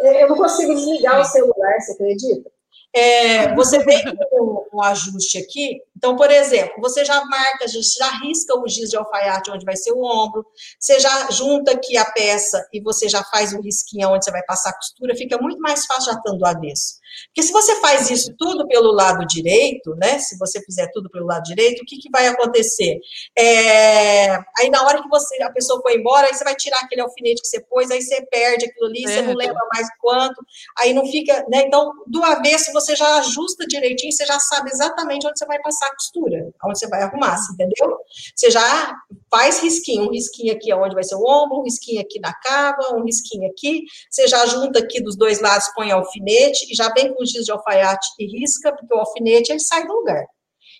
Eu 0.02 0.28
não 0.28 0.36
consigo 0.36 0.74
desligar 0.74 1.20
o 1.20 1.24
celular, 1.24 1.80
você 1.80 1.92
acredita? 1.92 2.50
É, 2.94 3.54
você 3.54 3.78
vem 3.84 4.04
com 4.30 4.65
um 4.76 4.82
ajuste 4.82 5.38
aqui, 5.38 5.80
então, 5.96 6.14
por 6.14 6.30
exemplo, 6.30 6.74
você 6.80 7.04
já 7.04 7.24
marca, 7.24 7.66
já, 7.66 7.80
já 7.98 8.10
risca 8.18 8.54
o 8.58 8.68
giz 8.68 8.90
de 8.90 8.96
alfaiate 8.96 9.50
onde 9.50 9.64
vai 9.64 9.76
ser 9.76 9.92
o 9.92 10.02
ombro, 10.02 10.44
você 10.78 11.00
já 11.00 11.30
junta 11.30 11.72
aqui 11.72 11.96
a 11.96 12.04
peça 12.04 12.66
e 12.72 12.80
você 12.80 13.08
já 13.08 13.24
faz 13.24 13.54
o 13.54 13.60
risquinho 13.60 14.10
onde 14.10 14.24
você 14.24 14.30
vai 14.30 14.42
passar 14.42 14.70
a 14.70 14.76
costura, 14.76 15.16
fica 15.16 15.38
muito 15.40 15.58
mais 15.60 15.86
fácil 15.86 16.12
já 16.12 16.18
estando 16.18 16.38
do 16.38 16.46
avesso. 16.46 16.96
Porque 17.28 17.42
se 17.42 17.52
você 17.52 17.80
faz 17.80 18.10
isso 18.10 18.34
tudo 18.38 18.66
pelo 18.66 18.92
lado 18.92 19.26
direito, 19.26 19.94
né? 19.96 20.18
Se 20.18 20.36
você 20.38 20.62
fizer 20.62 20.90
tudo 20.92 21.08
pelo 21.10 21.26
lado 21.26 21.44
direito, 21.44 21.82
o 21.82 21.86
que, 21.86 21.96
que 21.98 22.10
vai 22.10 22.26
acontecer? 22.26 22.98
É, 23.38 24.32
aí 24.58 24.68
na 24.70 24.82
hora 24.84 25.02
que 25.02 25.08
você 25.08 25.42
a 25.42 25.50
pessoa 25.50 25.80
foi 25.80 25.96
embora, 25.96 26.26
aí 26.26 26.34
você 26.34 26.44
vai 26.44 26.54
tirar 26.54 26.78
aquele 26.80 27.00
alfinete 27.00 27.40
que 27.40 27.48
você 27.48 27.60
pôs, 27.60 27.90
aí 27.90 28.02
você 28.02 28.20
perde 28.26 28.66
aquilo 28.66 28.86
ali, 28.86 29.04
é. 29.04 29.08
você 29.08 29.22
não 29.22 29.34
lembra 29.34 29.62
mais 29.72 29.88
quanto, 30.00 30.44
aí 30.78 30.92
não 30.92 31.06
fica, 31.06 31.44
né? 31.48 31.62
Então, 31.66 31.90
do 32.06 32.22
avesso 32.22 32.72
você 32.72 32.94
já 32.94 33.18
ajusta 33.18 33.66
direitinho, 33.66 34.12
você 34.12 34.26
já 34.26 34.38
sabe 34.38 34.65
exatamente 34.70 35.26
onde 35.26 35.38
você 35.38 35.46
vai 35.46 35.60
passar 35.60 35.86
a 35.86 35.94
costura, 35.94 36.50
onde 36.64 36.78
você 36.78 36.88
vai 36.88 37.02
arrumar, 37.02 37.36
entendeu? 37.52 37.98
Você 38.34 38.50
já 38.50 38.94
faz 39.30 39.60
risquinho, 39.60 40.08
um 40.08 40.10
risquinho 40.10 40.52
aqui 40.52 40.72
onde 40.72 40.94
vai 40.94 41.04
ser 41.04 41.16
o 41.16 41.24
ombro, 41.24 41.58
um 41.58 41.62
risquinho 41.62 42.00
aqui 42.00 42.20
na 42.20 42.32
cava, 42.34 42.94
um 42.94 43.04
risquinho 43.04 43.48
aqui, 43.50 43.82
você 44.10 44.26
já 44.28 44.44
junta 44.46 44.78
aqui 44.78 45.02
dos 45.02 45.16
dois 45.16 45.40
lados, 45.40 45.68
põe 45.74 45.90
alfinete 45.90 46.70
e 46.70 46.74
já 46.74 46.92
vem 46.92 47.14
com 47.14 47.24
giz 47.24 47.44
de 47.44 47.52
alfaiate 47.52 48.08
e 48.18 48.40
risca, 48.40 48.74
porque 48.74 48.94
o 48.94 48.98
alfinete 48.98 49.52
ele 49.52 49.60
sai 49.60 49.86
do 49.86 49.92
lugar. 49.92 50.24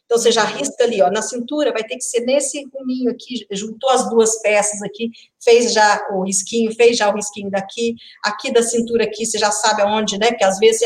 Então, 0.07 0.19
você 0.19 0.31
já 0.31 0.45
risca 0.45 0.85
ali, 0.85 1.03
ó, 1.03 1.11
na 1.11 1.21
cintura, 1.21 1.73
vai 1.73 1.83
ter 1.83 1.97
que 1.97 2.05
ser 2.05 2.21
nesse 2.21 2.65
ruminho 2.73 3.11
aqui, 3.11 3.45
juntou 3.51 3.91
as 3.91 4.09
duas 4.09 4.41
peças 4.41 4.81
aqui, 4.83 5.11
fez 5.43 5.73
já 5.73 6.07
o 6.13 6.25
risquinho, 6.25 6.73
fez 6.75 6.97
já 6.97 7.11
o 7.11 7.15
risquinho 7.15 7.51
daqui, 7.51 7.97
aqui 8.25 8.53
da 8.53 8.63
cintura 8.63 9.03
aqui, 9.03 9.27
você 9.27 9.37
já 9.37 9.51
sabe 9.51 9.83
aonde, 9.83 10.17
né, 10.17 10.31
que 10.33 10.45
às 10.45 10.59
vezes 10.59 10.83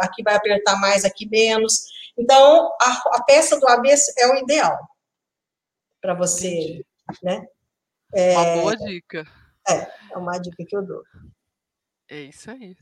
aqui 0.00 0.24
vai 0.24 0.34
apertar 0.34 0.76
mais, 0.80 1.04
aqui 1.04 1.28
menos. 1.28 1.84
Então, 2.18 2.70
a, 2.80 3.16
a 3.16 3.22
peça 3.22 3.58
do 3.58 3.68
avesso 3.68 4.12
é 4.18 4.26
o 4.28 4.36
ideal 4.38 4.76
para 6.00 6.14
você, 6.14 6.84
né? 7.22 7.46
É, 8.12 8.36
Uma 8.36 8.62
boa 8.62 8.76
dica. 8.76 9.26
É. 9.68 9.90
É 10.12 10.18
uma 10.18 10.38
dica 10.38 10.64
que 10.66 10.76
eu 10.76 10.82
dou. 10.82 11.02
É 12.08 12.20
isso 12.24 12.50
aí. 12.50 12.76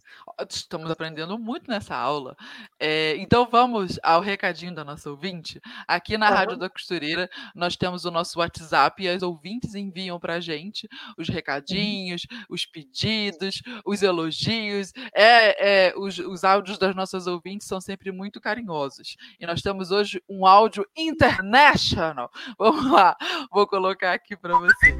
Estamos 0.50 0.90
aprendendo 0.90 1.38
muito 1.38 1.70
nessa 1.70 1.94
aula. 1.94 2.36
É, 2.78 3.16
então 3.18 3.46
vamos 3.48 3.98
ao 4.02 4.20
recadinho 4.20 4.74
da 4.74 4.84
nossa 4.84 5.08
ouvinte. 5.08 5.60
Aqui 5.86 6.18
na 6.18 6.28
uhum. 6.28 6.34
Rádio 6.34 6.56
da 6.56 6.68
Costureira, 6.68 7.30
nós 7.54 7.76
temos 7.76 8.04
o 8.04 8.10
nosso 8.10 8.40
WhatsApp 8.40 9.00
e 9.00 9.08
as 9.08 9.22
ouvintes 9.22 9.76
enviam 9.76 10.18
para 10.18 10.34
a 10.34 10.40
gente 10.40 10.88
os 11.16 11.28
recadinhos, 11.28 12.26
uhum. 12.30 12.44
os 12.50 12.66
pedidos, 12.66 13.62
os 13.86 14.02
elogios. 14.02 14.92
É, 15.14 15.90
é 15.90 15.94
os, 15.96 16.18
os 16.18 16.42
áudios 16.42 16.76
das 16.76 16.94
nossas 16.94 17.28
ouvintes 17.28 17.68
são 17.68 17.80
sempre 17.80 18.10
muito 18.10 18.40
carinhosos. 18.40 19.16
E 19.38 19.46
nós 19.46 19.62
temos 19.62 19.92
hoje 19.92 20.20
um 20.28 20.44
áudio 20.44 20.84
international. 20.96 22.28
Vamos 22.58 22.90
lá, 22.90 23.16
vou 23.52 23.68
colocar 23.68 24.12
aqui 24.12 24.36
para 24.36 24.58
vocês. 24.58 24.96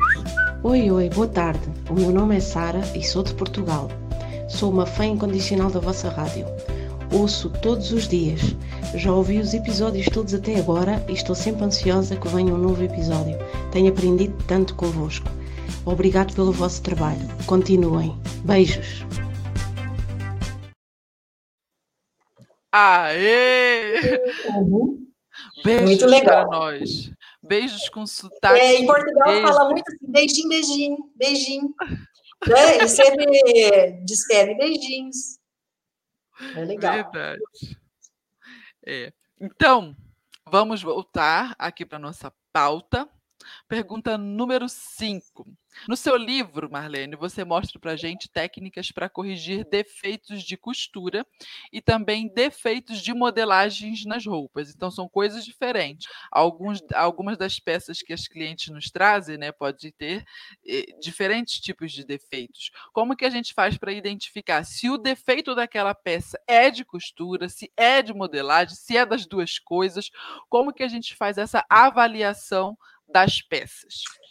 Oi, 0.62 0.90
oi, 0.92 1.10
boa 1.10 1.28
tarde. 1.28 1.60
O 1.90 1.94
meu 1.94 2.12
nome 2.12 2.36
é 2.36 2.40
Sara 2.40 2.80
e 2.96 3.02
sou 3.02 3.24
de 3.24 3.34
Portugal. 3.34 3.88
Sou 4.52 4.70
uma 4.70 4.86
fã 4.86 5.06
incondicional 5.06 5.70
da 5.70 5.80
vossa 5.80 6.10
rádio. 6.10 6.46
Ouço 7.10 7.50
todos 7.62 7.90
os 7.90 8.06
dias. 8.06 8.40
Já 8.94 9.12
ouvi 9.12 9.38
os 9.38 9.54
episódios 9.54 10.06
todos 10.06 10.34
até 10.34 10.56
agora 10.56 11.04
e 11.08 11.14
estou 11.14 11.34
sempre 11.34 11.64
ansiosa 11.64 12.16
que 12.16 12.28
venha 12.28 12.54
um 12.54 12.58
novo 12.58 12.84
episódio. 12.84 13.36
Tenho 13.72 13.90
aprendido 13.90 14.36
tanto 14.46 14.74
convosco. 14.76 15.26
Obrigado 15.86 16.34
pelo 16.34 16.52
vosso 16.52 16.82
trabalho. 16.82 17.26
Continuem. 17.46 18.14
Beijos. 18.44 19.04
Aê! 22.70 24.20
Uhum. 24.54 25.06
Beijos 25.64 25.84
muito 25.84 26.06
legal. 26.06 26.48
para 26.48 26.58
nós. 26.58 27.10
Beijos 27.42 27.88
com 27.88 28.06
sotaque. 28.06 28.60
É, 28.60 28.80
em 28.80 28.86
Portugal 28.86 29.28
beijo. 29.28 29.48
fala 29.48 29.70
muito 29.70 29.88
assim, 29.88 30.12
beijinho, 30.12 30.48
beijinho, 30.48 30.96
beijinho. 31.16 31.74
Né? 32.48 32.78
E 32.78 32.88
sempre 32.88 33.26
despede 34.04 34.54
beijinhos. 34.56 35.38
É 36.56 36.64
legal. 36.64 36.94
Verdade. 36.94 37.42
É. 38.84 39.12
Então, 39.40 39.96
vamos 40.50 40.82
voltar 40.82 41.54
aqui 41.58 41.86
para 41.86 41.98
nossa 41.98 42.32
pauta. 42.52 43.08
Pergunta 43.68 44.18
número 44.18 44.68
5. 44.68 45.46
No 45.88 45.96
seu 45.96 46.16
livro, 46.16 46.70
Marlene, 46.70 47.16
você 47.16 47.44
mostra 47.44 47.78
para 47.78 47.96
gente 47.96 48.28
técnicas 48.28 48.90
para 48.92 49.08
corrigir 49.08 49.64
defeitos 49.68 50.42
de 50.42 50.56
costura 50.56 51.26
e 51.72 51.80
também 51.80 52.28
defeitos 52.32 53.00
de 53.00 53.12
modelagens 53.12 54.04
nas 54.04 54.24
roupas. 54.24 54.70
Então, 54.70 54.90
são 54.90 55.08
coisas 55.08 55.44
diferentes. 55.44 56.08
Alguns, 56.30 56.80
algumas 56.94 57.36
das 57.36 57.58
peças 57.58 58.00
que 58.00 58.12
as 58.12 58.28
clientes 58.28 58.68
nos 58.68 58.90
trazem, 58.90 59.36
né, 59.36 59.50
pode 59.52 59.90
ter 59.92 60.24
eh, 60.66 60.86
diferentes 61.00 61.58
tipos 61.60 61.92
de 61.92 62.04
defeitos. 62.04 62.70
Como 62.92 63.16
que 63.16 63.24
a 63.24 63.30
gente 63.30 63.52
faz 63.52 63.76
para 63.76 63.92
identificar 63.92 64.64
se 64.64 64.88
o 64.88 64.96
defeito 64.98 65.54
daquela 65.54 65.94
peça 65.94 66.38
é 66.46 66.70
de 66.70 66.84
costura, 66.84 67.48
se 67.48 67.70
é 67.76 68.02
de 68.02 68.14
modelagem, 68.14 68.74
se 68.76 68.96
é 68.96 69.04
das 69.04 69.26
duas 69.26 69.58
coisas? 69.58 70.10
Como 70.48 70.72
que 70.72 70.82
a 70.82 70.88
gente 70.88 71.14
faz 71.16 71.38
essa 71.38 71.64
avaliação 71.68 72.76
das 73.08 73.40
peças? 73.42 74.21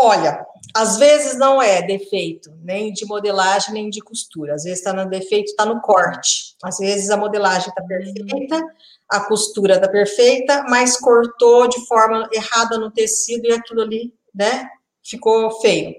Olha, 0.00 0.46
às 0.76 0.96
vezes 0.96 1.36
não 1.36 1.60
é 1.60 1.82
defeito, 1.82 2.52
nem 2.62 2.92
de 2.92 3.04
modelagem, 3.04 3.74
nem 3.74 3.90
de 3.90 4.00
costura. 4.00 4.54
Às 4.54 4.62
vezes 4.62 4.78
está 4.78 4.92
no 4.92 5.10
defeito, 5.10 5.46
está 5.46 5.66
no 5.66 5.80
corte. 5.80 6.54
Às 6.62 6.78
vezes 6.78 7.10
a 7.10 7.16
modelagem 7.16 7.68
está 7.68 7.82
perfeita, 7.82 8.64
a 9.08 9.20
costura 9.26 9.74
está 9.74 9.88
perfeita, 9.88 10.64
mas 10.68 10.96
cortou 11.00 11.68
de 11.68 11.84
forma 11.88 12.28
errada 12.32 12.78
no 12.78 12.92
tecido 12.92 13.48
e 13.48 13.52
aquilo 13.52 13.82
ali, 13.82 14.14
né, 14.32 14.68
ficou 15.02 15.50
feio. 15.60 15.96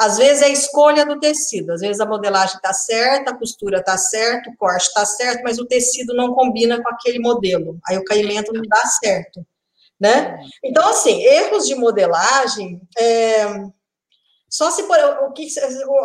Às 0.00 0.16
vezes 0.16 0.42
é 0.42 0.46
a 0.46 0.48
escolha 0.48 1.04
do 1.04 1.20
tecido, 1.20 1.72
às 1.72 1.82
vezes 1.82 2.00
a 2.00 2.06
modelagem 2.06 2.56
está 2.56 2.72
certa, 2.72 3.32
a 3.32 3.36
costura 3.36 3.80
está 3.80 3.98
certa, 3.98 4.48
o 4.48 4.56
corte 4.56 4.86
está 4.86 5.04
certo, 5.04 5.42
mas 5.42 5.58
o 5.58 5.66
tecido 5.66 6.14
não 6.14 6.32
combina 6.32 6.82
com 6.82 6.88
aquele 6.88 7.18
modelo. 7.18 7.78
Aí 7.86 7.98
o 7.98 8.04
caimento 8.04 8.50
não 8.50 8.62
dá 8.62 8.80
certo 8.86 9.44
né? 10.02 10.36
Então, 10.64 10.88
assim, 10.88 11.22
erros 11.22 11.64
de 11.64 11.76
modelagem, 11.76 12.80
é, 12.98 13.46
só 14.50 14.68
se 14.68 14.82
por 14.82 14.98
o 14.98 15.32
que, 15.32 15.46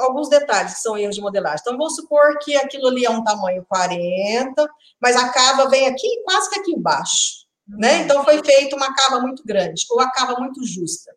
alguns 0.02 0.30
detalhes 0.30 0.76
que 0.76 0.82
são 0.82 0.96
erros 0.96 1.16
de 1.16 1.22
modelagem. 1.22 1.58
Então, 1.62 1.76
vamos 1.76 1.96
supor 1.96 2.38
que 2.38 2.56
aquilo 2.56 2.90
ali 2.90 3.06
é 3.06 3.10
um 3.10 3.24
tamanho 3.24 3.66
40, 3.68 4.70
mas 5.02 5.16
a 5.16 5.30
cava 5.30 5.68
vem 5.68 5.88
aqui, 5.88 6.22
quase 6.24 6.48
que 6.52 6.60
aqui 6.60 6.72
embaixo, 6.74 7.48
né? 7.68 7.96
Uhum. 7.96 8.02
Então, 8.04 8.24
foi 8.24 8.44
feita 8.44 8.76
uma 8.76 8.94
cava 8.94 9.20
muito 9.20 9.44
grande, 9.44 9.84
ou 9.90 10.00
a 10.00 10.12
cava 10.12 10.40
muito 10.40 10.64
justa. 10.64 11.12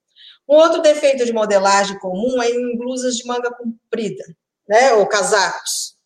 Um 0.49 0.55
outro 0.57 0.81
defeito 0.81 1.27
de 1.27 1.35
modelagem 1.35 1.99
comum 1.99 2.43
é 2.43 2.49
em 2.49 2.79
blusas 2.79 3.15
de 3.15 3.27
manga 3.27 3.53
comprida, 3.53 4.25
né? 4.67 4.95
Ou 4.95 5.07
casacos, 5.07 5.97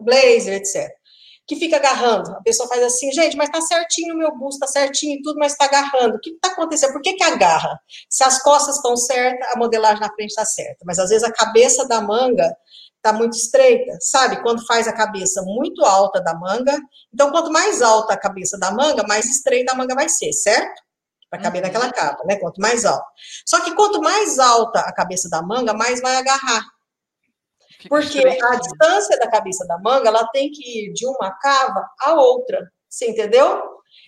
blazer, 0.00 0.54
etc 0.54 0.95
que 1.46 1.56
fica 1.56 1.76
agarrando. 1.76 2.32
A 2.32 2.42
pessoa 2.42 2.68
faz 2.68 2.82
assim, 2.82 3.12
gente, 3.12 3.36
mas 3.36 3.48
tá 3.48 3.60
certinho 3.60 4.14
o 4.14 4.18
meu 4.18 4.36
busto, 4.36 4.60
tá 4.60 4.66
certinho 4.66 5.18
e 5.18 5.22
tudo, 5.22 5.38
mas 5.38 5.56
tá 5.56 5.66
agarrando. 5.66 6.16
O 6.16 6.20
que 6.20 6.32
tá 6.40 6.48
acontecendo? 6.48 6.92
Por 6.92 7.02
que 7.02 7.12
que 7.14 7.22
agarra? 7.22 7.78
Se 8.10 8.24
as 8.24 8.42
costas 8.42 8.76
estão 8.76 8.96
certas, 8.96 9.48
a 9.52 9.58
modelagem 9.58 10.00
na 10.00 10.12
frente 10.12 10.34
tá 10.34 10.44
certa. 10.44 10.78
Mas 10.84 10.98
às 10.98 11.10
vezes 11.10 11.22
a 11.22 11.32
cabeça 11.32 11.86
da 11.86 12.00
manga 12.00 12.52
tá 13.00 13.12
muito 13.12 13.36
estreita, 13.36 13.96
sabe? 14.00 14.42
Quando 14.42 14.66
faz 14.66 14.88
a 14.88 14.92
cabeça 14.92 15.40
muito 15.42 15.84
alta 15.84 16.20
da 16.20 16.34
manga, 16.34 16.76
então 17.14 17.30
quanto 17.30 17.52
mais 17.52 17.80
alta 17.80 18.14
a 18.14 18.18
cabeça 18.18 18.58
da 18.58 18.72
manga, 18.72 19.06
mais 19.06 19.26
estreita 19.26 19.72
a 19.72 19.76
manga 19.76 19.94
vai 19.94 20.08
ser, 20.08 20.32
certo? 20.32 20.82
Para 21.30 21.40
caber 21.40 21.62
uhum. 21.62 21.68
naquela 21.68 21.92
capa, 21.92 22.24
né? 22.24 22.36
Quanto 22.36 22.60
mais 22.60 22.84
alta. 22.84 23.06
Só 23.46 23.60
que 23.60 23.72
quanto 23.76 24.00
mais 24.00 24.40
alta 24.40 24.80
a 24.80 24.92
cabeça 24.92 25.28
da 25.30 25.40
manga, 25.42 25.72
mais 25.72 26.00
vai 26.00 26.16
agarrar. 26.16 26.64
Porque 27.88 28.18
a 28.20 28.56
distância 28.56 29.18
da 29.18 29.30
cabeça 29.30 29.66
da 29.66 29.78
manga, 29.78 30.08
ela 30.08 30.26
tem 30.28 30.50
que 30.50 30.86
ir 30.86 30.92
de 30.92 31.06
uma 31.06 31.30
cava 31.40 31.88
a 32.00 32.14
outra, 32.14 32.70
você 32.88 33.10
entendeu? 33.10 33.62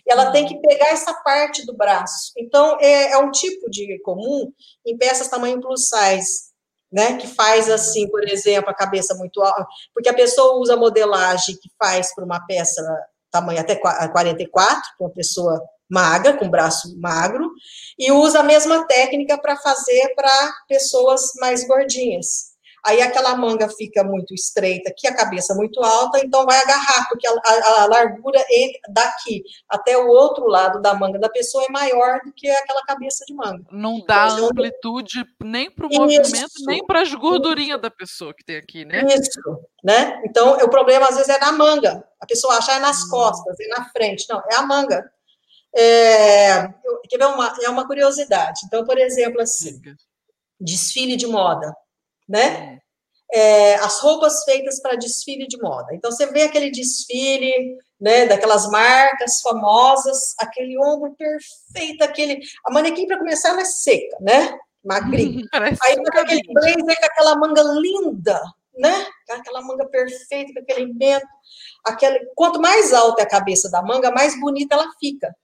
Ela 0.08 0.30
tem 0.30 0.46
que 0.46 0.60
pegar 0.60 0.88
essa 0.88 1.12
parte 1.22 1.64
do 1.66 1.76
braço. 1.76 2.32
Então, 2.36 2.78
é, 2.80 3.12
é 3.12 3.18
um 3.18 3.30
tipo 3.30 3.70
de 3.70 4.00
comum 4.02 4.50
em 4.86 4.96
peças 4.96 5.28
tamanho 5.28 5.60
plus 5.60 5.88
size, 5.88 6.48
né? 6.90 7.16
Que 7.16 7.26
faz 7.26 7.68
assim, 7.70 8.08
por 8.08 8.26
exemplo, 8.28 8.70
a 8.70 8.74
cabeça 8.74 9.14
muito 9.14 9.42
alta, 9.42 9.66
porque 9.94 10.08
a 10.08 10.14
pessoa 10.14 10.58
usa 10.58 10.76
modelagem 10.76 11.56
que 11.56 11.70
faz 11.78 12.14
para 12.14 12.24
uma 12.24 12.44
peça 12.46 12.82
tamanho 13.30 13.60
até 13.60 13.76
44, 13.76 14.82
para 14.96 15.06
uma 15.06 15.12
pessoa 15.12 15.62
magra, 15.88 16.36
com 16.36 16.48
braço 16.48 16.98
magro, 16.98 17.50
e 17.98 18.12
usa 18.12 18.40
a 18.40 18.42
mesma 18.42 18.86
técnica 18.86 19.38
para 19.38 19.56
fazer 19.56 20.14
para 20.14 20.52
pessoas 20.68 21.32
mais 21.40 21.66
gordinhas. 21.66 22.48
Aí 22.84 23.02
aquela 23.02 23.34
manga 23.36 23.68
fica 23.68 24.04
muito 24.04 24.32
estreita 24.32 24.90
aqui, 24.90 25.06
a 25.06 25.14
cabeça 25.14 25.54
muito 25.54 25.82
alta, 25.82 26.20
então 26.24 26.44
vai 26.44 26.60
agarrar, 26.60 27.08
porque 27.08 27.26
a, 27.26 27.32
a, 27.32 27.82
a 27.82 27.86
largura 27.86 28.42
daqui 28.90 29.42
até 29.68 29.96
o 29.96 30.06
outro 30.08 30.46
lado 30.46 30.80
da 30.80 30.94
manga 30.94 31.18
da 31.18 31.28
pessoa 31.28 31.64
é 31.64 31.72
maior 31.72 32.20
do 32.24 32.32
que 32.32 32.48
aquela 32.48 32.82
cabeça 32.82 33.24
de 33.26 33.34
manga. 33.34 33.64
Não 33.70 34.04
dá 34.06 34.28
então, 34.32 34.46
amplitude 34.48 35.24
nem 35.42 35.70
para 35.70 35.86
o 35.86 35.90
movimento, 35.90 36.50
nem 36.66 36.84
para 36.86 37.02
as 37.02 37.12
gordurinhas 37.12 37.80
da 37.80 37.90
pessoa 37.90 38.32
que 38.32 38.44
tem 38.44 38.56
aqui, 38.56 38.84
né? 38.84 39.04
Isso, 39.08 39.40
né? 39.82 40.22
Então, 40.24 40.56
o 40.58 40.68
problema 40.68 41.08
às 41.08 41.16
vezes 41.16 41.28
é 41.28 41.38
na 41.38 41.52
manga. 41.52 42.04
A 42.20 42.26
pessoa 42.26 42.56
acha 42.56 42.72
é 42.72 42.78
nas 42.78 43.04
hum. 43.04 43.10
costas, 43.10 43.58
é 43.60 43.68
na 43.68 43.84
frente. 43.90 44.26
Não, 44.28 44.42
é 44.50 44.54
a 44.56 44.62
manga. 44.62 45.10
É, 45.76 46.68
quer 47.08 47.18
ver 47.18 47.26
uma, 47.26 47.54
é 47.62 47.68
uma 47.68 47.86
curiosidade. 47.86 48.60
Então, 48.66 48.84
por 48.84 48.98
exemplo, 48.98 49.40
assim, 49.40 49.80
desfile 50.60 51.16
de 51.16 51.26
moda 51.26 51.74
né? 52.28 52.78
É, 53.32 53.74
as 53.76 54.00
roupas 54.00 54.44
feitas 54.44 54.80
para 54.80 54.96
desfile 54.96 55.46
de 55.46 55.60
moda. 55.60 55.94
Então, 55.94 56.10
você 56.10 56.26
vê 56.26 56.42
aquele 56.42 56.70
desfile, 56.70 57.76
né, 58.00 58.26
daquelas 58.26 58.70
marcas 58.70 59.40
famosas, 59.42 60.34
aquele 60.38 60.78
ombro 60.78 61.14
perfeito, 61.14 62.02
aquele... 62.02 62.40
A 62.64 62.72
manequim, 62.72 63.06
para 63.06 63.18
começar, 63.18 63.50
ela 63.50 63.62
é 63.62 63.66
seca, 63.66 64.16
né? 64.20 64.58
Magrinha. 64.84 65.44
Aí, 65.84 65.96
com 65.96 66.18
aquele 66.18 66.42
blazer, 66.52 67.00
com 67.00 67.06
aquela 67.06 67.36
manga 67.36 67.62
linda, 67.62 68.40
né? 68.78 69.06
Aquela 69.30 69.60
manga 69.60 69.86
perfeita, 69.86 70.52
com 70.54 70.60
aquele 70.60 70.92
vento. 70.94 71.26
Aquele... 71.84 72.30
Quanto 72.34 72.60
mais 72.60 72.94
alta 72.94 73.22
é 73.22 73.24
a 73.24 73.28
cabeça 73.28 73.70
da 73.70 73.82
manga, 73.82 74.10
mais 74.10 74.40
bonita 74.40 74.74
ela 74.74 74.90
fica 74.98 75.34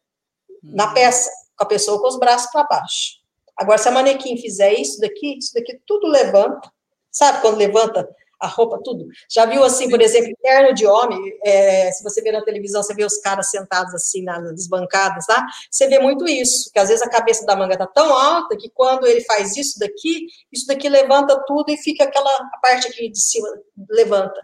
na 0.63 0.91
hum. 0.91 0.95
peça, 0.95 1.31
com 1.57 1.65
a 1.65 1.69
pessoa 1.69 2.01
com 2.01 2.09
os 2.09 2.19
braços 2.19 2.51
para 2.51 2.65
baixo. 2.65 3.23
Agora, 3.57 3.79
se 3.79 3.89
a 3.89 3.93
manequim 3.93 4.37
fizer 4.37 4.73
isso 4.73 5.01
daqui, 5.01 5.39
isso 5.39 5.53
daqui 5.55 5.79
tudo 5.87 6.09
levanta, 6.09 6.73
Sabe 7.15 7.41
quando 7.41 7.59
levanta 7.59 8.09
a 8.41 8.49
roupa, 8.49 8.81
tudo? 8.85 9.07
Já 9.31 9.47
viu 9.47 9.63
assim, 9.63 9.89
por 9.89 10.01
exemplo, 10.01 10.37
terno 10.43 10.75
de 10.75 10.85
homem? 10.85 11.21
É, 11.45 11.93
se 11.93 12.03
você 12.03 12.21
vê 12.21 12.33
na 12.33 12.43
televisão, 12.43 12.83
você 12.83 12.93
vê 12.93 13.05
os 13.05 13.19
caras 13.19 13.51
sentados 13.51 13.95
assim 13.95 14.23
nas 14.23 14.67
bancadas, 14.67 15.25
tá? 15.25 15.47
Você 15.71 15.87
vê 15.87 16.01
muito 16.01 16.29
isso, 16.29 16.71
que 16.73 16.79
às 16.79 16.89
vezes 16.89 17.03
a 17.07 17.09
cabeça 17.09 17.47
da 17.47 17.55
manga 17.55 17.79
tá 17.79 17.87
tão 17.87 18.13
alta 18.13 18.57
que 18.57 18.69
quando 18.75 19.07
ele 19.07 19.23
faz 19.23 19.57
isso 19.57 19.79
daqui, 19.79 20.27
isso 20.53 20.67
daqui 20.67 20.89
levanta 20.89 21.41
tudo 21.47 21.71
e 21.71 21.77
fica 21.77 22.05
aquela 22.05 22.31
parte 22.61 22.89
aqui 22.89 23.09
de 23.09 23.21
cima 23.21 23.49
levanta. 23.89 24.41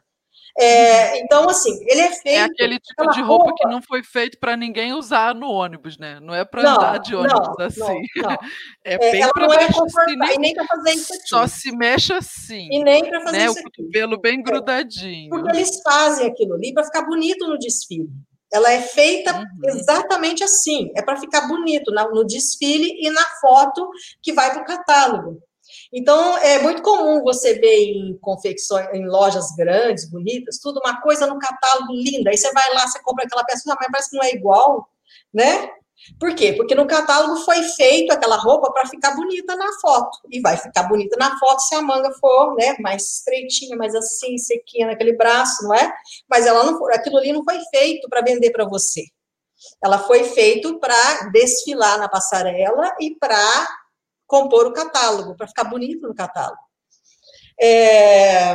É, 0.59 1.21
então, 1.21 1.49
assim, 1.49 1.79
ele 1.87 2.01
é, 2.01 2.07
é 2.07 2.13
feito. 2.13 2.39
É 2.39 2.43
aquele 2.43 2.79
tipo 2.79 3.11
de 3.11 3.21
roupa, 3.21 3.45
roupa, 3.47 3.55
que 3.57 3.69
não 3.69 3.81
foi 3.81 4.03
feito 4.03 4.39
para 4.39 4.57
ninguém 4.57 4.93
usar 4.93 5.35
no 5.35 5.51
ônibus, 5.51 5.99
né? 5.99 6.19
Não 6.21 6.35
é 6.35 6.45
para 6.45 6.63
andar 6.63 6.99
de 6.99 7.15
ônibus 7.15 7.49
não, 7.59 7.67
assim. 7.67 8.03
Não, 8.17 8.31
não. 8.31 8.39
É, 8.83 8.95
é 8.95 9.13
bem 9.13 9.29
para 9.29 9.45
é 9.45 9.67
confortável, 9.67 10.19
nem, 10.19 10.35
e 10.35 10.39
nem 10.39 10.55
para 10.55 10.65
fazer 10.65 10.93
isso 10.93 11.13
aqui. 11.13 11.29
Só 11.29 11.47
se 11.47 11.77
mexe 11.77 12.13
assim. 12.13 12.69
E 12.71 12.83
nem 12.83 13.05
para 13.05 13.21
fazer 13.21 13.37
né? 13.37 13.45
isso 13.47 13.61
o 13.61 13.63
cotovelo 13.63 14.15
aqui. 14.15 14.23
bem 14.23 14.43
grudadinho. 14.43 15.29
Porque 15.29 15.51
eles 15.51 15.81
fazem 15.83 16.27
aquilo 16.27 16.55
ali 16.55 16.73
para 16.73 16.85
ficar 16.85 17.03
bonito 17.03 17.47
no 17.47 17.59
desfile. 17.59 18.09
Ela 18.53 18.73
é 18.73 18.81
feita 18.81 19.37
uhum. 19.37 19.45
exatamente 19.65 20.43
assim, 20.43 20.91
é 20.97 21.03
para 21.03 21.17
ficar 21.17 21.47
bonito 21.47 21.93
no 21.93 22.25
desfile 22.25 22.91
e 23.01 23.11
na 23.11 23.25
foto 23.41 23.89
que 24.23 24.33
vai 24.33 24.53
para 24.53 24.63
o 24.63 24.67
catálogo. 24.67 25.41
Então, 25.93 26.37
é 26.39 26.61
muito 26.61 26.83
comum 26.83 27.23
você 27.23 27.55
ver 27.55 27.93
em 27.93 28.19
confecções, 28.21 28.89
em 28.93 29.07
lojas 29.07 29.51
grandes, 29.57 30.09
bonitas, 30.09 30.59
tudo 30.59 30.81
uma 30.85 31.01
coisa 31.01 31.27
no 31.27 31.39
catálogo 31.39 31.93
linda. 31.93 32.31
Aí 32.31 32.37
você 32.37 32.53
vai 32.53 32.73
lá, 32.75 32.87
você 32.87 33.03
compra 33.03 33.25
aquela 33.25 33.45
peça, 33.45 33.63
mas 33.67 33.89
parece 33.91 34.11
que 34.11 34.17
não 34.17 34.25
é 34.25 34.31
igual, 34.33 34.89
né? 35.35 35.69
Por 36.19 36.35
quê? 36.35 36.55
Porque 36.55 36.75
no 36.75 36.87
catálogo 36.87 37.37
foi 37.45 37.63
feito 37.63 38.13
aquela 38.13 38.37
roupa 38.37 38.73
para 38.73 38.87
ficar 38.87 39.15
bonita 39.15 39.55
na 39.57 39.69
foto. 39.81 40.19
E 40.31 40.41
vai 40.41 40.57
ficar 40.57 40.85
bonita 40.85 41.17
na 41.19 41.39
foto 41.39 41.61
se 41.61 41.75
a 41.75 41.83
manga 41.83 42.11
for, 42.13 42.55
né, 42.55 42.77
mais 42.81 43.17
estreitinha, 43.17 43.77
mais 43.77 43.95
assim, 43.95 44.39
sequinha 44.39 44.87
naquele 44.87 45.15
braço, 45.17 45.65
não 45.65 45.75
é? 45.75 45.93
Mas 46.29 46.47
ela 46.47 46.65
não, 46.65 46.87
aquilo 46.93 47.19
ali 47.19 47.33
não 47.33 47.45
foi 47.45 47.59
feito 47.71 48.09
para 48.09 48.23
vender 48.23 48.51
para 48.51 48.65
você. 48.65 49.03
Ela 49.85 49.99
foi 49.99 50.25
feito 50.25 50.79
para 50.79 51.29
desfilar 51.33 51.99
na 51.99 52.09
passarela 52.09 52.95
e 52.99 53.15
para 53.17 53.69
compor 54.31 54.69
o 54.69 54.73
catálogo, 54.73 55.35
para 55.35 55.49
ficar 55.49 55.65
bonito 55.65 56.07
no 56.07 56.15
catálogo. 56.15 56.63
É, 57.61 58.55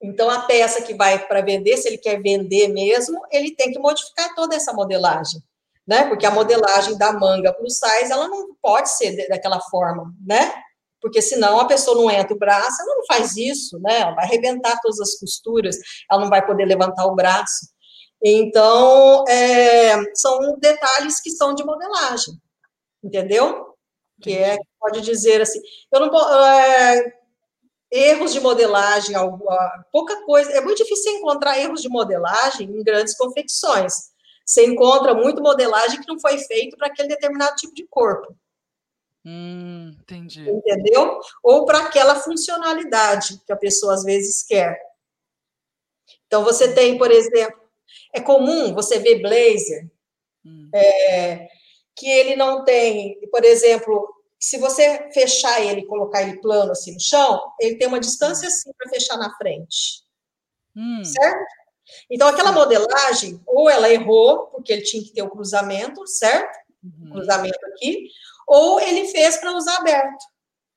então, 0.00 0.28
a 0.28 0.40
peça 0.40 0.82
que 0.82 0.94
vai 0.94 1.26
para 1.26 1.40
vender, 1.40 1.78
se 1.78 1.88
ele 1.88 1.96
quer 1.96 2.20
vender 2.20 2.68
mesmo, 2.68 3.18
ele 3.32 3.56
tem 3.56 3.72
que 3.72 3.78
modificar 3.78 4.34
toda 4.34 4.54
essa 4.54 4.74
modelagem, 4.74 5.42
né? 5.86 6.06
Porque 6.06 6.26
a 6.26 6.30
modelagem 6.30 6.98
da 6.98 7.14
manga 7.14 7.52
plus 7.54 7.78
size, 7.78 8.12
ela 8.12 8.28
não 8.28 8.54
pode 8.60 8.90
ser 8.90 9.26
daquela 9.28 9.58
forma, 9.62 10.14
né? 10.24 10.52
Porque 11.00 11.22
senão 11.22 11.58
a 11.58 11.66
pessoa 11.66 11.96
não 11.96 12.10
entra 12.10 12.34
o 12.34 12.38
braço, 12.38 12.82
ela 12.82 12.94
não 12.94 13.06
faz 13.06 13.36
isso, 13.36 13.78
né? 13.80 14.00
Ela 14.00 14.14
vai 14.14 14.26
arrebentar 14.26 14.78
todas 14.82 15.00
as 15.00 15.18
costuras, 15.18 15.76
ela 16.10 16.20
não 16.20 16.28
vai 16.28 16.44
poder 16.44 16.66
levantar 16.66 17.06
o 17.06 17.14
braço. 17.14 17.72
Então, 18.22 19.24
é, 19.28 19.96
são 20.14 20.58
detalhes 20.58 21.20
que 21.20 21.30
são 21.30 21.54
de 21.54 21.64
modelagem, 21.64 22.34
entendeu? 23.02 23.74
que 24.24 24.32
é, 24.32 24.56
pode 24.84 25.00
dizer 25.00 25.40
assim, 25.40 25.62
eu 25.90 26.00
não 26.00 26.46
é, 26.46 27.14
erros 27.90 28.34
de 28.34 28.40
modelagem, 28.40 29.16
pouca 29.90 30.22
coisa, 30.26 30.52
é 30.52 30.60
muito 30.60 30.82
difícil 30.82 31.12
encontrar 31.12 31.58
erros 31.58 31.80
de 31.80 31.88
modelagem 31.88 32.68
em 32.68 32.82
grandes 32.82 33.16
confecções. 33.16 33.94
Você 34.44 34.66
encontra 34.66 35.14
muito 35.14 35.42
modelagem 35.42 36.02
que 36.02 36.08
não 36.08 36.20
foi 36.20 36.36
feito 36.36 36.76
para 36.76 36.88
aquele 36.88 37.08
determinado 37.08 37.56
tipo 37.56 37.74
de 37.74 37.86
corpo. 37.88 38.36
Hum, 39.24 39.96
entendi. 40.00 40.50
Entendeu? 40.50 41.18
Ou 41.42 41.64
para 41.64 41.78
aquela 41.78 42.16
funcionalidade 42.16 43.40
que 43.46 43.52
a 43.54 43.56
pessoa 43.56 43.94
às 43.94 44.02
vezes 44.02 44.42
quer. 44.42 44.78
Então, 46.26 46.44
você 46.44 46.74
tem, 46.74 46.98
por 46.98 47.10
exemplo, 47.10 47.58
é 48.12 48.20
comum 48.20 48.74
você 48.74 48.98
ver 48.98 49.22
blazer 49.22 49.90
hum. 50.44 50.68
é, 50.74 51.48
que 51.96 52.06
ele 52.06 52.36
não 52.36 52.64
tem, 52.64 53.18
por 53.30 53.44
exemplo, 53.44 54.13
se 54.44 54.58
você 54.58 55.08
fechar 55.10 55.58
ele 55.62 55.80
e 55.80 55.86
colocar 55.86 56.22
ele 56.22 56.38
plano 56.38 56.72
assim 56.72 56.92
no 56.92 57.00
chão, 57.00 57.40
ele 57.58 57.78
tem 57.78 57.88
uma 57.88 57.98
distância 57.98 58.46
assim 58.46 58.70
para 58.76 58.90
fechar 58.90 59.16
na 59.16 59.34
frente. 59.38 60.04
Hum. 60.76 61.02
Certo? 61.02 61.46
Então, 62.10 62.28
aquela 62.28 62.52
modelagem, 62.52 63.40
ou 63.46 63.70
ela 63.70 63.88
errou, 63.88 64.48
porque 64.48 64.70
ele 64.70 64.82
tinha 64.82 65.02
que 65.02 65.14
ter 65.14 65.22
o 65.22 65.30
cruzamento, 65.30 66.06
certo? 66.06 66.58
Uhum. 66.82 67.12
Cruzamento 67.12 67.58
aqui, 67.68 68.06
ou 68.46 68.78
ele 68.80 69.06
fez 69.08 69.38
para 69.38 69.56
usar 69.56 69.78
aberto, 69.78 70.24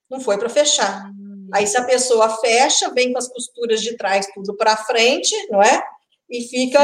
não 0.09 0.21
foi 0.21 0.37
para 0.37 0.47
fechar. 0.47 1.05
Uhum. 1.07 1.49
Aí, 1.53 1.67
se 1.67 1.77
a 1.77 1.83
pessoa 1.83 2.37
fecha, 2.37 2.89
vem 2.93 3.11
com 3.11 3.17
as 3.17 3.27
costuras 3.27 3.81
de 3.81 3.97
trás 3.97 4.27
tudo 4.33 4.55
para 4.55 4.77
frente, 4.77 5.35
não 5.49 5.61
é? 5.61 5.83
E 6.29 6.47
fica, 6.47 6.79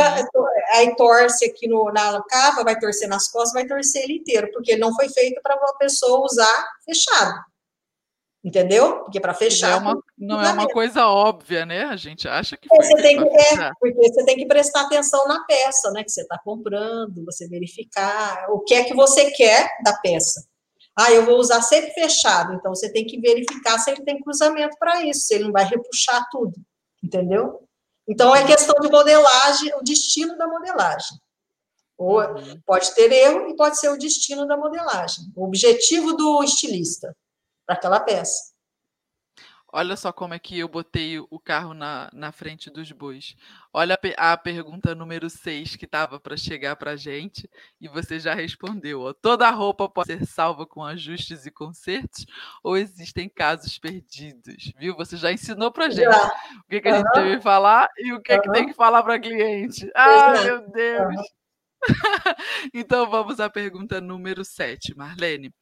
aí 0.74 0.96
torce 0.96 1.46
aqui 1.46 1.68
no, 1.68 1.92
na 1.92 2.22
cava, 2.24 2.64
vai 2.64 2.80
torcer 2.80 3.10
nas 3.10 3.30
costas, 3.30 3.54
vai 3.54 3.66
torcer 3.66 4.04
ele 4.04 4.20
inteiro, 4.20 4.50
porque 4.54 4.78
não 4.78 4.94
foi 4.96 5.10
feito 5.10 5.42
para 5.42 5.58
uma 5.58 5.78
pessoa 5.78 6.26
usar 6.26 6.66
fechado. 6.86 7.40
Entendeu? 8.44 9.04
Porque 9.04 9.22
para 9.22 9.34
fechar. 9.34 9.70
Não 9.70 9.78
é 9.78 9.94
uma, 9.94 10.04
não 10.18 10.42
é 10.42 10.52
uma 10.52 10.68
coisa 10.68 11.08
óbvia, 11.08 11.66
né? 11.66 11.84
A 11.84 11.96
gente 11.96 12.28
acha 12.28 12.58
que. 12.58 12.68
Você 12.68 12.96
tem 12.96 13.18
que 13.18 13.30
é, 13.30 13.72
porque 13.80 13.96
você 13.96 14.26
tem 14.26 14.36
que 14.36 14.46
prestar 14.46 14.82
atenção 14.82 15.26
na 15.28 15.46
peça, 15.46 15.92
né? 15.92 16.04
Que 16.04 16.12
você 16.12 16.24
está 16.24 16.38
comprando, 16.44 17.24
você 17.24 17.48
verificar 17.48 18.48
o 18.50 18.60
que 18.60 18.74
é 18.74 18.84
que 18.84 18.94
você 18.94 19.32
quer 19.32 19.70
da 19.82 19.94
peça. 19.98 20.46
Ah, 20.94 21.12
eu 21.12 21.26
vou 21.26 21.40
usar 21.40 21.62
sempre 21.62 21.92
fechado, 21.92 22.54
então 22.54 22.76
você 22.76 22.92
tem 22.92 23.06
que 23.06 23.20
verificar 23.20 23.80
se 23.80 23.90
ele 23.90 24.04
tem 24.04 24.22
cruzamento 24.22 24.78
para 24.78 25.04
isso, 25.06 25.22
se 25.22 25.36
ele 25.36 25.46
não 25.46 25.52
vai 25.52 25.66
repuxar 25.66 26.28
tudo, 26.30 26.54
entendeu? 27.02 27.68
Então, 28.08 28.36
é 28.36 28.46
questão 28.46 28.76
de 28.82 28.90
modelagem, 28.90 29.74
o 29.76 29.84
destino 29.84 30.38
da 30.38 30.48
modelagem. 30.48 31.18
Ou 31.98 32.20
uhum. 32.20 32.62
pode 32.66 32.94
ter 32.96 33.12
erro 33.12 33.50
e 33.50 33.56
pode 33.56 33.80
ser 33.80 33.90
o 33.90 33.98
destino 33.98 34.46
da 34.48 34.58
modelagem, 34.58 35.32
o 35.36 35.46
objetivo 35.46 36.14
do 36.14 36.44
estilista 36.44 37.16
para 37.66 37.76
aquela 37.76 38.00
peça. 38.00 38.53
Olha 39.76 39.96
só 39.96 40.14
como 40.14 40.36
é 40.36 40.40
que 40.40 40.60
eu 40.60 40.68
botei 40.68 41.18
o 41.18 41.40
carro 41.40 41.74
na, 41.74 42.08
na 42.14 42.32
frente 42.32 42.70
dos 42.70 42.92
bois. 42.92 43.36
Olha 43.74 44.00
a, 44.18 44.34
a 44.34 44.38
pergunta 44.38 44.94
número 44.94 45.28
6 45.32 45.76
que 45.76 45.86
estava 45.86 46.20
para 46.20 46.38
chegar 46.38 46.76
para 46.76 46.92
a 46.92 46.96
gente 46.96 47.50
e 47.82 47.88
você 47.88 48.20
já 48.20 48.36
respondeu. 48.36 49.02
Ó. 49.02 49.14
Toda 49.14 49.50
roupa 49.50 49.90
pode 49.90 50.16
ser 50.16 50.28
salva 50.28 50.68
com 50.68 50.84
ajustes 50.84 51.48
e 51.48 51.52
consertos 51.52 52.24
ou 52.64 52.78
existem 52.78 53.28
casos 53.28 53.80
perdidos? 53.80 54.72
Viu? 54.78 54.96
Você 54.96 55.18
já 55.18 55.32
ensinou 55.32 55.72
para 55.72 55.88
a 55.88 55.90
gente 55.90 56.04
já. 56.04 56.28
o 56.28 56.70
que, 56.70 56.80
que 56.80 56.90
uhum. 56.90 56.94
a 56.94 56.98
gente 57.00 57.12
deve 57.16 57.42
falar 57.42 57.90
e 57.98 58.14
o 58.14 58.22
que, 58.22 58.32
uhum. 58.32 58.42
que 58.42 58.52
tem 58.52 58.68
que 58.68 58.74
falar 58.76 59.02
para 59.02 59.20
cliente. 59.20 59.90
Ah, 59.96 60.34
meu 60.44 60.70
Deus! 60.70 61.16
Então 62.74 63.10
vamos 63.10 63.40
à 63.40 63.50
pergunta 63.50 64.00
número 64.00 64.44
7, 64.44 64.96
Marlene. 64.96 65.54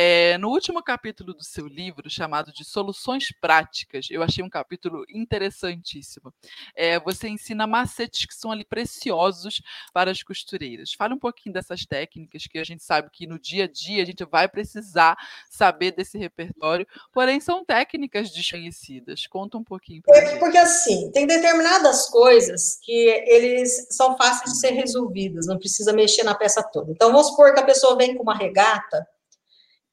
É, 0.00 0.38
no 0.38 0.50
último 0.50 0.80
capítulo 0.80 1.34
do 1.34 1.42
seu 1.42 1.66
livro, 1.66 2.08
chamado 2.08 2.52
de 2.52 2.64
Soluções 2.64 3.32
Práticas, 3.40 4.06
eu 4.08 4.22
achei 4.22 4.44
um 4.44 4.48
capítulo 4.48 5.04
interessantíssimo. 5.12 6.32
É, 6.72 7.00
você 7.00 7.26
ensina 7.26 7.66
macetes 7.66 8.24
que 8.24 8.32
são 8.32 8.52
ali 8.52 8.64
preciosos 8.64 9.60
para 9.92 10.12
as 10.12 10.22
costureiras. 10.22 10.92
Fale 10.92 11.14
um 11.14 11.18
pouquinho 11.18 11.52
dessas 11.52 11.84
técnicas 11.84 12.46
que 12.46 12.60
a 12.60 12.64
gente 12.64 12.84
sabe 12.84 13.10
que 13.10 13.26
no 13.26 13.40
dia 13.40 13.64
a 13.64 13.66
dia 13.66 14.00
a 14.00 14.06
gente 14.06 14.24
vai 14.24 14.46
precisar 14.46 15.16
saber 15.50 15.90
desse 15.90 16.16
repertório, 16.16 16.86
porém 17.12 17.40
são 17.40 17.64
técnicas 17.64 18.30
desconhecidas. 18.30 19.26
Conta 19.26 19.58
um 19.58 19.64
pouquinho. 19.64 20.02
É, 20.10 20.36
porque 20.36 20.58
assim, 20.58 21.10
tem 21.10 21.26
determinadas 21.26 22.08
coisas 22.08 22.78
que 22.84 23.08
eles 23.26 23.88
são 23.90 24.16
fáceis 24.16 24.52
de 24.52 24.60
ser 24.60 24.70
resolvidas, 24.70 25.48
não 25.48 25.58
precisa 25.58 25.92
mexer 25.92 26.22
na 26.22 26.36
peça 26.36 26.62
toda. 26.62 26.92
Então, 26.92 27.10
vamos 27.10 27.30
supor 27.30 27.52
que 27.52 27.58
a 27.58 27.66
pessoa 27.66 27.96
vem 27.96 28.14
com 28.14 28.22
uma 28.22 28.36
regata 28.36 29.04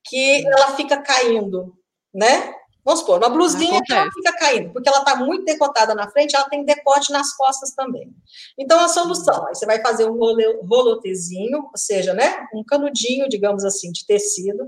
que 0.06 0.45
ela 0.45 0.76
fica 0.76 0.97
caindo, 1.01 1.74
né? 2.14 2.53
Vamos 2.86 2.99
supor, 2.99 3.18
uma 3.18 3.30
blusinha 3.30 3.82
que 3.84 3.91
ela 3.91 4.08
fica 4.12 4.32
caindo, 4.38 4.72
porque 4.72 4.88
ela 4.88 4.99
está 4.99 5.16
muito 5.16 5.43
decotada 5.43 5.95
na 5.95 6.08
frente, 6.12 6.36
ela 6.36 6.47
tem 6.47 6.64
decote 6.64 7.12
nas 7.12 7.36
costas 7.36 7.72
também. 7.72 8.14
Então, 8.56 8.80
a 8.80 8.88
solução, 8.88 9.47
aí 9.47 9.56
você 9.56 9.66
vai 9.66 9.82
fazer 9.82 10.08
um 10.08 10.20
rolotezinho, 10.68 11.64
ou 11.64 11.78
seja, 11.78 12.14
né, 12.14 12.45
um 12.53 12.64
canudinho, 12.64 13.28
digamos 13.28 13.66
assim, 13.66 13.91
de 13.91 14.06
tecido, 14.06 14.68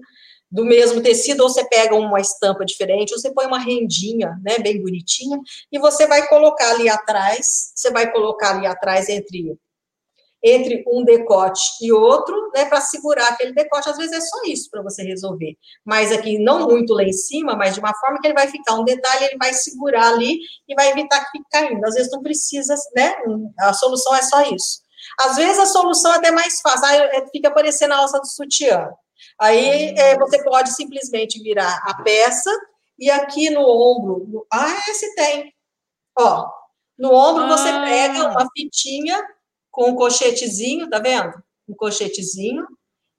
do 0.49 0.65
mesmo 0.65 0.99
tecido, 0.99 1.43
ou 1.43 1.49
você 1.49 1.63
pega 1.65 1.93
uma 1.93 2.19
estampa 2.19 2.65
diferente, 2.65 3.13
ou 3.13 3.19
você 3.19 3.31
põe 3.31 3.45
uma 3.45 3.59
rendinha, 3.59 4.35
né, 4.43 4.57
bem 4.57 4.81
bonitinha, 4.81 5.39
e 5.71 5.77
você 5.77 6.07
vai 6.07 6.27
colocar 6.27 6.71
ali 6.71 6.89
atrás, 6.89 7.71
você 7.75 7.91
vai 7.91 8.11
colocar 8.11 8.55
ali 8.55 8.65
atrás 8.65 9.09
entre 9.09 9.55
entre 10.43 10.83
um 10.87 11.03
decote 11.03 11.61
e 11.81 11.91
outro, 11.91 12.51
né, 12.53 12.65
para 12.65 12.79
segurar 12.79 13.29
aquele 13.29 13.53
decote. 13.53 13.89
Às 13.89 13.97
vezes 13.97 14.13
é 14.13 14.21
só 14.21 14.37
isso 14.45 14.69
para 14.69 14.81
você 14.81 15.03
resolver. 15.03 15.57
Mas 15.83 16.11
aqui, 16.11 16.37
não 16.39 16.67
muito 16.67 16.93
lá 16.93 17.03
em 17.03 17.13
cima, 17.13 17.55
mas 17.55 17.73
de 17.73 17.79
uma 17.79 17.93
forma 17.95 18.19
que 18.19 18.27
ele 18.27 18.35
vai 18.35 18.47
ficar 18.47 18.75
um 18.75 18.83
detalhe, 18.83 19.25
ele 19.25 19.37
vai 19.37 19.53
segurar 19.53 20.13
ali 20.13 20.39
e 20.67 20.75
vai 20.75 20.91
evitar 20.91 21.25
que 21.25 21.31
fique 21.31 21.49
caindo. 21.51 21.83
Às 21.85 21.95
vezes 21.95 22.11
não 22.11 22.21
precisa, 22.21 22.75
né? 22.95 23.15
A 23.59 23.73
solução 23.73 24.15
é 24.15 24.21
só 24.21 24.41
isso. 24.43 24.81
Às 25.19 25.35
vezes 25.35 25.57
a 25.59 25.65
solução 25.65 26.13
é 26.13 26.17
até 26.17 26.31
mais 26.31 26.61
fácil, 26.61 26.85
aí 26.85 26.97
é, 26.97 27.27
fica 27.29 27.47
aparecendo 27.47 27.93
a 27.93 27.97
alça 27.97 28.19
do 28.19 28.27
sutiã. 28.27 28.89
Aí 29.39 29.95
é, 29.97 30.17
você 30.17 30.43
pode 30.43 30.71
simplesmente 30.73 31.41
virar 31.41 31.79
a 31.83 32.03
peça 32.03 32.51
e 32.99 33.09
aqui 33.09 33.49
no 33.49 33.61
ombro, 33.61 34.25
no, 34.27 34.45
ah, 34.51 34.77
esse 34.89 35.13
tem. 35.15 35.53
Ó, 36.17 36.47
no 36.97 37.13
ombro 37.13 37.43
ah. 37.43 37.57
você 37.57 37.71
pega 37.71 38.29
uma 38.29 38.47
fitinha 38.55 39.23
com 39.77 39.91
um 39.91 39.95
colchetezinho, 39.95 40.89
tá 40.89 40.97
vendo? 40.97 41.31
Um 41.69 41.75
colchetezinho. 41.75 42.65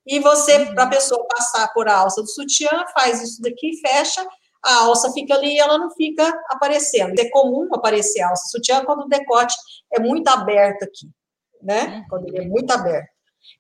E 0.05 0.19
você, 0.19 0.67
para 0.67 0.83
a 0.83 0.89
pessoa 0.89 1.25
passar 1.29 1.73
por 1.73 1.89
a 1.89 1.99
alça 1.99 2.21
do 2.21 2.27
sutiã, 2.27 2.85
faz 2.93 3.23
isso 3.23 3.41
daqui, 3.41 3.79
fecha. 3.81 4.27
a 4.65 4.75
alça 4.83 5.13
fica 5.13 5.35
ali 5.35 5.55
e 5.55 5.61
ela 5.61 5.79
não 5.79 5.89
fica 5.93 6.29
aparecendo. 6.51 7.17
É 7.17 7.31
comum 7.31 7.69
aparecer 7.73 8.23
alça 8.23 8.49
sutiã 8.49 8.85
quando 8.85 9.03
o 9.03 9.09
decote 9.09 9.55
é 9.93 10.01
muito 10.01 10.27
aberto 10.27 10.83
aqui, 10.83 11.09
né? 11.63 11.85
Uhum. 11.85 12.05
Quando 12.11 12.29
ele 12.29 12.39
é 12.39 12.49
muito 12.49 12.73
aberto. 12.73 13.09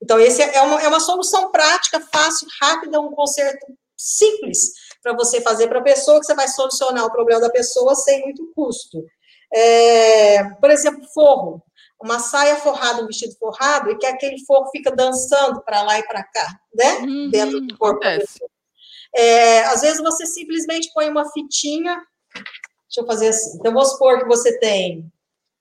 Então, 0.03 0.19
esse 0.19 0.43
é 0.43 0.61
uma, 0.63 0.83
é 0.83 0.89
uma 0.89 0.99
solução 0.99 1.53
prática, 1.53 2.01
fácil, 2.13 2.49
rápida, 2.61 3.01
um 3.01 3.13
conserto 3.13 3.65
simples 3.97 4.73
para 5.01 5.13
você 5.13 5.41
fazer 5.41 5.69
para 5.69 5.79
a 5.79 5.85
pessoa, 5.85 6.19
que 6.19 6.27
você 6.27 6.35
vai 6.35 6.49
solucionar 6.49 7.05
o 7.05 7.13
problema 7.13 7.43
da 7.43 7.51
pessoa 7.51 7.95
sem 7.95 8.23
muito 8.23 8.51
custo. 8.57 9.05
É, 9.55 10.43
por 10.55 10.71
exemplo, 10.71 11.07
forro. 11.15 11.63
Uma 12.01 12.21
saia 12.21 12.57
forrada, 12.57 13.03
um 13.03 13.07
vestido 13.07 13.35
forrado, 13.37 13.91
e 13.91 13.99
que 13.99 14.07
aquele 14.07 14.45
forro 14.45 14.71
fica 14.71 14.95
dançando 14.95 15.61
para 15.63 15.83
lá 15.83 15.99
e 15.99 16.03
para 16.05 16.23
cá, 16.23 16.61
né? 16.73 16.99
Uhum, 16.99 17.31
Dentro 17.31 17.61
do 17.61 17.77
corpo. 17.77 18.01
É, 19.15 19.65
às 19.65 19.81
vezes 19.81 20.01
você 20.01 20.27
simplesmente 20.27 20.93
põe 20.93 21.09
uma 21.09 21.31
fitinha. 21.33 22.01
Deixa 22.35 23.01
eu 23.01 23.07
fazer 23.07 23.29
assim. 23.29 23.59
Então, 23.59 23.73
vamos 23.73 23.91
supor 23.91 24.21
que 24.21 24.27
você 24.27 24.59
tem. 24.59 25.11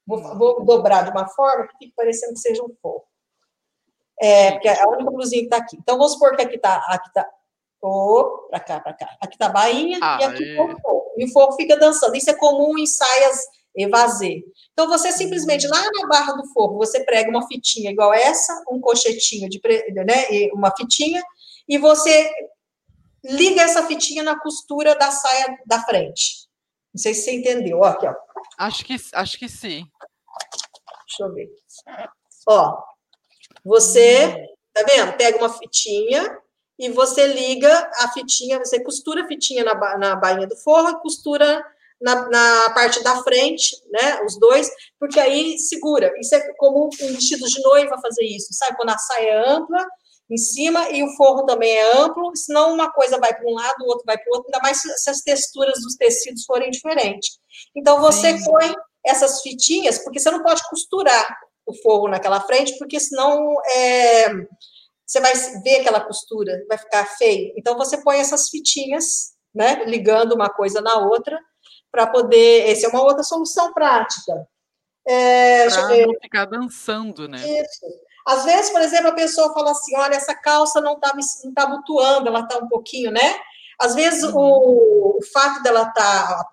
Vou, 0.05 0.37
vou 0.37 0.63
dobrar 0.63 1.03
de 1.03 1.11
uma 1.11 1.27
forma 1.27 1.67
que 1.67 1.77
fique 1.77 1.93
parecendo 1.95 2.33
que 2.33 2.39
seja 2.39 2.63
um 2.63 2.73
forro. 2.81 3.03
É, 4.19 4.51
porque 4.51 4.67
é 4.67 4.81
a 4.81 4.87
única 4.89 5.11
blusinha 5.11 5.41
que 5.41 5.47
está 5.47 5.57
aqui. 5.57 5.77
Então, 5.77 5.97
vamos 5.97 6.13
supor 6.13 6.35
que 6.35 6.41
aqui 6.41 6.55
está 6.55 6.77
aqui 6.87 7.13
tá, 7.13 7.29
oh, 7.81 8.47
para 8.49 8.59
cá, 8.59 8.79
para 8.79 8.93
cá. 8.93 9.17
Aqui 9.21 9.35
está 9.35 9.47
a 9.47 9.49
bainha 9.49 9.99
ah, 10.01 10.17
e 10.21 10.23
aqui 10.23 10.43
está 10.43 10.63
o 10.63 10.81
forro. 10.81 11.13
E 11.17 11.25
o 11.25 11.31
forro 11.31 11.53
fica 11.53 11.77
dançando. 11.77 12.15
Isso 12.15 12.29
é 12.29 12.33
comum 12.33 12.77
em 12.77 12.85
saias 12.85 13.47
evasê. 13.77 14.43
Então, 14.73 14.87
você 14.87 15.11
simplesmente, 15.11 15.67
lá 15.67 15.81
na 15.81 16.07
barra 16.07 16.33
do 16.33 16.47
forro, 16.47 16.77
você 16.77 17.03
prega 17.03 17.29
uma 17.29 17.47
fitinha 17.47 17.91
igual 17.91 18.13
essa, 18.13 18.63
um 18.71 18.79
cochetinho, 18.81 19.47
de, 19.49 19.61
né, 19.93 20.49
uma 20.53 20.75
fitinha, 20.75 21.21
e 21.67 21.77
você 21.77 22.31
liga 23.23 23.61
essa 23.61 23.85
fitinha 23.85 24.23
na 24.23 24.39
costura 24.39 24.95
da 24.95 25.11
saia 25.11 25.57
da 25.65 25.81
frente. 25.83 26.47
Não 26.93 27.01
sei 27.01 27.13
se 27.13 27.23
você 27.23 27.35
entendeu. 27.35 27.79
Ó, 27.79 27.85
aqui, 27.85 28.07
ó. 28.07 28.13
Acho 28.57 28.83
que, 28.83 28.95
acho 29.13 29.37
que 29.37 29.47
sim. 29.47 29.85
Deixa 31.07 31.23
eu 31.23 31.33
ver. 31.33 31.49
Ó, 32.47 32.77
você, 33.63 34.47
tá 34.73 34.83
vendo? 34.83 35.15
Pega 35.17 35.37
uma 35.37 35.49
fitinha 35.49 36.39
e 36.79 36.89
você 36.89 37.27
liga 37.27 37.91
a 37.97 38.11
fitinha, 38.11 38.59
você 38.59 38.81
costura 38.83 39.23
a 39.23 39.27
fitinha 39.27 39.63
na, 39.63 39.97
na 39.97 40.15
bainha 40.15 40.47
do 40.47 40.55
forro 40.55 40.99
costura 40.99 41.63
na, 42.01 42.29
na, 42.29 42.69
parte 42.71 43.01
da 43.03 43.23
frente, 43.23 43.75
né? 43.91 44.21
Os 44.25 44.39
dois, 44.39 44.69
porque 44.99 45.19
aí 45.19 45.57
segura. 45.57 46.13
Isso 46.19 46.35
é 46.35 46.53
como 46.57 46.85
um 46.85 47.07
vestido 47.07 47.45
de 47.47 47.61
noiva 47.61 47.99
fazer 48.01 48.23
isso, 48.23 48.47
sabe? 48.51 48.77
Quando 48.77 48.89
a 48.89 48.97
saia 48.97 49.29
é 49.29 49.49
ampla 49.49 49.85
em 50.29 50.37
cima 50.37 50.89
e 50.89 51.03
o 51.03 51.15
forro 51.15 51.45
também 51.45 51.71
é 51.71 51.97
amplo, 51.97 52.35
senão 52.35 52.73
uma 52.73 52.91
coisa 52.91 53.17
vai 53.17 53.33
para 53.33 53.47
um 53.47 53.53
lado, 53.53 53.83
o 53.83 53.87
outro 53.87 54.03
vai 54.05 54.17
para 54.17 54.29
o 54.29 54.35
outro, 54.35 54.51
ainda 54.53 54.61
mais 54.61 54.81
se 54.81 55.09
as 55.09 55.21
texturas 55.21 55.81
dos 55.81 55.95
tecidos 55.95 56.43
forem 56.45 56.69
diferentes. 56.69 57.39
Então 57.75 58.01
você 58.01 58.37
põe 58.43 58.73
essas 59.05 59.41
fitinhas, 59.41 59.99
porque 59.99 60.19
você 60.19 60.29
não 60.29 60.43
pode 60.43 60.61
costurar 60.69 61.37
o 61.65 61.73
forro 61.73 62.07
naquela 62.07 62.41
frente, 62.41 62.77
porque 62.77 62.99
senão 62.99 63.55
é, 63.73 64.25
você 65.05 65.21
vai 65.21 65.33
ver 65.63 65.81
aquela 65.81 66.01
costura, 66.01 66.63
vai 66.67 66.77
ficar 66.77 67.05
feio. 67.17 67.53
Então 67.57 67.77
você 67.77 68.01
põe 68.03 68.19
essas 68.19 68.49
fitinhas, 68.49 69.33
né, 69.55 69.83
ligando 69.85 70.33
uma 70.33 70.49
coisa 70.49 70.81
na 70.81 70.99
outra, 70.99 71.39
para 71.91 72.07
poder. 72.07 72.69
Essa 72.69 72.87
é 72.87 72.89
uma 72.89 73.03
outra 73.03 73.23
solução 73.23 73.73
prática. 73.73 74.47
É, 75.07 75.69
para 75.69 76.05
não 76.05 76.19
ficar 76.21 76.45
dançando, 76.45 77.27
né? 77.27 77.37
Isso. 77.37 77.85
Às 78.27 78.43
vezes, 78.43 78.69
por 78.71 78.81
exemplo, 78.81 79.07
a 79.07 79.15
pessoa 79.15 79.53
fala 79.53 79.71
assim: 79.71 79.95
olha, 79.95 80.15
essa 80.15 80.35
calça 80.35 80.81
não 80.81 80.95
está 80.95 81.13
não 81.45 81.53
tá 81.53 81.65
butuando, 81.65 82.27
ela 82.27 82.41
está 82.41 82.57
um 82.57 82.67
pouquinho, 82.67 83.09
né? 83.09 83.39
Às 83.79 83.95
vezes, 83.95 84.23
uhum. 84.23 84.35
o, 84.35 85.17
o, 85.17 85.19
fato 85.31 85.61
dela 85.63 85.83
estar 85.83 85.93
tá 85.93 86.43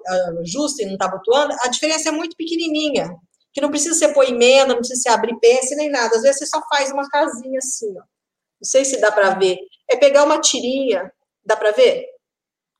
justa 0.45 0.83
e 0.83 0.87
não 0.87 0.93
estar 0.93 1.09
tá 1.11 1.17
butuando, 1.17 1.55
a 1.63 1.69
diferença 1.69 2.11
é 2.11 2.13
muito 2.13 2.37
pequenininha, 2.37 3.17
que 3.53 3.61
não 3.61 3.71
precisa 3.71 3.95
ser 3.95 4.13
pôr 4.13 4.29
emenda, 4.29 4.69
não 4.69 4.77
precisa 4.77 5.01
ser 5.03 5.09
abrir 5.09 5.37
pence 5.41 5.75
nem 5.75 5.91
nada. 5.91 6.15
Às 6.15 6.23
vezes, 6.23 6.39
você 6.39 6.47
só 6.47 6.63
faz 6.69 6.93
uma 6.93 7.09
casinha 7.09 7.59
assim, 7.59 7.91
ó. 7.99 8.03
Não 8.03 8.71
sei 8.71 8.85
se 8.85 9.01
dá 9.01 9.11
para 9.11 9.31
ver. 9.31 9.59
É 9.91 9.97
pegar 9.97 10.23
uma 10.23 10.41
tirinha, 10.41 11.13
dá 11.45 11.57
para 11.57 11.73
ver? 11.73 12.07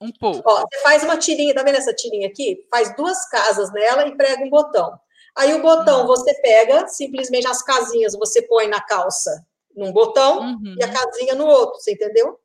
Um 0.01 0.13
pouco. 0.13 0.43
Ó, 0.45 0.61
você 0.61 0.83
faz 0.83 1.03
uma 1.03 1.17
tirinha, 1.17 1.55
tá 1.55 1.63
vendo 1.63 1.77
essa 1.77 1.95
tirinha 1.95 2.29
aqui? 2.29 2.67
Faz 2.71 2.95
duas 2.97 3.29
casas 3.29 3.73
nela 3.73 4.07
e 4.07 4.17
prega 4.17 4.45
um 4.45 4.51
botão. 4.51 4.99
Aí 5.37 5.53
o 5.55 5.63
botão 5.63 6.03
uhum. 6.03 6.07
você 6.07 6.33
pega, 6.41 6.87
simplesmente 6.89 7.47
as 7.47 7.63
casinhas 7.63 8.15
você 8.15 8.43
põe 8.43 8.69
na 8.69 8.81
calça 8.81 9.45
num 9.77 9.93
botão 9.93 10.41
uhum. 10.41 10.77
e 10.79 10.85
a 10.85 10.93
casinha 10.93 11.35
no 11.35 11.47
outro, 11.47 11.81
você 11.81 11.93
entendeu? 11.93 12.39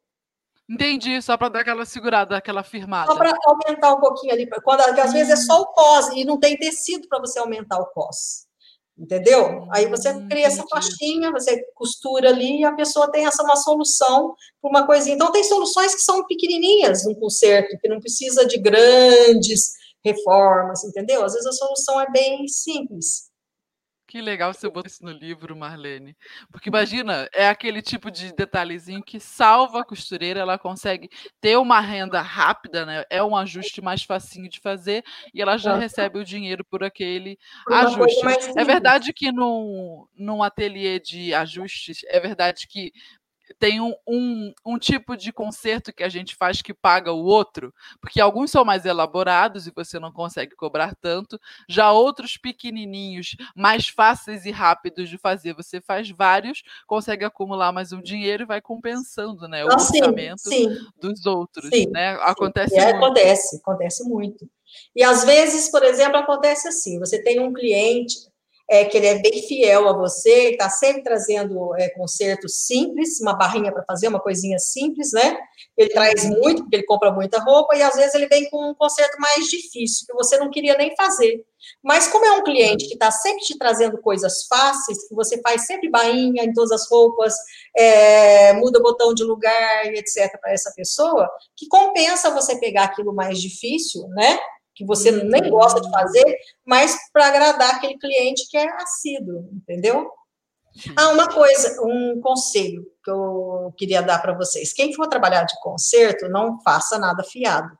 Entendi, 0.67 1.19
só 1.21 1.35
para 1.35 1.49
dar 1.49 1.59
aquela 1.61 1.85
segurada, 1.85 2.37
aquela 2.37 2.63
firmada. 2.63 3.11
Só 3.11 3.17
para 3.17 3.35
aumentar 3.45 3.93
um 3.93 3.99
pouquinho 3.99 4.33
ali, 4.33 4.47
quando 4.63 4.81
às 4.81 5.13
vezes 5.13 5.33
é 5.33 5.35
só 5.35 5.61
o 5.61 5.67
cos 5.67 6.09
e 6.09 6.23
não 6.23 6.39
tem 6.39 6.57
tecido 6.57 7.07
para 7.07 7.19
você 7.19 7.39
aumentar 7.39 7.79
o 7.79 7.87
cos. 7.87 8.48
Entendeu? 8.99 9.65
Aí 9.71 9.85
você 9.87 10.13
cria 10.27 10.47
essa 10.47 10.65
pastinha, 10.67 11.31
você 11.31 11.63
costura 11.73 12.29
ali 12.29 12.59
e 12.59 12.65
a 12.65 12.73
pessoa 12.73 13.09
tem 13.09 13.25
essa 13.25 13.41
uma 13.43 13.55
solução 13.55 14.35
para 14.61 14.69
uma 14.69 14.85
coisinha. 14.85 15.15
Então, 15.15 15.31
tem 15.31 15.43
soluções 15.45 15.95
que 15.95 16.01
são 16.01 16.25
pequenininhas 16.27 17.05
no 17.05 17.15
conserto, 17.15 17.77
que 17.79 17.87
não 17.87 18.01
precisa 18.01 18.45
de 18.45 18.57
grandes 18.59 19.71
reformas, 20.03 20.83
entendeu? 20.83 21.23
Às 21.23 21.31
vezes 21.33 21.47
a 21.47 21.53
solução 21.53 22.01
é 22.01 22.11
bem 22.11 22.45
simples. 22.49 23.28
Que 24.09 24.21
legal 24.21 24.51
você 24.51 24.67
botar 24.67 24.87
isso 24.87 25.05
no 25.05 25.11
livro, 25.11 25.55
Marlene. 25.55 26.17
Porque 26.51 26.67
imagina, 26.67 27.29
é 27.31 27.47
aquele 27.47 27.79
tipo 27.79 28.09
de 28.09 28.33
detalhezinho 28.33 29.03
que 29.03 29.19
salva 29.19 29.81
a 29.81 29.85
costureira, 29.85 30.39
ela 30.39 30.57
consegue 30.57 31.11
ter 31.39 31.57
uma 31.57 31.79
renda 31.79 32.19
rápida, 32.19 32.87
né? 32.87 33.05
É 33.07 33.23
um 33.23 33.37
ajuste 33.37 33.83
mais 33.83 34.01
facinho 34.01 34.49
de 34.49 34.59
fazer 34.59 35.03
e 35.31 35.39
ela 35.39 35.57
já 35.57 35.77
recebe 35.77 36.17
o 36.17 36.25
dinheiro 36.25 36.65
por 36.65 36.83
aquele 36.83 37.37
ajuste. 37.69 38.25
É 38.57 38.63
verdade 38.63 39.13
que 39.13 39.31
num, 39.31 40.07
num 40.15 40.41
ateliê 40.41 40.99
de 40.99 41.31
ajustes, 41.31 41.99
é 42.07 42.19
verdade 42.19 42.67
que 42.67 42.91
tem 43.57 43.81
um, 43.81 43.93
um, 44.07 44.53
um, 44.65 44.77
tipo 44.77 45.15
de 45.15 45.31
conserto 45.31 45.93
que 45.93 46.03
a 46.03 46.09
gente 46.09 46.35
faz 46.35 46.61
que 46.61 46.73
paga 46.73 47.11
o 47.11 47.23
outro, 47.23 47.73
porque 47.99 48.21
alguns 48.21 48.51
são 48.51 48.63
mais 48.63 48.85
elaborados 48.85 49.67
e 49.67 49.71
você 49.75 49.99
não 49.99 50.11
consegue 50.11 50.55
cobrar 50.55 50.95
tanto, 50.95 51.39
já 51.67 51.91
outros 51.91 52.37
pequenininhos, 52.37 53.35
mais 53.55 53.87
fáceis 53.87 54.45
e 54.45 54.51
rápidos 54.51 55.09
de 55.09 55.17
fazer, 55.17 55.53
você 55.53 55.81
faz 55.81 56.09
vários, 56.09 56.61
consegue 56.85 57.25
acumular 57.25 57.71
mais 57.71 57.91
um 57.91 58.01
dinheiro 58.01 58.43
e 58.43 58.47
vai 58.47 58.61
compensando, 58.61 59.47
né, 59.47 59.63
o 59.65 59.69
ah, 59.69 59.75
orçamento 59.75 60.41
sim, 60.41 60.69
sim. 60.69 60.87
dos 60.99 61.25
outros, 61.25 61.69
sim, 61.69 61.87
né? 61.89 62.11
Acontece 62.21 62.75
muito. 62.75 62.95
Acontece, 62.95 63.55
acontece 63.57 64.03
muito. 64.03 64.49
E 64.95 65.03
às 65.03 65.23
vezes, 65.23 65.69
por 65.71 65.83
exemplo, 65.83 66.17
acontece 66.17 66.67
assim, 66.67 66.99
você 66.99 67.21
tem 67.21 67.39
um 67.39 67.53
cliente 67.53 68.28
é, 68.69 68.85
que 68.85 68.95
ele 68.97 69.07
é 69.07 69.15
bem 69.15 69.41
fiel 69.47 69.89
a 69.89 69.93
você, 69.93 70.51
está 70.51 70.69
sempre 70.69 71.01
trazendo 71.01 71.75
é, 71.75 71.89
concertos 71.89 72.67
simples, 72.67 73.19
uma 73.19 73.33
barrinha 73.33 73.71
para 73.71 73.83
fazer, 73.83 74.07
uma 74.07 74.19
coisinha 74.19 74.59
simples, 74.59 75.11
né? 75.11 75.39
Ele 75.75 75.89
traz 75.89 76.23
muito, 76.25 76.61
porque 76.61 76.75
ele 76.75 76.85
compra 76.85 77.11
muita 77.11 77.39
roupa, 77.39 77.75
e 77.75 77.81
às 77.81 77.95
vezes 77.95 78.13
ele 78.13 78.27
vem 78.27 78.47
com 78.49 78.69
um 78.69 78.75
concerto 78.75 79.19
mais 79.19 79.47
difícil, 79.47 80.05
que 80.05 80.13
você 80.13 80.37
não 80.37 80.51
queria 80.51 80.77
nem 80.77 80.95
fazer. 80.95 81.43
Mas 81.83 82.07
como 82.07 82.25
é 82.25 82.31
um 82.33 82.43
cliente 82.43 82.87
que 82.87 82.93
está 82.93 83.09
sempre 83.09 83.43
te 83.43 83.57
trazendo 83.57 83.97
coisas 83.97 84.45
fáceis, 84.47 85.07
que 85.07 85.15
você 85.15 85.41
faz 85.41 85.65
sempre 85.65 85.89
bainha 85.89 86.43
em 86.43 86.53
todas 86.53 86.71
as 86.71 86.87
roupas, 86.89 87.33
é, 87.75 88.53
muda 88.53 88.79
botão 88.79 89.15
de 89.15 89.23
lugar 89.23 89.85
etc. 89.87 90.39
para 90.39 90.53
essa 90.53 90.71
pessoa, 90.75 91.27
que 91.57 91.67
compensa 91.67 92.29
você 92.29 92.59
pegar 92.59 92.83
aquilo 92.83 93.13
mais 93.13 93.39
difícil, 93.39 94.07
né? 94.09 94.39
Que 94.79 94.85
você 94.85 95.11
nem 95.11 95.49
gosta 95.49 95.81
de 95.81 95.91
fazer, 95.91 96.37
mas 96.65 96.97
para 97.11 97.27
agradar 97.27 97.75
aquele 97.75 97.97
cliente 97.97 98.47
que 98.49 98.55
é 98.55 98.65
assíduo, 98.81 99.49
entendeu? 99.51 100.09
Ah, 100.95 101.09
uma 101.09 101.27
coisa, 101.27 101.81
um 101.83 102.21
conselho 102.21 102.89
que 103.03 103.11
eu 103.11 103.73
queria 103.77 104.01
dar 104.01 104.21
para 104.21 104.31
vocês. 104.31 104.71
Quem 104.71 104.93
for 104.93 105.07
trabalhar 105.07 105.43
de 105.43 105.59
conserto, 105.59 106.29
não 106.29 106.61
faça 106.61 106.97
nada 106.97 107.25
fiado. 107.25 107.77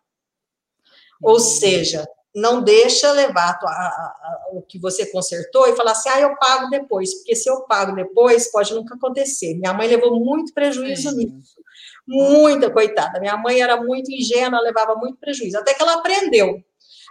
Ou 1.23 1.35
uhum. 1.35 1.39
seja, 1.39 2.05
não 2.35 2.61
deixa 2.61 3.09
levar 3.13 3.57
a, 3.63 3.69
a, 3.69 3.71
a, 3.71 4.49
o 4.51 4.61
que 4.61 4.77
você 4.77 5.05
consertou 5.05 5.67
e 5.67 5.75
falar 5.77 5.91
assim, 5.91 6.09
ah, 6.09 6.19
eu 6.19 6.35
pago 6.35 6.69
depois, 6.69 7.13
porque 7.15 7.33
se 7.33 7.49
eu 7.49 7.61
pago 7.61 7.95
depois, 7.95 8.51
pode 8.51 8.73
nunca 8.73 8.95
acontecer. 8.95 9.53
Minha 9.55 9.73
mãe 9.73 9.87
levou 9.87 10.19
muito 10.19 10.53
prejuízo 10.53 11.11
Sim. 11.11 11.15
nisso. 11.15 11.61
Muita, 12.05 12.69
coitada. 12.69 13.21
Minha 13.21 13.37
mãe 13.37 13.61
era 13.61 13.81
muito 13.81 14.11
ingênua, 14.11 14.59
levava 14.59 14.95
muito 14.95 15.17
prejuízo. 15.17 15.57
Até 15.57 15.73
que 15.73 15.81
ela 15.81 15.93
aprendeu. 15.93 16.61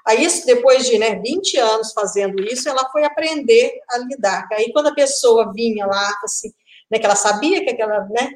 Aí, 0.08 0.24
isso, 0.24 0.46
depois 0.46 0.86
de 0.86 0.98
né, 0.98 1.16
20 1.16 1.58
anos 1.58 1.92
fazendo 1.92 2.42
isso, 2.42 2.66
ela 2.66 2.88
foi 2.90 3.04
aprender 3.04 3.78
a 3.90 3.98
lidar. 3.98 4.48
Aí, 4.52 4.72
quando 4.72 4.86
a 4.86 4.94
pessoa 4.94 5.52
vinha 5.52 5.84
lá, 5.86 6.10
assim, 6.24 6.50
né, 6.90 6.98
que 6.98 7.04
ela 7.04 7.14
sabia 7.14 7.62
que 7.62 7.68
aquela, 7.68 8.06
né, 8.06 8.30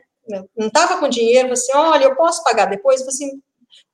não 0.55 0.67
estava 0.67 0.99
com 0.99 1.09
dinheiro, 1.09 1.51
assim, 1.51 1.73
olha, 1.75 2.05
eu 2.05 2.15
posso 2.15 2.45
pagar 2.45 2.67
depois? 2.67 3.01
Eu 3.01 3.09
assim, 3.09 3.41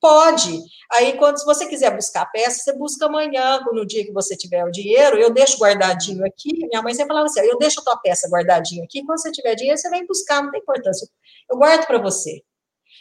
pode. 0.00 0.60
Aí, 0.92 1.16
quando 1.18 1.38
se 1.38 1.44
você 1.44 1.66
quiser 1.66 1.94
buscar 1.94 2.22
a 2.22 2.26
peça, 2.26 2.64
você 2.64 2.76
busca 2.76 3.06
amanhã, 3.06 3.60
no 3.72 3.86
dia 3.86 4.04
que 4.04 4.12
você 4.12 4.36
tiver 4.36 4.64
o 4.64 4.72
dinheiro, 4.72 5.16
eu 5.16 5.30
deixo 5.30 5.58
guardadinho 5.58 6.26
aqui. 6.26 6.66
Minha 6.66 6.82
mãe 6.82 6.94
sempre 6.94 7.08
falava 7.08 7.26
assim, 7.26 7.40
eu 7.40 7.58
deixo 7.58 7.80
a 7.80 7.84
tua 7.84 7.96
peça 7.98 8.28
guardadinho 8.28 8.82
aqui, 8.82 9.04
quando 9.04 9.20
você 9.20 9.30
tiver 9.30 9.54
dinheiro, 9.54 9.78
você 9.78 9.88
vem 9.88 10.04
buscar, 10.04 10.42
não 10.42 10.50
tem 10.50 10.60
importância. 10.60 11.08
Eu 11.48 11.56
guardo 11.56 11.86
para 11.86 11.98
você. 11.98 12.42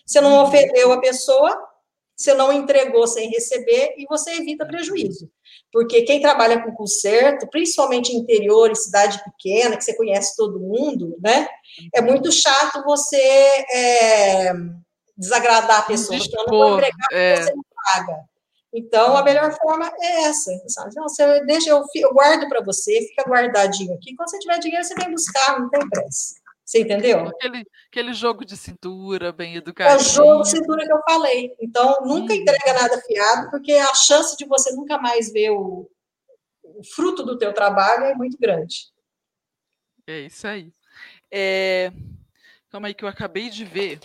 Você 0.05 0.21
não 0.21 0.35
uhum. 0.35 0.43
ofendeu 0.43 0.93
a 0.93 1.01
pessoa, 1.01 1.67
você 2.17 2.33
não 2.33 2.51
entregou 2.51 3.05
sem 3.05 3.29
receber 3.29 3.93
e 3.97 4.05
você 4.09 4.31
evita 4.31 4.65
prejuízo. 4.65 5.29
Porque 5.71 6.01
quem 6.01 6.19
trabalha 6.19 6.63
com 6.63 6.73
conserto, 6.73 7.47
principalmente 7.47 8.15
interior, 8.15 8.71
em 8.71 8.75
cidade 8.75 9.21
pequena, 9.23 9.77
que 9.77 9.83
você 9.83 9.95
conhece 9.95 10.35
todo 10.35 10.59
mundo, 10.59 11.15
né? 11.21 11.47
É 11.93 12.01
muito 12.01 12.31
chato 12.31 12.83
você 12.83 13.21
é, 13.71 14.53
desagradar 15.15 15.79
a 15.79 15.83
pessoa. 15.83 16.17
Dispor, 16.17 16.41
então, 16.41 16.45
não 16.51 16.69
vou 16.69 16.77
entregar 16.77 17.07
é... 17.11 17.41
você 17.43 17.53
não 17.53 17.63
paga. 17.83 18.23
Então, 18.73 19.15
a 19.15 19.23
melhor 19.23 19.55
forma 19.55 19.91
é 20.01 20.23
essa. 20.23 20.51
Sabe? 20.67 20.95
Não, 20.95 21.07
você 21.07 21.45
deixa, 21.45 21.69
eu, 21.69 21.83
eu 21.95 22.13
guardo 22.13 22.47
para 22.49 22.63
você, 22.63 23.01
fica 23.07 23.29
guardadinho 23.29 23.93
aqui. 23.93 24.15
Quando 24.15 24.29
você 24.29 24.39
tiver 24.39 24.59
dinheiro, 24.59 24.83
você 24.83 24.95
vem 24.95 25.11
buscar, 25.11 25.59
não 25.59 25.69
tem 25.69 25.87
pressa. 25.87 26.35
Você 26.67 26.81
entendeu? 26.81 27.29
Aquele, 27.29 27.65
aquele 27.89 28.13
jogo 28.13 28.43
de 28.43 28.57
cintura 28.57 29.31
bem 29.31 29.55
educado. 29.55 29.89
É 29.89 29.95
o 29.95 29.99
jogo 29.99 30.43
de 30.43 30.49
cintura 30.49 30.85
que 30.85 30.91
eu 30.91 31.01
falei. 31.07 31.55
Então, 31.61 32.01
nunca 32.01 32.33
hum. 32.33 32.35
entrega 32.35 32.73
nada 32.73 33.01
fiado, 33.03 33.49
porque 33.49 33.71
a 33.71 33.95
chance 33.95 34.35
de 34.35 34.45
você 34.45 34.75
nunca 34.75 34.97
mais 34.97 35.31
ver 35.31 35.51
o, 35.51 35.89
o 36.61 36.83
fruto 36.83 37.23
do 37.23 37.37
teu 37.37 37.53
trabalho 37.53 38.03
é 38.03 38.13
muito 38.13 38.37
grande. 38.37 38.91
É 40.05 40.19
isso 40.19 40.45
aí. 40.45 40.73
É... 41.31 41.93
Calma 42.69 42.89
aí 42.89 42.93
que 42.93 43.05
eu 43.05 43.09
acabei 43.09 43.49
de 43.49 43.63
ver. 43.63 44.01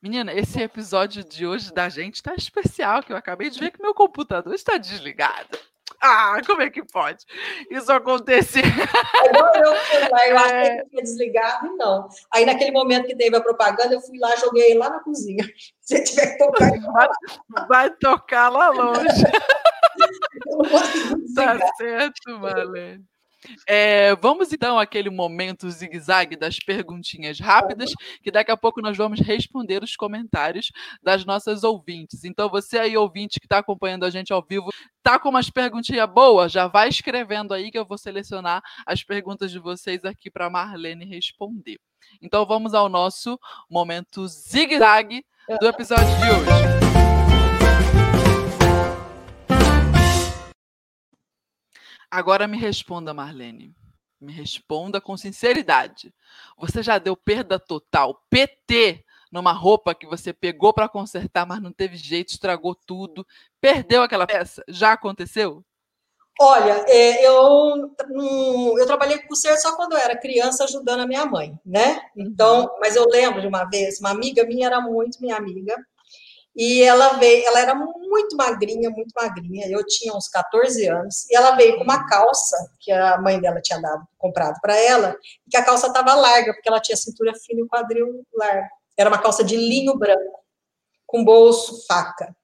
Menina, 0.00 0.32
esse 0.32 0.62
episódio 0.62 1.24
de 1.24 1.48
hoje 1.48 1.74
da 1.74 1.88
gente 1.88 2.14
está 2.14 2.32
especial, 2.32 3.02
que 3.02 3.12
eu 3.12 3.16
acabei 3.16 3.50
de 3.50 3.58
ver 3.58 3.72
que 3.72 3.82
meu 3.82 3.92
computador 3.92 4.54
está 4.54 4.78
desligado. 4.78 5.58
Ah, 6.00 6.40
como 6.46 6.62
é 6.62 6.70
que 6.70 6.84
pode 6.84 7.24
isso 7.70 7.92
acontecer? 7.92 8.62
Eu, 8.64 9.76
fui 9.76 10.08
lá, 10.08 10.28
eu 10.28 10.38
achei 10.38 10.56
é. 10.56 10.82
que 10.82 10.90
tinha 10.90 11.02
desligado 11.02 11.66
e 11.66 11.76
não. 11.76 12.08
Aí, 12.32 12.46
naquele 12.46 12.70
momento 12.70 13.06
que 13.06 13.16
teve 13.16 13.36
a 13.36 13.40
propaganda, 13.40 13.94
eu 13.94 14.00
fui 14.00 14.18
lá, 14.18 14.34
joguei 14.36 14.74
lá 14.74 14.90
na 14.90 15.00
cozinha. 15.00 15.44
Se 15.82 16.02
tiver 16.04 16.32
que 16.32 16.38
tocar, 16.38 16.70
vai, 16.92 17.08
vai 17.66 17.90
tocar 17.96 18.48
lá 18.48 18.68
longe. 18.68 19.08
tá 21.34 21.58
certo, 21.76 22.38
Marlene. 22.38 23.04
É, 23.66 24.14
vamos 24.16 24.52
então 24.52 24.78
àquele 24.78 25.10
momento 25.10 25.70
zigue-zague 25.70 26.36
das 26.36 26.58
perguntinhas 26.58 27.38
rápidas, 27.38 27.92
que 28.22 28.30
daqui 28.30 28.50
a 28.50 28.56
pouco 28.56 28.80
nós 28.80 28.96
vamos 28.96 29.20
responder 29.20 29.82
os 29.82 29.96
comentários 29.96 30.70
das 31.02 31.24
nossas 31.24 31.62
ouvintes. 31.62 32.24
Então, 32.24 32.48
você 32.48 32.78
aí, 32.78 32.96
ouvinte 32.96 33.38
que 33.38 33.46
está 33.46 33.58
acompanhando 33.58 34.04
a 34.04 34.10
gente 34.10 34.32
ao 34.32 34.42
vivo, 34.42 34.70
tá 35.02 35.18
com 35.18 35.28
umas 35.28 35.50
perguntinhas 35.50 36.08
boas, 36.10 36.52
já 36.52 36.66
vai 36.66 36.88
escrevendo 36.88 37.54
aí 37.54 37.70
que 37.70 37.78
eu 37.78 37.86
vou 37.86 37.98
selecionar 37.98 38.62
as 38.86 39.02
perguntas 39.02 39.50
de 39.50 39.58
vocês 39.58 40.04
aqui 40.04 40.30
para 40.30 40.50
Marlene 40.50 41.04
responder. 41.04 41.78
Então, 42.22 42.44
vamos 42.46 42.74
ao 42.74 42.88
nosso 42.88 43.38
momento 43.70 44.26
zigue-zague 44.26 45.24
do 45.60 45.66
episódio 45.66 46.06
de 46.06 46.30
hoje. 46.30 46.77
Agora 52.10 52.46
me 52.46 52.56
responda, 52.56 53.12
Marlene. 53.12 53.74
Me 54.20 54.32
responda 54.32 55.00
com 55.00 55.16
sinceridade. 55.16 56.12
Você 56.56 56.82
já 56.82 56.98
deu 56.98 57.16
perda 57.16 57.58
total, 57.58 58.24
PT, 58.28 59.04
numa 59.30 59.52
roupa 59.52 59.94
que 59.94 60.06
você 60.06 60.32
pegou 60.32 60.72
para 60.72 60.88
consertar, 60.88 61.46
mas 61.46 61.62
não 61.62 61.72
teve 61.72 61.96
jeito, 61.96 62.30
estragou 62.30 62.74
tudo, 62.74 63.26
perdeu 63.60 64.02
aquela 64.02 64.26
peça? 64.26 64.64
Já 64.68 64.92
aconteceu? 64.92 65.64
Olha, 66.40 66.84
é, 66.86 67.26
eu, 67.26 67.94
eu 68.78 68.86
trabalhei 68.86 69.18
com 69.18 69.28
conserto 69.28 69.60
só 69.60 69.74
quando 69.74 69.94
eu 69.94 69.98
era 69.98 70.16
criança, 70.16 70.64
ajudando 70.64 71.00
a 71.00 71.06
minha 71.06 71.26
mãe, 71.26 71.58
né? 71.66 72.00
Então, 72.16 72.62
uhum. 72.62 72.68
mas 72.80 72.94
eu 72.94 73.04
lembro 73.08 73.40
de 73.40 73.48
uma 73.48 73.64
vez, 73.64 73.98
uma 73.98 74.10
amiga 74.10 74.44
minha 74.46 74.66
era 74.66 74.80
muito 74.80 75.20
minha 75.20 75.36
amiga, 75.36 75.74
e 76.56 76.82
ela 76.82 77.18
veio, 77.18 77.46
ela 77.46 77.60
era 77.60 77.74
muito 77.74 78.36
magrinha, 78.36 78.90
muito 78.90 79.12
magrinha. 79.14 79.66
Eu 79.68 79.84
tinha 79.86 80.12
uns 80.14 80.28
14 80.28 80.86
anos. 80.88 81.28
E 81.30 81.36
ela 81.36 81.52
veio 81.52 81.76
com 81.76 81.84
uma 81.84 82.06
calça 82.08 82.56
que 82.80 82.90
a 82.90 83.18
mãe 83.18 83.40
dela 83.40 83.60
tinha 83.60 83.80
dado, 83.80 84.02
comprado 84.18 84.58
para 84.60 84.76
ela, 84.76 85.16
e 85.46 85.50
que 85.50 85.56
a 85.56 85.64
calça 85.64 85.86
estava 85.86 86.14
larga, 86.14 86.52
porque 86.52 86.68
ela 86.68 86.80
tinha 86.80 86.96
cintura 86.96 87.32
fina 87.34 87.60
e 87.60 87.68
quadril 87.68 88.24
largo. 88.34 88.68
Era 88.96 89.08
uma 89.08 89.18
calça 89.18 89.44
de 89.44 89.56
linho 89.56 89.96
branco, 89.96 90.40
com 91.06 91.24
bolso, 91.24 91.86
faca. 91.86 92.34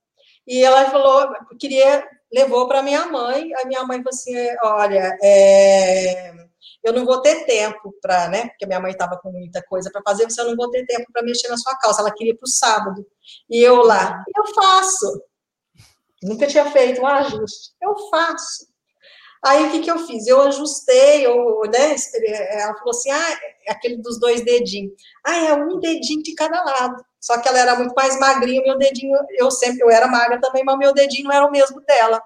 E 0.46 0.62
ela 0.62 0.90
falou, 0.90 1.32
queria, 1.58 2.06
levou 2.32 2.68
para 2.68 2.82
minha 2.82 3.06
mãe. 3.06 3.52
A 3.54 3.64
minha 3.64 3.84
mãe 3.84 3.98
falou 3.98 4.10
assim: 4.10 4.34
olha, 4.62 5.18
é, 5.22 6.34
eu 6.82 6.92
não 6.92 7.04
vou 7.04 7.20
ter 7.20 7.44
tempo 7.46 7.94
para, 8.00 8.28
né? 8.28 8.48
Porque 8.48 8.66
minha 8.66 8.80
mãe 8.80 8.92
estava 8.92 9.16
com 9.18 9.30
muita 9.30 9.62
coisa 9.62 9.90
para 9.90 10.02
fazer, 10.02 10.24
você 10.24 10.42
não 10.44 10.56
vou 10.56 10.70
ter 10.70 10.84
tempo 10.86 11.10
para 11.12 11.22
mexer 11.22 11.48
na 11.48 11.56
sua 11.56 11.76
calça. 11.78 12.00
Ela 12.00 12.12
queria 12.12 12.36
para 12.36 12.44
o 12.44 12.48
sábado. 12.48 13.06
E 13.50 13.60
eu 13.62 13.82
lá, 13.82 14.22
eu 14.36 14.54
faço. 14.54 15.22
Nunca 16.22 16.46
tinha 16.46 16.70
feito 16.70 17.00
um 17.00 17.06
ajuste. 17.06 17.72
Eu 17.82 17.96
faço. 18.10 18.66
Aí 19.44 19.66
o 19.66 19.70
que, 19.70 19.80
que 19.80 19.90
eu 19.90 19.98
fiz? 19.98 20.26
Eu 20.26 20.40
ajustei, 20.40 21.26
eu, 21.26 21.60
né? 21.70 21.94
Ela 22.50 22.74
falou 22.78 22.90
assim: 22.90 23.10
ah, 23.10 23.38
é 23.66 23.72
aquele 23.72 23.98
dos 23.98 24.18
dois 24.18 24.42
dedinhos. 24.42 24.94
Ah, 25.22 25.36
é 25.36 25.52
um 25.52 25.78
dedinho 25.78 26.22
de 26.22 26.34
cada 26.34 26.64
lado. 26.64 27.04
Só 27.20 27.38
que 27.38 27.48
ela 27.48 27.58
era 27.58 27.76
muito 27.76 27.94
mais 27.94 28.18
magrinha, 28.18 28.62
meu 28.62 28.76
dedinho, 28.76 29.16
eu 29.38 29.50
sempre, 29.50 29.82
eu 29.82 29.90
era 29.90 30.06
magra 30.06 30.38
também, 30.40 30.62
mas 30.62 30.78
meu 30.78 30.92
dedinho 30.92 31.24
não 31.24 31.32
era 31.32 31.46
o 31.46 31.50
mesmo 31.50 31.80
dela. 31.82 32.22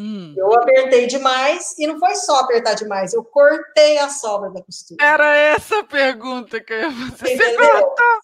Hum. 0.00 0.32
Eu 0.36 0.54
apertei 0.54 1.08
demais 1.08 1.74
e 1.76 1.84
não 1.84 1.98
foi 1.98 2.14
só 2.14 2.36
apertar 2.38 2.74
demais, 2.74 3.12
eu 3.12 3.24
cortei 3.24 3.98
a 3.98 4.08
sobra 4.08 4.48
da 4.48 4.62
costura. 4.62 5.04
Era 5.04 5.34
essa 5.34 5.80
a 5.80 5.84
pergunta 5.84 6.60
que 6.60 6.72
eu 6.72 6.82
ia 6.82 6.90
fazer. 6.92 7.36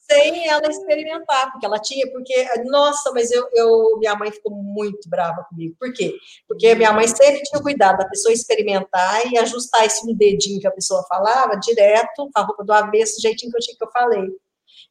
Sem 0.08 0.48
ela 0.48 0.68
experimentar, 0.68 1.50
porque 1.50 1.66
ela 1.66 1.80
tinha, 1.80 2.08
porque, 2.12 2.46
nossa, 2.66 3.10
mas 3.10 3.32
eu, 3.32 3.48
eu, 3.52 3.98
minha 3.98 4.14
mãe 4.14 4.30
ficou 4.30 4.54
muito 4.54 5.10
brava 5.10 5.44
comigo. 5.50 5.74
Por 5.76 5.92
quê? 5.92 6.14
Porque 6.46 6.76
minha 6.76 6.92
mãe 6.92 7.08
sempre 7.08 7.42
tinha 7.42 7.60
cuidado 7.60 7.98
da 7.98 8.08
pessoa 8.08 8.32
experimentar 8.32 9.26
e 9.26 9.36
ajustar 9.36 9.84
esse 9.84 10.08
um 10.08 10.14
dedinho 10.14 10.60
que 10.60 10.68
a 10.68 10.72
pessoa 10.72 11.04
falava 11.08 11.56
direto 11.56 12.30
com 12.32 12.40
a 12.40 12.42
roupa 12.42 12.62
do 12.62 12.72
avesso, 12.72 13.16
do 13.16 13.22
jeitinho 13.22 13.50
que 13.50 13.58
eu 13.58 13.60
tinha 13.60 13.76
que 13.76 13.84
eu 13.84 13.90
falei. 13.90 14.28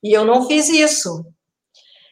E 0.03 0.11
eu 0.11 0.25
não 0.25 0.45
fiz 0.49 0.67
isso. 0.67 1.23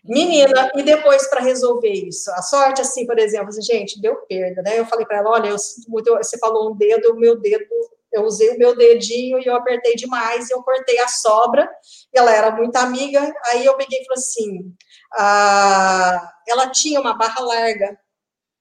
Menina, 0.04 0.72
e 0.76 0.82
depois 0.82 1.30
para 1.30 1.41
resolver 1.41 1.91
isso? 1.91 2.32
A 2.32 2.41
sorte, 2.41 2.82
assim, 2.82 3.06
por 3.06 3.20
exemplo, 3.20 3.49
assim, 3.49 3.62
gente, 3.62 4.02
deu 4.02 4.16
perda, 4.28 4.62
né? 4.64 4.80
Eu 4.80 4.86
falei 4.86 5.06
para 5.06 5.18
ela: 5.18 5.30
olha, 5.30 5.49
eu 5.49 5.60
sinto 5.60 5.89
muito, 5.91 6.12
você 6.16 6.39
falou 6.39 6.72
um 6.72 6.76
dedo, 6.76 7.12
o 7.12 7.16
meu 7.20 7.39
dedo, 7.39 7.66
eu 8.12 8.24
usei 8.24 8.49
o 8.56 8.58
meu 8.58 8.76
dedinho 8.76 9.39
e 9.39 9.45
eu 9.45 9.56
apertei 9.56 9.95
demais, 9.95 10.49
e 10.49 10.54
eu 10.54 10.64
cortei 10.64 10.97
a 10.99 11.08
sobra. 11.08 11.70
Ela 12.14 12.34
era 12.36 12.52
muito 12.52 12.76
amiga, 12.78 13.22
aí 13.52 13.66
eu 13.66 13.78
peguei 13.78 13.99
e 14.02 14.06
falei 14.06 14.18
assim: 14.18 14.76
ah, 15.14 16.34
ela 16.47 16.70
tinha 16.72 16.99
uma 16.99 17.14
barra 17.16 17.41
larga, 17.43 17.97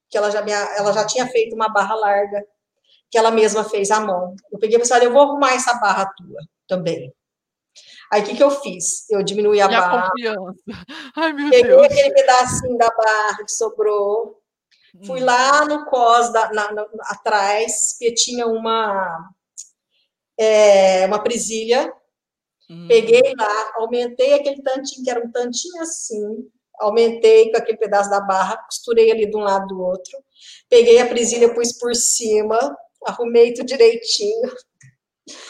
que 0.09 0.17
ela 0.17 0.29
já, 0.31 0.41
ela 0.77 0.93
já 0.93 1.05
tinha 1.07 1.27
feito 1.27 1.55
uma 1.55 1.69
barra 1.69 1.95
larga, 1.95 2.45
que 3.09 3.17
ela 3.17 3.31
mesma 3.31 3.63
fez 3.63 3.91
à 3.91 3.99
mão. 3.99 4.35
Eu 4.51 4.59
peguei 4.59 4.77
e 4.79 4.85
falei: 4.85 5.07
olha, 5.07 5.09
eu 5.09 5.13
vou 5.13 5.23
arrumar 5.23 5.53
essa 5.53 5.73
barra 5.75 6.05
tua 6.15 6.39
também. 6.67 7.13
Aí 8.11 8.23
o 8.23 8.25
que, 8.25 8.35
que 8.35 8.43
eu 8.43 8.51
fiz? 8.51 9.09
Eu 9.09 9.23
diminuí 9.23 9.61
a 9.61 9.65
e 9.65 9.69
barra. 9.69 9.99
A 9.99 10.09
confiança. 10.09 10.63
Ai, 11.15 11.31
meu 11.31 11.49
peguei 11.49 11.63
Deus. 11.63 11.83
aquele 11.83 12.13
pedacinho 12.13 12.77
da 12.77 12.89
barra 12.89 13.37
que 13.45 13.51
sobrou. 13.51 14.37
Hum. 14.93 15.05
Fui 15.05 15.21
lá 15.21 15.63
no 15.63 15.85
cos 15.85 16.29
da, 16.33 16.51
na, 16.51 16.73
na, 16.73 16.85
atrás, 17.05 17.95
que 17.97 18.13
tinha 18.13 18.45
uma, 18.47 19.29
é, 20.37 21.05
uma 21.05 21.23
presilha. 21.23 21.93
Hum. 22.69 22.85
Peguei 22.89 23.33
lá, 23.37 23.71
aumentei 23.75 24.33
aquele 24.33 24.61
tantinho, 24.61 25.05
que 25.05 25.09
era 25.09 25.25
um 25.25 25.31
tantinho 25.31 25.81
assim, 25.81 26.49
aumentei 26.81 27.49
com 27.49 27.57
aquele 27.57 27.77
pedaço 27.77 28.09
da 28.09 28.19
barra, 28.19 28.57
costurei 28.57 29.09
ali 29.09 29.29
de 29.29 29.37
um 29.37 29.41
lado 29.41 29.67
do 29.67 29.81
outro, 29.81 30.17
peguei 30.69 30.99
a 30.99 31.07
presilha, 31.07 31.53
pus 31.53 31.73
por 31.77 31.93
cima, 31.95 32.57
arrumei 33.05 33.53
tudo 33.53 33.67
direitinho. 33.67 34.53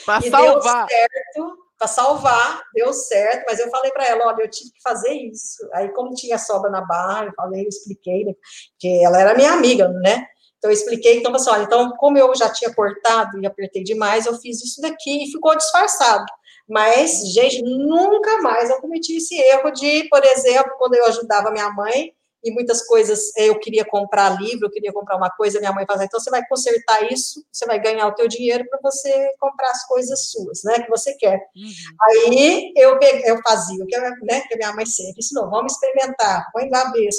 Para 0.06 0.22
salvar. 0.30 0.86
Deu 0.88 0.98
certo 0.98 1.71
para 1.82 1.88
salvar, 1.88 2.62
deu 2.76 2.94
certo, 2.94 3.44
mas 3.48 3.60
eu 3.60 3.68
falei 3.72 3.90
para 3.92 4.06
ela, 4.06 4.28
olha, 4.28 4.44
eu 4.44 4.50
tive 4.50 4.70
que 4.72 4.82
fazer 4.84 5.12
isso. 5.14 5.68
Aí, 5.74 5.90
como 5.94 6.14
tinha 6.14 6.38
sobra 6.38 6.70
na 6.70 6.82
barra, 6.82 7.26
eu 7.26 7.34
falei, 7.36 7.64
eu 7.64 7.68
expliquei, 7.68 8.24
né, 8.24 8.34
que 8.78 9.04
ela 9.04 9.20
era 9.20 9.34
minha 9.34 9.52
amiga, 9.52 9.88
né? 9.88 10.28
Então, 10.60 10.70
eu 10.70 10.76
expliquei, 10.76 11.18
então, 11.18 11.34
assim, 11.34 11.50
olha, 11.50 11.64
então, 11.64 11.92
como 11.98 12.20
eu 12.20 12.36
já 12.36 12.54
tinha 12.54 12.72
cortado 12.72 13.40
e 13.40 13.48
apertei 13.48 13.84
demais, 13.84 14.28
eu 14.28 14.38
fiz 14.38 14.64
isso 14.64 14.80
daqui 14.80 15.24
e 15.24 15.32
ficou 15.32 15.58
disfarçado. 15.58 16.24
Mas, 16.70 17.34
gente, 17.34 17.64
nunca 17.64 18.38
mais 18.44 18.70
eu 18.70 18.80
cometi 18.80 19.18
esse 19.18 19.36
erro 19.36 19.72
de, 19.72 20.08
por 20.08 20.24
exemplo, 20.24 20.72
quando 20.78 20.94
eu 20.94 21.06
ajudava 21.08 21.50
minha 21.50 21.72
mãe, 21.72 22.14
e 22.44 22.52
muitas 22.52 22.86
coisas 22.86 23.20
eu 23.38 23.60
queria 23.60 23.86
comprar 23.86 24.42
livro, 24.42 24.68
eu 24.68 24.72
queria 24.72 24.92
comprar 24.92 25.18
uma 25.18 25.30
coisa, 25.30 25.60
minha 25.60 25.74
mãe 25.74 25.86
fazia, 25.86 26.06
então 26.06 26.20
você 26.20 26.30
vai 26.30 26.46
consertar 26.48 27.12
isso, 27.12 27.46
você 27.52 27.66
vai 27.66 27.80
ganhar 27.80 28.08
o 28.08 28.16
teu 28.16 28.28
dinheiro 28.28 28.66
para 28.70 28.80
você 28.82 29.32
comprar 29.40 29.70
as 29.72 29.86
coisas 29.86 30.32
suas, 30.32 30.64
né, 30.64 30.76
que 30.82 30.90
você 30.90 31.14
quer. 31.16 31.40
Uhum. 31.56 31.72
Aí 32.02 32.74
eu 32.76 32.98
peguei, 33.00 33.30
eu 33.30 33.40
fazia 33.42 33.84
o 33.84 33.88
que, 33.88 33.98
né, 33.98 34.42
que 34.48 34.54
a 34.54 34.58
minha 34.58 34.74
mãe 34.74 34.86
sempre 34.86 35.20
ensinou, 35.20 35.50
vamos 35.50 35.74
experimentar, 35.74 36.50
põe 36.52 36.70
lá 36.70 36.92
ver, 36.92 37.10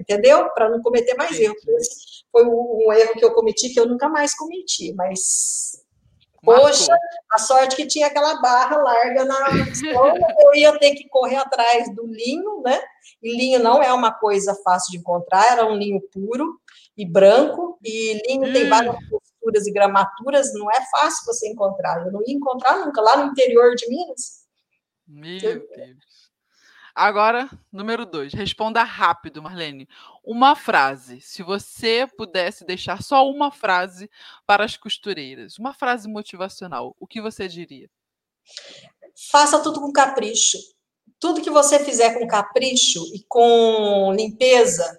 entendeu? 0.00 0.48
Para 0.50 0.68
não 0.68 0.82
cometer 0.82 1.14
mais 1.14 1.38
erro. 1.38 1.54
Esse 1.78 2.24
foi 2.30 2.44
um 2.44 2.92
erro 2.92 3.12
que 3.14 3.24
eu 3.24 3.32
cometi 3.32 3.70
que 3.70 3.80
eu 3.80 3.86
nunca 3.86 4.08
mais 4.08 4.34
cometi, 4.34 4.92
mas 4.94 5.85
Poxa, 6.46 6.96
a 7.32 7.38
sorte 7.38 7.76
que 7.76 7.86
tinha 7.86 8.06
aquela 8.06 8.40
barra 8.40 8.76
larga 8.76 9.24
na 9.24 9.48
eu 10.44 10.54
ia 10.54 10.78
ter 10.78 10.94
que 10.94 11.08
correr 11.08 11.36
atrás 11.36 11.94
do 11.94 12.06
linho, 12.06 12.62
né? 12.62 12.80
E 13.22 13.36
linho 13.36 13.58
não 13.58 13.82
é 13.82 13.92
uma 13.92 14.12
coisa 14.12 14.54
fácil 14.64 14.92
de 14.92 14.98
encontrar, 14.98 15.52
era 15.52 15.66
um 15.66 15.76
linho 15.76 16.00
puro 16.12 16.58
e 16.96 17.04
branco, 17.04 17.78
e 17.84 18.22
linho 18.26 18.48
hum. 18.48 18.52
tem 18.52 18.68
várias 18.68 18.96
posturas 19.08 19.66
e 19.66 19.72
gramaturas, 19.72 20.54
não 20.54 20.70
é 20.70 20.80
fácil 20.90 21.26
você 21.26 21.48
encontrar. 21.48 22.06
Eu 22.06 22.12
não 22.12 22.22
ia 22.26 22.34
encontrar 22.34 22.84
nunca, 22.84 23.00
lá 23.00 23.16
no 23.16 23.30
interior 23.32 23.74
de 23.74 23.88
Minas. 23.88 24.46
Meu 25.06 25.38
Deus. 25.40 26.25
Agora, 26.96 27.50
número 27.70 28.06
dois, 28.06 28.32
responda 28.32 28.82
rápido, 28.82 29.42
Marlene. 29.42 29.86
Uma 30.24 30.56
frase. 30.56 31.20
Se 31.20 31.42
você 31.42 32.06
pudesse 32.16 32.64
deixar 32.64 33.02
só 33.02 33.28
uma 33.28 33.52
frase 33.52 34.10
para 34.46 34.64
as 34.64 34.78
costureiras, 34.78 35.58
uma 35.58 35.74
frase 35.74 36.08
motivacional, 36.08 36.96
o 36.98 37.06
que 37.06 37.20
você 37.20 37.48
diria? 37.48 37.90
Faça 39.30 39.62
tudo 39.62 39.78
com 39.78 39.92
capricho. 39.92 40.56
Tudo 41.20 41.42
que 41.42 41.50
você 41.50 41.84
fizer 41.84 42.18
com 42.18 42.26
capricho 42.26 43.04
e 43.14 43.22
com 43.28 44.14
limpeza, 44.16 44.98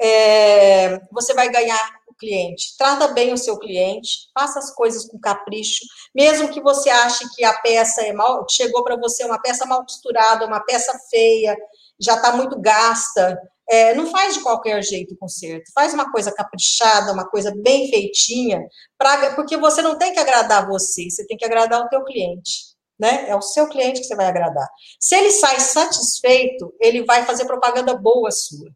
é, 0.00 0.98
você 1.12 1.32
vai 1.32 1.48
ganhar 1.48 1.78
cliente. 2.16 2.76
Trata 2.78 3.08
bem 3.08 3.32
o 3.32 3.38
seu 3.38 3.58
cliente, 3.58 4.28
faça 4.34 4.58
as 4.58 4.74
coisas 4.74 5.06
com 5.06 5.18
capricho, 5.18 5.84
mesmo 6.14 6.48
que 6.48 6.60
você 6.60 6.90
ache 6.90 7.24
que 7.34 7.44
a 7.44 7.52
peça 7.60 8.02
é 8.02 8.12
mal, 8.12 8.44
chegou 8.50 8.82
para 8.82 8.96
você 8.96 9.24
uma 9.24 9.40
peça 9.40 9.66
mal 9.66 9.82
costurada, 9.82 10.46
uma 10.46 10.60
peça 10.60 10.98
feia, 11.10 11.56
já 12.00 12.14
está 12.14 12.36
muito 12.36 12.60
gasta. 12.60 13.38
É, 13.68 13.94
não 13.94 14.06
faz 14.06 14.34
de 14.34 14.42
qualquer 14.42 14.80
jeito 14.82 15.14
o 15.14 15.18
conserto, 15.18 15.72
faz 15.74 15.92
uma 15.92 16.12
coisa 16.12 16.32
caprichada, 16.32 17.12
uma 17.12 17.28
coisa 17.28 17.52
bem 17.56 17.90
feitinha, 17.90 18.60
pra, 18.96 19.34
porque 19.34 19.56
você 19.56 19.82
não 19.82 19.98
tem 19.98 20.12
que 20.12 20.20
agradar 20.20 20.68
você, 20.68 21.10
você 21.10 21.26
tem 21.26 21.36
que 21.36 21.44
agradar 21.44 21.80
o 21.80 21.88
teu 21.88 22.04
cliente. 22.04 22.76
Né? 22.98 23.28
É 23.28 23.36
o 23.36 23.42
seu 23.42 23.68
cliente 23.68 24.00
que 24.00 24.06
você 24.06 24.14
vai 24.14 24.26
agradar. 24.26 24.66
Se 24.98 25.16
ele 25.16 25.30
sai 25.30 25.60
satisfeito, 25.60 26.72
ele 26.80 27.04
vai 27.04 27.26
fazer 27.26 27.44
propaganda 27.44 27.94
boa 27.94 28.30
sua. 28.30 28.70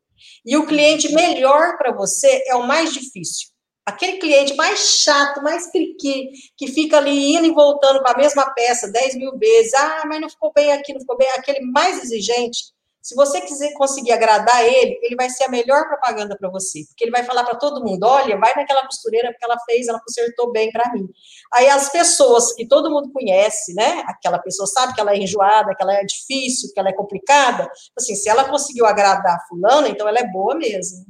E 0.44 0.56
o 0.56 0.66
cliente 0.66 1.12
melhor 1.12 1.76
para 1.76 1.92
você 1.92 2.42
é 2.46 2.54
o 2.54 2.66
mais 2.66 2.92
difícil. 2.92 3.48
Aquele 3.84 4.18
cliente 4.18 4.54
mais 4.54 5.00
chato, 5.00 5.42
mais 5.42 5.70
criqui, 5.70 6.30
que 6.56 6.68
fica 6.68 6.98
ali 6.98 7.34
indo 7.34 7.46
e 7.46 7.52
voltando 7.52 8.00
com 8.02 8.08
a 8.08 8.16
mesma 8.16 8.48
peça 8.54 8.90
10 8.90 9.16
mil 9.16 9.36
vezes. 9.38 9.74
Ah, 9.74 10.02
mas 10.06 10.20
não 10.20 10.28
ficou 10.28 10.52
bem 10.54 10.72
aqui, 10.72 10.92
não 10.92 11.00
ficou 11.00 11.16
bem. 11.16 11.28
Aquele 11.30 11.60
mais 11.60 12.02
exigente, 12.02 12.72
se 13.02 13.14
você 13.14 13.40
quiser 13.40 13.72
conseguir 13.74 14.12
agradar 14.12 14.62
ele, 14.64 14.98
ele 15.02 15.16
vai 15.16 15.30
ser 15.30 15.44
a 15.44 15.48
melhor 15.48 15.88
propaganda 15.88 16.36
para 16.36 16.50
você, 16.50 16.84
porque 16.88 17.04
ele 17.04 17.10
vai 17.10 17.24
falar 17.24 17.44
para 17.44 17.56
todo 17.56 17.82
mundo: 17.84 18.04
olha, 18.04 18.38
vai 18.38 18.54
naquela 18.54 18.86
costureira 18.86 19.30
porque 19.32 19.44
ela 19.44 19.58
fez, 19.64 19.88
ela 19.88 20.00
consertou 20.00 20.52
bem 20.52 20.70
para 20.70 20.92
mim. 20.92 21.08
Aí 21.52 21.68
as 21.68 21.88
pessoas 21.88 22.52
que 22.54 22.66
todo 22.66 22.90
mundo 22.90 23.10
conhece, 23.12 23.74
né? 23.74 24.02
Aquela 24.06 24.38
pessoa 24.38 24.66
sabe 24.66 24.94
que 24.94 25.00
ela 25.00 25.12
é 25.12 25.18
enjoada, 25.18 25.74
que 25.74 25.82
ela 25.82 25.94
é 25.94 26.04
difícil, 26.04 26.70
que 26.72 26.78
ela 26.78 26.90
é 26.90 26.94
complicada. 26.94 27.70
Assim, 27.96 28.14
se 28.14 28.28
ela 28.28 28.44
conseguiu 28.44 28.84
agradar 28.84 29.36
a 29.36 29.48
fulana, 29.48 29.88
então 29.88 30.06
ela 30.06 30.18
é 30.18 30.30
boa 30.30 30.54
mesmo. 30.54 31.06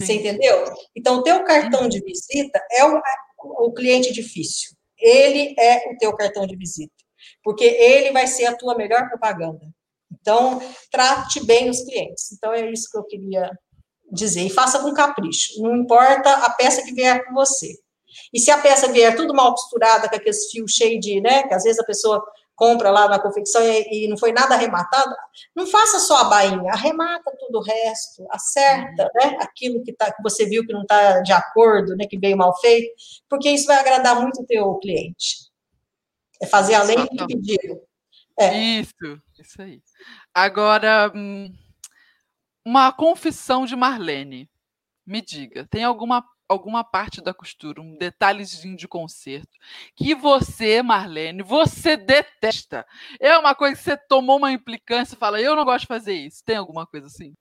Você 0.00 0.14
entendeu? 0.14 0.64
Então, 0.94 1.16
o 1.16 1.22
teu 1.22 1.42
cartão 1.44 1.88
de 1.88 2.00
visita 2.00 2.62
é 2.70 2.84
o, 2.84 3.00
o 3.66 3.72
cliente 3.72 4.12
difícil. 4.12 4.70
Ele 4.96 5.54
é 5.58 5.92
o 5.92 5.98
teu 5.98 6.14
cartão 6.16 6.46
de 6.46 6.56
visita, 6.56 6.94
porque 7.42 7.64
ele 7.64 8.12
vai 8.12 8.26
ser 8.26 8.46
a 8.46 8.56
tua 8.56 8.76
melhor 8.76 9.08
propaganda. 9.08 9.60
Então, 10.20 10.60
trate 10.90 11.44
bem 11.44 11.70
os 11.70 11.82
clientes. 11.82 12.32
Então, 12.32 12.52
é 12.52 12.70
isso 12.70 12.88
que 12.90 12.98
eu 12.98 13.04
queria 13.04 13.50
dizer. 14.10 14.42
E 14.42 14.50
faça 14.50 14.78
com 14.80 14.92
capricho. 14.92 15.62
Não 15.62 15.76
importa 15.76 16.30
a 16.30 16.50
peça 16.50 16.82
que 16.82 16.92
vier 16.92 17.24
com 17.24 17.34
você. 17.34 17.74
E 18.32 18.40
se 18.40 18.50
a 18.50 18.58
peça 18.58 18.90
vier 18.90 19.14
tudo 19.14 19.34
mal 19.34 19.52
costurada, 19.52 20.08
com 20.08 20.16
aqueles 20.16 20.50
fios 20.50 20.72
cheios 20.72 21.00
de, 21.00 21.20
né? 21.20 21.42
Que 21.44 21.54
às 21.54 21.62
vezes 21.62 21.78
a 21.78 21.84
pessoa 21.84 22.24
compra 22.58 22.90
lá 22.90 23.08
na 23.08 23.20
confecção 23.20 23.62
e, 23.62 24.04
e 24.06 24.08
não 24.08 24.18
foi 24.18 24.32
nada 24.32 24.56
arrematado, 24.56 25.14
não 25.54 25.64
faça 25.64 26.00
só 26.00 26.16
a 26.16 26.24
bainha, 26.24 26.72
arremata 26.72 27.30
tudo 27.38 27.58
o 27.58 27.62
resto, 27.62 28.26
acerta, 28.30 29.08
né? 29.14 29.36
Aquilo 29.40 29.82
que, 29.84 29.92
tá, 29.92 30.12
que 30.12 30.22
você 30.22 30.44
viu 30.44 30.66
que 30.66 30.72
não 30.72 30.82
está 30.82 31.20
de 31.20 31.32
acordo, 31.32 31.94
né? 31.96 32.06
Que 32.08 32.18
veio 32.18 32.36
mal 32.36 32.58
feito, 32.58 32.92
porque 33.28 33.48
isso 33.48 33.66
vai 33.66 33.78
agradar 33.78 34.20
muito 34.20 34.42
o 34.42 34.46
teu 34.46 34.74
cliente. 34.76 35.48
É 36.42 36.46
fazer 36.46 36.74
além 36.74 36.96
do 36.96 37.08
que 37.08 37.26
pediram. 37.26 37.80
É. 38.38 38.56
Isso, 38.56 39.20
isso 39.38 39.60
aí. 39.60 39.82
Agora, 40.32 41.10
hum, 41.14 41.52
uma 42.64 42.92
confissão 42.92 43.66
de 43.66 43.74
Marlene. 43.74 44.48
Me 45.06 45.22
diga, 45.22 45.66
tem 45.66 45.84
alguma 45.84 46.22
alguma 46.48 46.82
parte 46.82 47.20
da 47.20 47.34
costura, 47.34 47.82
um 47.82 47.96
detalhezinho 47.96 48.74
de 48.74 48.88
conserto 48.88 49.50
que 49.94 50.14
você, 50.14 50.82
Marlene, 50.82 51.42
você 51.42 51.94
detesta. 51.96 52.86
É 53.20 53.36
uma 53.36 53.54
coisa 53.54 53.76
que 53.76 53.82
você 53.82 53.96
tomou 53.96 54.38
uma 54.38 54.50
implicância 54.50 55.14
e 55.14 55.18
fala, 55.18 55.40
eu 55.40 55.54
não 55.54 55.64
gosto 55.64 55.82
de 55.82 55.88
fazer 55.88 56.14
isso. 56.14 56.42
Tem 56.42 56.56
alguma 56.56 56.86
coisa 56.86 57.06
assim? 57.06 57.34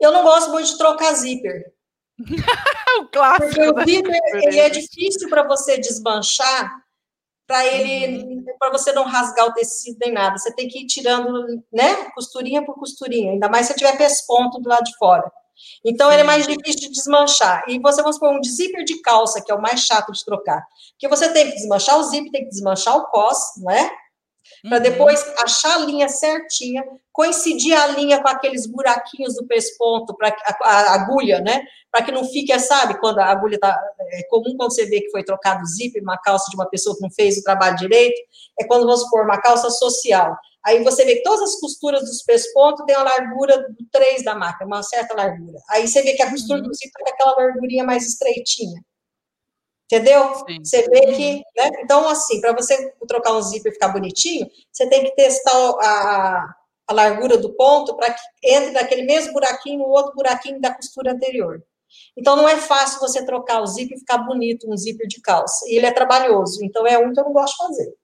Eu 0.00 0.12
não 0.12 0.24
gosto 0.24 0.50
muito 0.50 0.66
de 0.66 0.76
trocar 0.76 1.14
zíper. 1.14 1.72
o 3.00 3.06
clássico. 3.06 3.54
Porque 3.54 3.80
o 3.80 3.84
zíper 3.84 4.20
ele 4.42 4.58
é 4.58 4.68
difícil 4.68 5.28
para 5.28 5.46
você 5.46 5.78
desmanchar 5.78 6.84
para 7.48 7.66
ele, 7.66 8.22
uhum. 8.22 8.44
para 8.58 8.70
você 8.70 8.92
não 8.92 9.04
rasgar 9.04 9.46
o 9.46 9.54
tecido 9.54 9.96
nem 10.02 10.12
nada. 10.12 10.36
Você 10.36 10.54
tem 10.54 10.68
que 10.68 10.82
ir 10.82 10.86
tirando, 10.86 11.64
né, 11.72 12.10
costurinha 12.14 12.62
por 12.62 12.74
costurinha, 12.74 13.32
ainda 13.32 13.48
mais 13.48 13.66
se 13.66 13.74
tiver 13.74 13.96
pesponto 13.96 14.60
do 14.60 14.68
lado 14.68 14.84
de 14.84 14.94
fora. 14.98 15.32
Então, 15.84 16.12
ele 16.12 16.20
é 16.20 16.24
mais 16.24 16.46
difícil 16.46 16.82
de 16.82 16.90
desmanchar. 16.90 17.64
E 17.66 17.80
você, 17.80 18.02
vamos 18.02 18.18
pôr 18.18 18.30
um 18.30 18.44
zíper 18.44 18.84
de 18.84 19.00
calça, 19.00 19.42
que 19.42 19.50
é 19.50 19.54
o 19.54 19.60
mais 19.60 19.80
chato 19.80 20.12
de 20.12 20.24
trocar. 20.24 20.62
Porque 20.92 21.08
você 21.08 21.32
tem 21.32 21.46
que 21.46 21.56
desmanchar 21.56 21.98
o 21.98 22.04
zíper, 22.04 22.30
tem 22.30 22.44
que 22.44 22.50
desmanchar 22.50 22.96
o 22.96 23.06
cos, 23.06 23.38
não 23.56 23.72
é? 23.72 23.90
Para 24.62 24.78
uhum. 24.78 24.82
depois 24.82 25.24
achar 25.38 25.76
a 25.76 25.84
linha 25.84 26.08
certinha, 26.08 26.84
coincidir 27.12 27.74
a 27.76 27.86
linha 27.88 28.20
com 28.22 28.28
aqueles 28.28 28.66
buraquinhos 28.66 29.34
do 29.34 29.46
pesponto, 29.46 30.16
para 30.16 30.28
a, 30.28 30.68
a, 30.68 30.94
agulha, 30.94 31.40
né? 31.40 31.64
Para 31.90 32.04
que 32.04 32.12
não 32.12 32.24
fique, 32.24 32.56
sabe, 32.58 32.98
quando 32.98 33.18
a 33.18 33.26
agulha 33.26 33.56
está. 33.56 33.78
É 34.12 34.22
comum 34.28 34.56
quando 34.56 34.72
você 34.72 34.86
vê 34.86 35.00
que 35.00 35.10
foi 35.10 35.24
trocado 35.24 35.62
o 35.62 35.66
zíper, 35.66 36.02
uma 36.02 36.18
calça 36.18 36.50
de 36.50 36.56
uma 36.56 36.68
pessoa 36.68 36.96
que 36.96 37.02
não 37.02 37.10
fez 37.10 37.38
o 37.38 37.42
trabalho 37.42 37.76
direito, 37.76 38.20
é 38.60 38.64
quando 38.64 38.86
vamos 38.86 39.08
pôr 39.10 39.24
uma 39.24 39.40
calça 39.40 39.70
social. 39.70 40.36
Aí 40.64 40.82
você 40.82 41.04
vê 41.04 41.16
que 41.16 41.22
todas 41.22 41.40
as 41.40 41.60
costuras 41.60 42.00
dos 42.02 42.22
pespontos 42.22 42.84
têm 42.84 42.94
a 42.94 43.02
largura 43.02 43.58
do 43.58 43.86
3 43.90 44.24
da 44.24 44.34
máquina, 44.34 44.66
uma 44.66 44.82
certa 44.82 45.14
largura. 45.14 45.58
Aí 45.70 45.86
você 45.86 46.02
vê 46.02 46.14
que 46.14 46.22
a 46.22 46.30
costura 46.30 46.60
uhum. 46.60 46.68
do 46.68 46.74
zíper 46.74 47.06
é 47.06 47.10
aquela 47.10 47.36
largurinha 47.36 47.84
mais 47.84 48.06
estreitinha. 48.06 48.82
Entendeu? 49.90 50.34
Sim. 50.46 50.62
Você 50.62 50.82
vê 50.82 51.00
que. 51.14 51.36
Né? 51.56 51.70
Então, 51.82 52.06
assim, 52.08 52.40
para 52.42 52.52
você 52.52 52.92
trocar 53.08 53.32
um 53.32 53.40
zíper 53.40 53.72
e 53.72 53.74
ficar 53.74 53.88
bonitinho, 53.88 54.46
você 54.70 54.86
tem 54.86 55.02
que 55.02 55.14
testar 55.14 55.50
a, 55.50 56.54
a 56.86 56.92
largura 56.92 57.38
do 57.38 57.54
ponto 57.54 57.96
para 57.96 58.12
que 58.12 58.20
entre 58.44 58.72
daquele 58.72 59.02
mesmo 59.02 59.32
buraquinho 59.32 59.78
no 59.78 59.86
outro 59.86 60.14
buraquinho 60.14 60.60
da 60.60 60.74
costura 60.74 61.12
anterior. 61.12 61.62
Então, 62.14 62.36
não 62.36 62.46
é 62.46 62.56
fácil 62.56 63.00
você 63.00 63.24
trocar 63.24 63.62
o 63.62 63.66
zíper 63.66 63.96
e 63.96 64.00
ficar 64.00 64.18
bonito, 64.18 64.70
um 64.70 64.76
zíper 64.76 65.06
de 65.06 65.22
calça. 65.22 65.64
E 65.66 65.76
ele 65.76 65.86
é 65.86 65.90
trabalhoso. 65.90 66.62
Então, 66.62 66.86
é 66.86 66.98
um 66.98 67.10
que 67.10 67.18
eu 67.18 67.24
não 67.24 67.32
gosto 67.32 67.56
de 67.56 67.66
fazer. 67.66 67.94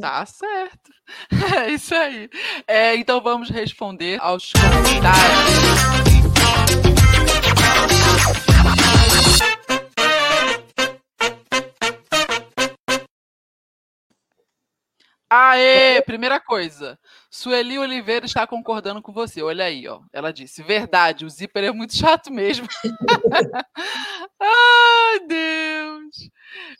Tá 0.00 0.24
certo. 0.24 0.92
É 1.66 1.70
isso 1.70 1.94
aí. 1.94 2.30
É, 2.66 2.94
então, 2.94 3.20
vamos 3.20 3.50
responder 3.50 4.18
aos 4.22 4.52
comentários. 4.52 6.11
Aê! 15.34 16.02
Primeira 16.02 16.38
coisa. 16.38 16.98
Sueli 17.30 17.78
Oliveira 17.78 18.26
está 18.26 18.46
concordando 18.46 19.00
com 19.00 19.14
você. 19.14 19.42
Olha 19.42 19.64
aí, 19.64 19.88
ó. 19.88 20.02
Ela 20.12 20.30
disse: 20.30 20.62
verdade, 20.62 21.24
o 21.24 21.30
zíper 21.30 21.64
é 21.64 21.72
muito 21.72 21.96
chato 21.96 22.30
mesmo. 22.30 22.68
Ai, 24.38 25.20
Deus! 25.26 26.30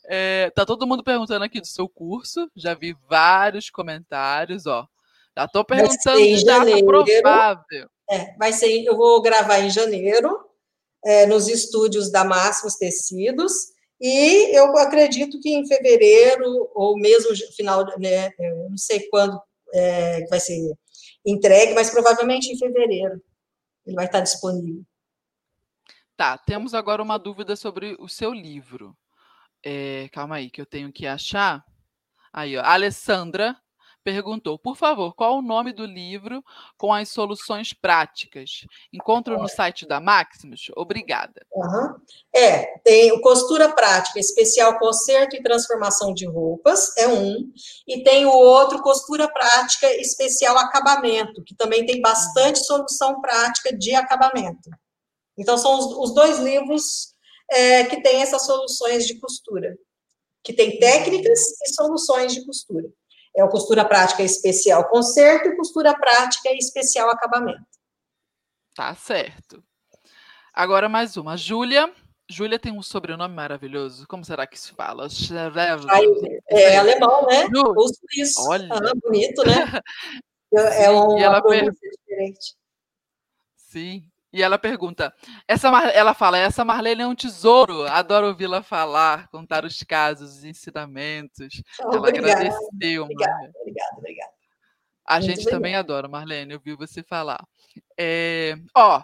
É, 0.04 0.50
tá 0.54 0.66
todo 0.66 0.86
mundo 0.86 1.02
perguntando 1.02 1.42
aqui 1.46 1.62
do 1.62 1.66
seu 1.66 1.88
curso. 1.88 2.46
Já 2.54 2.74
vi 2.74 2.94
vários 3.08 3.70
comentários, 3.70 4.66
ó. 4.66 4.86
Já 5.34 5.48
tô 5.48 5.64
perguntando 5.64 6.18
de 6.18 6.44
data 6.44 6.84
provável. 6.84 7.88
É, 8.10 8.36
vai 8.36 8.52
ser, 8.52 8.84
eu 8.84 8.94
vou 8.94 9.22
gravar 9.22 9.60
em 9.60 9.70
janeiro, 9.70 10.44
é, 11.02 11.24
nos 11.24 11.48
estúdios 11.48 12.12
da 12.12 12.22
Máximos 12.22 12.76
Tecidos. 12.76 13.71
E 14.04 14.58
eu 14.58 14.76
acredito 14.78 15.38
que 15.38 15.50
em 15.50 15.64
fevereiro, 15.64 16.68
ou 16.74 16.98
mesmo 16.98 17.30
final, 17.54 17.86
né, 18.00 18.30
não 18.68 18.76
sei 18.76 19.08
quando 19.08 19.40
é, 19.72 20.26
vai 20.26 20.40
ser 20.40 20.58
entregue, 21.24 21.72
mas 21.72 21.88
provavelmente 21.88 22.52
em 22.52 22.58
fevereiro 22.58 23.22
ele 23.86 23.94
vai 23.94 24.06
estar 24.06 24.18
disponível. 24.18 24.84
Tá, 26.16 26.36
temos 26.36 26.74
agora 26.74 27.00
uma 27.00 27.16
dúvida 27.16 27.54
sobre 27.54 27.96
o 28.00 28.08
seu 28.08 28.32
livro. 28.32 28.96
É, 29.64 30.08
calma 30.12 30.34
aí, 30.34 30.50
que 30.50 30.60
eu 30.60 30.66
tenho 30.66 30.92
que 30.92 31.06
achar. 31.06 31.64
Aí, 32.32 32.56
ó, 32.56 32.62
Alessandra 32.64 33.56
perguntou: 34.02 34.58
por 34.58 34.76
favor, 34.76 35.14
qual 35.14 35.38
o 35.38 35.42
nome 35.42 35.72
do 35.72 35.84
livro 35.84 36.42
com 36.76 36.92
as 36.92 37.08
soluções 37.08 37.72
práticas? 37.72 38.66
Encontro 38.92 39.38
no 39.38 39.48
site 39.48 39.86
da 39.86 40.00
Maximus? 40.00 40.70
Obrigada. 40.76 41.44
Uhum. 41.52 41.94
É, 42.34 42.78
tem 42.78 43.12
o 43.12 43.20
costura 43.20 43.72
prática, 43.72 44.18
especial 44.18 44.78
conserto 44.78 45.36
e 45.36 45.42
transformação 45.42 46.12
de 46.12 46.26
roupas, 46.26 46.96
é 46.96 47.08
um, 47.08 47.52
e 47.86 48.02
tem 48.02 48.26
o 48.26 48.32
outro, 48.32 48.82
costura 48.82 49.28
prática, 49.32 49.90
especial 49.96 50.58
acabamento, 50.58 51.42
que 51.44 51.54
também 51.54 51.86
tem 51.86 52.00
bastante 52.00 52.58
uhum. 52.58 52.64
solução 52.64 53.20
prática 53.20 53.76
de 53.76 53.94
acabamento. 53.94 54.70
Então, 55.38 55.56
são 55.56 55.78
os, 55.78 56.10
os 56.10 56.14
dois 56.14 56.38
livros 56.38 57.14
é, 57.50 57.84
que 57.84 58.02
têm 58.02 58.22
essas 58.22 58.44
soluções 58.44 59.06
de 59.06 59.18
costura, 59.18 59.76
que 60.42 60.52
tem 60.52 60.78
técnicas 60.78 61.40
e 61.62 61.74
soluções 61.74 62.34
de 62.34 62.44
costura. 62.44 62.88
É 63.34 63.42
o 63.42 63.48
costura 63.48 63.84
prática 63.84 64.22
especial 64.22 64.88
conserto 64.88 65.48
e 65.48 65.56
costura 65.56 65.94
prática 65.94 66.50
especial 66.52 67.10
acabamento. 67.10 67.64
Tá 68.74 68.94
certo. 68.94 69.62
Agora 70.52 70.88
mais 70.88 71.16
uma. 71.16 71.36
Júlia. 71.36 71.92
Júlia 72.30 72.58
tem 72.58 72.72
um 72.72 72.82
sobrenome 72.82 73.34
maravilhoso. 73.34 74.06
Como 74.06 74.24
será 74.24 74.46
que 74.46 74.58
se 74.58 74.72
fala? 74.72 75.08
É, 76.48 76.62
é 76.74 76.76
alemão, 76.78 77.26
né? 77.26 77.46
Ou 77.54 77.88
suíço. 77.88 78.48
Olha. 78.48 78.68
Ah, 78.70 78.92
bonito, 79.02 79.42
né? 79.46 79.52
É 80.54 80.90
uma 80.90 81.40
pronúncia 81.40 81.72
per... 81.80 81.90
diferente. 81.90 82.54
Sim. 83.56 84.11
E 84.32 84.42
ela 84.42 84.58
pergunta: 84.58 85.14
essa 85.46 85.70
Mar... 85.70 85.90
ela 85.94 86.14
fala, 86.14 86.38
essa 86.38 86.64
Marlene 86.64 87.02
é 87.02 87.06
um 87.06 87.14
tesouro, 87.14 87.86
adoro 87.88 88.28
ouvi-la 88.28 88.62
falar, 88.62 89.28
contar 89.28 89.64
os 89.64 89.82
casos, 89.82 90.38
os 90.38 90.44
ensinamentos. 90.44 91.62
Oh, 91.80 91.88
ela 91.88 91.98
obrigada, 91.98 92.32
agradeceu. 92.32 93.04
Obrigada, 93.04 93.52
obrigada, 93.60 93.96
obrigada. 93.98 94.32
A 95.04 95.18
Muito 95.18 95.26
gente 95.26 95.50
também 95.50 95.74
adora, 95.74 96.08
Marlene, 96.08 96.54
ouviu 96.54 96.76
você 96.76 97.02
falar. 97.02 97.44
É... 97.98 98.54
Ó, 98.74 99.02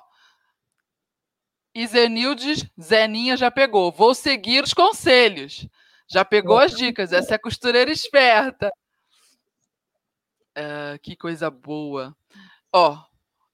Izenildes, 1.74 2.66
Zeninha 2.80 3.36
já 3.36 3.50
pegou. 3.50 3.92
Vou 3.92 4.14
seguir 4.14 4.64
os 4.64 4.74
conselhos. 4.74 5.68
Já 6.08 6.24
pegou 6.24 6.58
as 6.58 6.74
dicas. 6.74 7.12
Essa 7.12 7.34
é 7.34 7.38
costureira 7.38 7.90
esperta. 7.90 8.72
Uh, 10.56 10.98
que 11.02 11.14
coisa 11.14 11.50
boa. 11.50 12.16
Ó, 12.72 12.98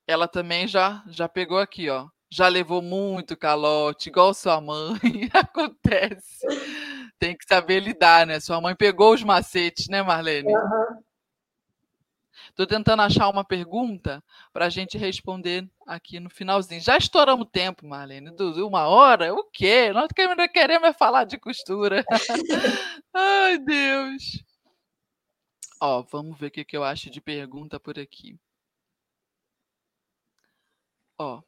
ela 0.07 0.29
também 0.29 0.67
já 0.67 1.03
já 1.09 1.29
pegou 1.29 1.59
aqui, 1.59 1.89
ó. 1.89 2.09
Já 2.31 2.49
levou 2.49 2.83
muito 2.83 3.37
calote, 3.37 4.09
igual 4.09 4.35
sua 4.35 4.61
mãe. 4.61 4.99
Acontece. 5.33 6.47
Tem 7.19 7.37
que 7.37 7.45
saber 7.47 7.81
lidar, 7.81 8.27
né? 8.27 8.41
Sua 8.41 8.61
mãe 8.61 8.75
pegou 8.75 9.15
os 9.15 9.23
macetes, 9.23 9.89
né, 9.89 10.03
Marlene? 10.03 10.53
Uhum. 10.53 11.03
Tô 12.55 12.67
tentando 12.67 13.03
achar 13.03 13.29
uma 13.29 13.45
pergunta 13.45 14.23
para 14.53 14.67
a 14.67 14.69
gente 14.69 14.97
responder 14.97 15.69
aqui 15.87 16.21
no 16.21 16.31
finalzinho. 16.31 16.81
Já 16.81 16.97
estouramos 16.97 17.49
tempo, 17.51 17.87
Marlene. 17.87 18.31
Uma 18.65 18.87
hora? 18.87 19.33
O 19.35 19.45
quê? 19.45 19.93
Nós 19.93 20.09
queremos 20.53 20.89
é 20.89 20.93
falar 20.93 21.25
de 21.25 21.39
costura. 21.39 22.05
Ai, 23.13 23.59
Deus. 23.59 24.45
Ó, 25.81 26.03
vamos 26.03 26.39
ver 26.39 26.47
o 26.47 26.51
que, 26.51 26.65
que 26.65 26.77
eu 26.77 26.85
acho 26.85 27.11
de 27.11 27.21
pergunta 27.21 27.81
por 27.81 27.99
aqui. 27.99 28.39
Ó, 31.19 31.43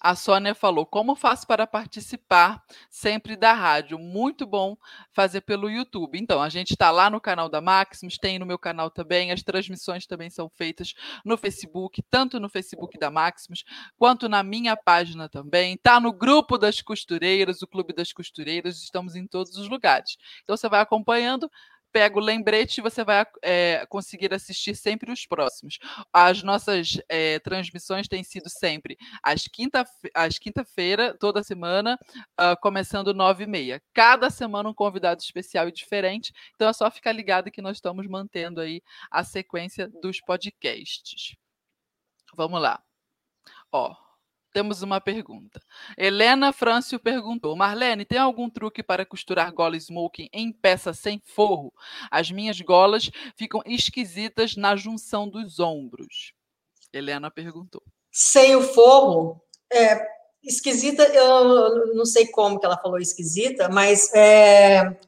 a 0.00 0.14
Sônia 0.14 0.54
falou: 0.54 0.86
como 0.86 1.14
faço 1.14 1.46
para 1.46 1.66
participar 1.66 2.64
sempre 2.88 3.36
da 3.36 3.52
rádio? 3.52 3.98
Muito 3.98 4.46
bom 4.46 4.76
fazer 5.12 5.42
pelo 5.42 5.68
YouTube. 5.68 6.18
Então, 6.18 6.42
a 6.42 6.48
gente 6.48 6.70
está 6.70 6.90
lá 6.90 7.10
no 7.10 7.20
canal 7.20 7.50
da 7.50 7.60
Maximus, 7.60 8.16
tem 8.16 8.38
no 8.38 8.46
meu 8.46 8.58
canal 8.58 8.90
também. 8.90 9.30
As 9.30 9.42
transmissões 9.42 10.06
também 10.06 10.30
são 10.30 10.48
feitas 10.48 10.94
no 11.22 11.36
Facebook, 11.36 12.02
tanto 12.08 12.40
no 12.40 12.48
Facebook 12.48 12.98
da 12.98 13.10
Maximus, 13.10 13.62
quanto 13.98 14.26
na 14.26 14.42
minha 14.42 14.74
página 14.74 15.28
também. 15.28 15.74
Está 15.74 16.00
no 16.00 16.12
grupo 16.12 16.56
das 16.56 16.80
costureiras, 16.80 17.60
o 17.60 17.66
Clube 17.66 17.92
das 17.92 18.10
Costureiras, 18.10 18.82
estamos 18.82 19.14
em 19.14 19.26
todos 19.26 19.54
os 19.56 19.68
lugares. 19.68 20.16
Então, 20.42 20.56
você 20.56 20.68
vai 20.68 20.80
acompanhando 20.80 21.50
pega 21.92 22.18
o 22.18 22.20
lembrete 22.20 22.78
e 22.78 22.82
você 22.82 23.04
vai 23.04 23.26
é, 23.42 23.84
conseguir 23.86 24.32
assistir 24.32 24.74
sempre 24.74 25.12
os 25.12 25.26
próximos. 25.26 25.78
As 26.12 26.42
nossas 26.42 26.98
é, 27.08 27.38
transmissões 27.40 28.08
têm 28.08 28.22
sido 28.22 28.48
sempre 28.48 28.96
às 29.22 29.46
quinta-feira, 29.46 30.30
quinta 30.40 31.18
toda 31.18 31.42
semana, 31.42 31.98
uh, 32.40 32.58
começando 32.60 33.14
nove 33.14 33.44
e 33.44 33.46
meia. 33.46 33.82
Cada 33.92 34.30
semana 34.30 34.68
um 34.68 34.74
convidado 34.74 35.20
especial 35.20 35.68
e 35.68 35.72
diferente. 35.72 36.32
Então 36.54 36.68
é 36.68 36.72
só 36.72 36.90
ficar 36.90 37.12
ligado 37.12 37.50
que 37.50 37.62
nós 37.62 37.76
estamos 37.76 38.06
mantendo 38.06 38.60
aí 38.60 38.82
a 39.10 39.24
sequência 39.24 39.88
dos 39.88 40.20
podcasts. 40.20 41.34
Vamos 42.34 42.60
lá. 42.60 42.82
Ó, 43.72 43.94
temos 44.52 44.82
uma 44.82 45.00
pergunta. 45.00 45.60
Helena 45.96 46.52
Frâncio 46.52 46.98
perguntou: 46.98 47.56
Marlene, 47.56 48.04
tem 48.04 48.18
algum 48.18 48.48
truque 48.48 48.82
para 48.82 49.06
costurar 49.06 49.52
gola 49.52 49.76
smoking 49.76 50.28
em 50.32 50.52
peça 50.52 50.92
sem 50.92 51.20
forro? 51.24 51.72
As 52.10 52.30
minhas 52.30 52.60
golas 52.60 53.10
ficam 53.36 53.62
esquisitas 53.64 54.56
na 54.56 54.76
junção 54.76 55.28
dos 55.28 55.58
ombros. 55.60 56.32
Helena 56.92 57.30
perguntou. 57.30 57.82
Sem 58.10 58.56
o 58.56 58.62
forro? 58.62 59.40
É, 59.72 60.04
esquisita, 60.42 61.04
eu 61.04 61.94
não 61.94 62.04
sei 62.04 62.26
como 62.26 62.58
que 62.58 62.66
ela 62.66 62.78
falou 62.78 62.98
esquisita, 62.98 63.68
mas 63.68 64.12
é, 64.14 64.98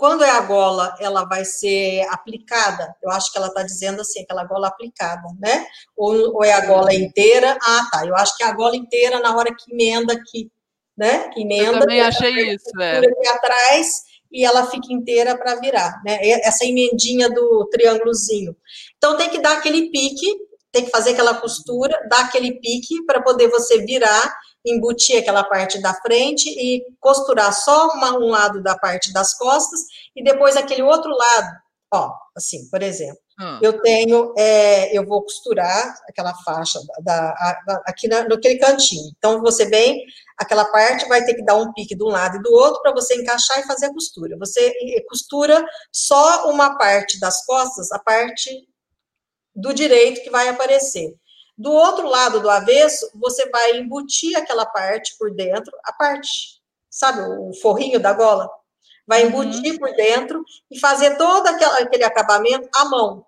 quando 0.00 0.24
é 0.24 0.30
a 0.30 0.40
gola, 0.40 0.96
ela 0.98 1.26
vai 1.26 1.44
ser 1.44 2.06
aplicada, 2.08 2.96
eu 3.02 3.10
acho 3.10 3.30
que 3.30 3.36
ela 3.36 3.48
está 3.48 3.62
dizendo 3.62 4.00
assim, 4.00 4.22
aquela 4.22 4.44
gola 4.44 4.68
aplicada, 4.68 5.28
né? 5.38 5.66
Ou, 5.94 6.36
ou, 6.36 6.42
é 6.42 6.54
a 6.54 6.64
gola 6.64 6.94
inteira? 6.94 7.58
Ah, 7.60 7.86
tá, 7.92 8.06
eu 8.06 8.16
acho 8.16 8.34
que 8.34 8.42
é 8.42 8.46
a 8.46 8.54
gola 8.54 8.74
inteira 8.74 9.20
na 9.20 9.36
hora 9.36 9.54
que 9.54 9.70
emenda 9.70 10.14
aqui, 10.14 10.50
né? 10.96 11.28
Que 11.28 11.42
emenda. 11.42 11.72
Eu 11.72 11.80
também 11.80 12.00
achei 12.00 12.54
isso, 12.54 12.70
é. 12.80 12.96
Aqui 12.96 13.28
atrás 13.28 14.04
e 14.32 14.42
ela 14.42 14.70
fica 14.70 14.90
inteira 14.90 15.36
para 15.36 15.56
virar, 15.56 16.00
né? 16.02 16.18
Essa 16.22 16.64
emendinha 16.64 17.28
do 17.28 17.68
triângulozinho. 17.70 18.56
Então 18.96 19.18
tem 19.18 19.28
que 19.28 19.38
dar 19.38 19.58
aquele 19.58 19.90
pique, 19.90 20.34
tem 20.72 20.84
que 20.84 20.90
fazer 20.90 21.10
aquela 21.10 21.34
costura, 21.34 21.98
dar 22.08 22.26
aquele 22.26 22.60
pique 22.60 23.04
para 23.04 23.22
poder 23.22 23.48
você 23.48 23.84
virar 23.84 24.32
embutir 24.64 25.18
aquela 25.18 25.44
parte 25.44 25.80
da 25.80 25.94
frente 25.94 26.48
e 26.50 26.84
costurar 27.00 27.52
só 27.52 27.88
uma, 27.88 28.18
um 28.18 28.28
lado 28.28 28.62
da 28.62 28.76
parte 28.76 29.12
das 29.12 29.36
costas 29.36 29.80
e 30.14 30.22
depois 30.22 30.56
aquele 30.56 30.82
outro 30.82 31.10
lado, 31.10 31.48
ó, 31.92 32.12
assim, 32.36 32.68
por 32.68 32.82
exemplo. 32.82 33.18
Hum. 33.40 33.58
Eu 33.62 33.80
tenho, 33.80 34.34
é, 34.36 34.94
eu 34.96 35.06
vou 35.06 35.22
costurar 35.22 35.96
aquela 36.06 36.34
faixa 36.44 36.78
da, 37.02 37.32
da, 37.66 37.82
aqui 37.86 38.06
na, 38.06 38.28
naquele 38.28 38.58
cantinho. 38.58 39.10
Então, 39.16 39.40
você 39.40 39.64
vem, 39.64 40.04
aquela 40.36 40.66
parte 40.66 41.08
vai 41.08 41.24
ter 41.24 41.32
que 41.32 41.42
dar 41.42 41.56
um 41.56 41.72
pique 41.72 41.96
de 41.96 42.04
um 42.04 42.08
lado 42.08 42.36
e 42.36 42.42
do 42.42 42.52
outro 42.52 42.82
para 42.82 42.92
você 42.92 43.14
encaixar 43.14 43.60
e 43.60 43.66
fazer 43.66 43.86
a 43.86 43.94
costura. 43.94 44.36
Você 44.38 44.74
costura 45.08 45.64
só 45.90 46.50
uma 46.50 46.76
parte 46.76 47.18
das 47.18 47.42
costas, 47.46 47.90
a 47.92 47.98
parte 47.98 48.50
do 49.60 49.72
direito 49.72 50.22
que 50.22 50.30
vai 50.30 50.48
aparecer. 50.48 51.14
Do 51.56 51.70
outro 51.70 52.08
lado 52.08 52.40
do 52.40 52.48
avesso, 52.48 53.10
você 53.14 53.48
vai 53.50 53.78
embutir 53.78 54.36
aquela 54.36 54.64
parte 54.64 55.16
por 55.18 55.34
dentro, 55.34 55.72
a 55.84 55.92
parte, 55.92 56.60
sabe, 56.88 57.20
o 57.20 57.52
forrinho 57.60 58.00
da 58.00 58.12
gola? 58.12 58.48
Vai 59.06 59.24
embutir 59.24 59.72
uhum. 59.72 59.78
por 59.78 59.94
dentro 59.94 60.44
e 60.70 60.78
fazer 60.78 61.16
todo 61.16 61.46
aquele, 61.46 62.04
acabamento 62.04 62.68
à 62.74 62.84
mão, 62.84 63.26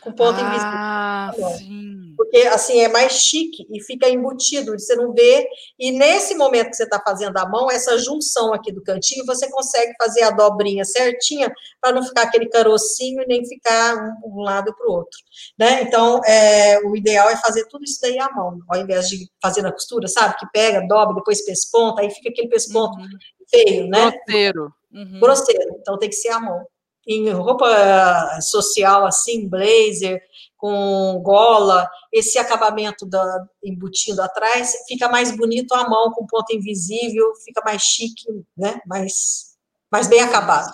com 0.00 0.12
ponto 0.12 0.38
ah, 0.40 1.32
invisível. 1.32 1.58
Sim 1.58 1.93
porque 2.16 2.38
assim 2.48 2.80
é 2.80 2.88
mais 2.88 3.12
chique 3.12 3.66
e 3.70 3.82
fica 3.82 4.08
embutido, 4.08 4.78
você 4.78 4.94
não 4.94 5.12
vê. 5.12 5.46
E 5.78 5.90
nesse 5.92 6.34
momento 6.34 6.70
que 6.70 6.76
você 6.76 6.84
está 6.84 7.00
fazendo 7.00 7.36
a 7.36 7.48
mão, 7.48 7.70
essa 7.70 7.98
junção 7.98 8.52
aqui 8.52 8.72
do 8.72 8.82
cantinho, 8.82 9.26
você 9.26 9.50
consegue 9.50 9.92
fazer 9.98 10.22
a 10.22 10.30
dobrinha 10.30 10.84
certinha 10.84 11.52
para 11.80 11.92
não 11.92 12.02
ficar 12.02 12.22
aquele 12.22 12.48
carocinho 12.48 13.22
e 13.22 13.26
nem 13.26 13.44
ficar 13.44 13.96
um, 13.96 14.38
um 14.38 14.42
lado 14.42 14.74
para 14.74 14.88
o 14.88 14.92
outro. 14.92 15.18
Né? 15.58 15.82
Então, 15.82 16.20
é, 16.24 16.80
o 16.80 16.96
ideal 16.96 17.28
é 17.28 17.36
fazer 17.36 17.66
tudo 17.66 17.84
isso 17.84 17.98
daí 18.00 18.18
à 18.18 18.30
mão, 18.30 18.60
ao 18.68 18.80
invés 18.80 19.08
de 19.08 19.28
fazer 19.42 19.62
na 19.62 19.72
costura, 19.72 20.08
sabe? 20.08 20.36
Que 20.38 20.46
pega, 20.52 20.86
dobra, 20.86 21.14
depois 21.14 21.44
pesponta, 21.44 22.02
aí 22.02 22.10
fica 22.10 22.30
aquele 22.30 22.48
pesponto 22.48 22.98
uhum. 22.98 23.08
feio, 23.48 23.88
né? 23.88 24.10
Grosseiro. 24.10 24.72
Uhum. 24.92 25.20
Grosseiro. 25.20 25.76
Então 25.80 25.98
tem 25.98 26.08
que 26.08 26.16
ser 26.16 26.30
à 26.30 26.40
mão. 26.40 26.64
Em 27.06 27.28
roupa 27.30 28.40
social, 28.40 29.04
assim, 29.04 29.46
blazer, 29.46 30.22
com 30.64 31.20
gola, 31.22 31.86
esse 32.10 32.38
acabamento 32.38 33.04
da, 33.04 33.44
embutindo 33.62 34.22
atrás, 34.22 34.72
fica 34.88 35.10
mais 35.10 35.36
bonito 35.36 35.74
à 35.74 35.86
mão, 35.86 36.10
com 36.10 36.26
ponta 36.26 36.54
invisível, 36.54 37.34
fica 37.44 37.60
mais 37.62 37.82
chique, 37.82 38.24
né? 38.56 38.80
mais, 38.86 39.58
mais 39.92 40.08
bem 40.08 40.22
acabado. 40.22 40.72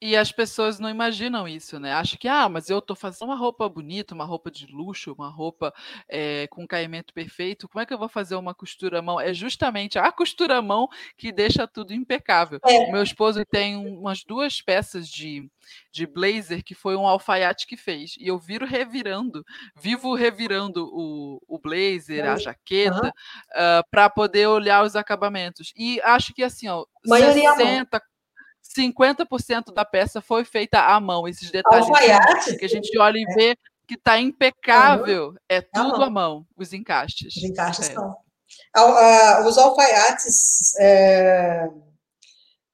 E 0.00 0.16
as 0.16 0.30
pessoas 0.30 0.78
não 0.78 0.88
imaginam 0.88 1.48
isso, 1.48 1.80
né? 1.80 1.92
Acham 1.92 2.16
que, 2.18 2.28
ah, 2.28 2.48
mas 2.48 2.70
eu 2.70 2.78
estou 2.78 2.94
fazendo 2.94 3.28
uma 3.28 3.36
roupa 3.36 3.68
bonita, 3.68 4.14
uma 4.14 4.24
roupa 4.24 4.48
de 4.48 4.66
luxo, 4.66 5.12
uma 5.12 5.28
roupa 5.28 5.74
é, 6.08 6.46
com 6.48 6.66
caimento 6.68 7.12
perfeito, 7.12 7.68
como 7.68 7.82
é 7.82 7.86
que 7.86 7.92
eu 7.92 7.98
vou 7.98 8.08
fazer 8.08 8.36
uma 8.36 8.54
costura 8.54 9.00
à 9.00 9.02
mão? 9.02 9.20
É 9.20 9.34
justamente 9.34 9.98
a 9.98 10.12
costura 10.12 10.58
à 10.58 10.62
mão 10.62 10.88
que 11.16 11.32
deixa 11.32 11.66
tudo 11.66 11.92
impecável. 11.92 12.60
É. 12.64 12.92
Meu 12.92 13.02
esposo 13.02 13.44
tem 13.44 13.76
umas 13.76 14.22
duas 14.22 14.62
peças 14.62 15.08
de, 15.08 15.50
de 15.90 16.06
blazer 16.06 16.62
que 16.62 16.76
foi 16.76 16.94
um 16.94 17.06
alfaiate 17.06 17.66
que 17.66 17.76
fez. 17.76 18.14
E 18.20 18.28
eu 18.28 18.38
viro 18.38 18.64
revirando, 18.64 19.44
vivo 19.76 20.14
revirando 20.14 20.88
o, 20.92 21.40
o 21.48 21.58
blazer, 21.58 22.24
a 22.24 22.36
jaqueta, 22.36 23.02
uhum. 23.02 23.80
uh, 23.80 23.82
para 23.90 24.08
poder 24.08 24.46
olhar 24.46 24.84
os 24.84 24.94
acabamentos. 24.94 25.72
E 25.76 26.00
acho 26.02 26.32
que 26.32 26.44
assim, 26.44 26.68
ó, 26.68 26.84
Maioria 27.04 27.52
60, 27.54 28.00
50% 28.76 29.72
da 29.72 29.84
peça 29.84 30.20
foi 30.20 30.44
feita 30.44 30.80
à 30.80 31.00
mão. 31.00 31.26
Esses 31.26 31.50
detalhes 31.50 31.86
que 32.58 32.64
a 32.64 32.68
gente 32.68 32.96
olha 32.98 33.18
e 33.18 33.24
é. 33.28 33.34
vê 33.34 33.58
que 33.86 33.94
está 33.94 34.18
impecável. 34.18 35.34
É 35.48 35.60
tudo 35.60 36.02
à 36.02 36.10
mão, 36.10 36.46
os 36.56 36.72
encaixes. 36.72 37.36
Os 37.36 37.44
encaixes 37.44 37.90
é. 37.90 37.94
são. 37.94 38.16
Os 39.46 39.58
alfaiates. 39.58 40.74
É 40.78 41.68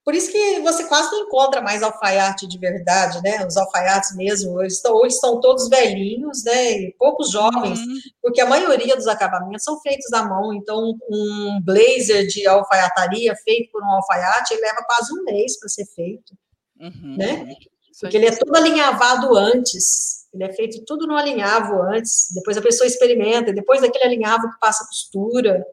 por 0.04 0.14
isso 0.14 0.30
que 0.30 0.60
você 0.60 0.84
quase 0.84 1.10
não 1.10 1.22
encontra 1.22 1.62
mais 1.62 1.82
alfaiate 1.82 2.46
de 2.46 2.58
verdade, 2.58 3.22
né? 3.22 3.46
Os 3.46 3.56
alfaiates 3.56 4.14
mesmo, 4.14 4.60
eles 4.60 4.74
estão, 4.74 5.00
eles 5.00 5.14
estão 5.14 5.40
todos 5.40 5.68
velhinhos, 5.70 6.44
né? 6.44 6.72
E 6.72 6.94
poucos 6.98 7.30
jovens, 7.30 7.78
uhum. 7.80 7.98
porque 8.20 8.42
a 8.42 8.46
maioria 8.46 8.96
dos 8.96 9.06
acabamentos 9.06 9.64
são 9.64 9.80
feitos 9.80 10.12
à 10.12 10.22
mão. 10.22 10.52
Então, 10.52 10.94
um 11.08 11.58
blazer 11.64 12.26
de 12.26 12.46
alfaiataria 12.46 13.34
feito 13.36 13.70
por 13.72 13.82
um 13.82 13.90
alfaiate, 13.90 14.52
ele 14.52 14.62
leva 14.62 14.84
quase 14.86 15.10
um 15.18 15.24
mês 15.24 15.58
para 15.58 15.70
ser 15.70 15.86
feito, 15.86 16.34
uhum. 16.78 17.16
né? 17.16 17.56
Porque 17.98 18.16
ele 18.18 18.26
é 18.26 18.36
todo 18.36 18.54
alinhavado 18.54 19.34
antes. 19.34 20.24
Ele 20.34 20.44
é 20.44 20.52
feito 20.52 20.84
tudo 20.84 21.06
no 21.06 21.16
alinhavo 21.16 21.80
antes, 21.80 22.26
depois 22.34 22.56
a 22.56 22.62
pessoa 22.62 22.88
experimenta, 22.88 23.52
depois 23.52 23.80
daquele 23.80 24.04
alinhavo 24.04 24.50
que 24.50 24.58
passa 24.58 24.84
costura, 24.84 25.64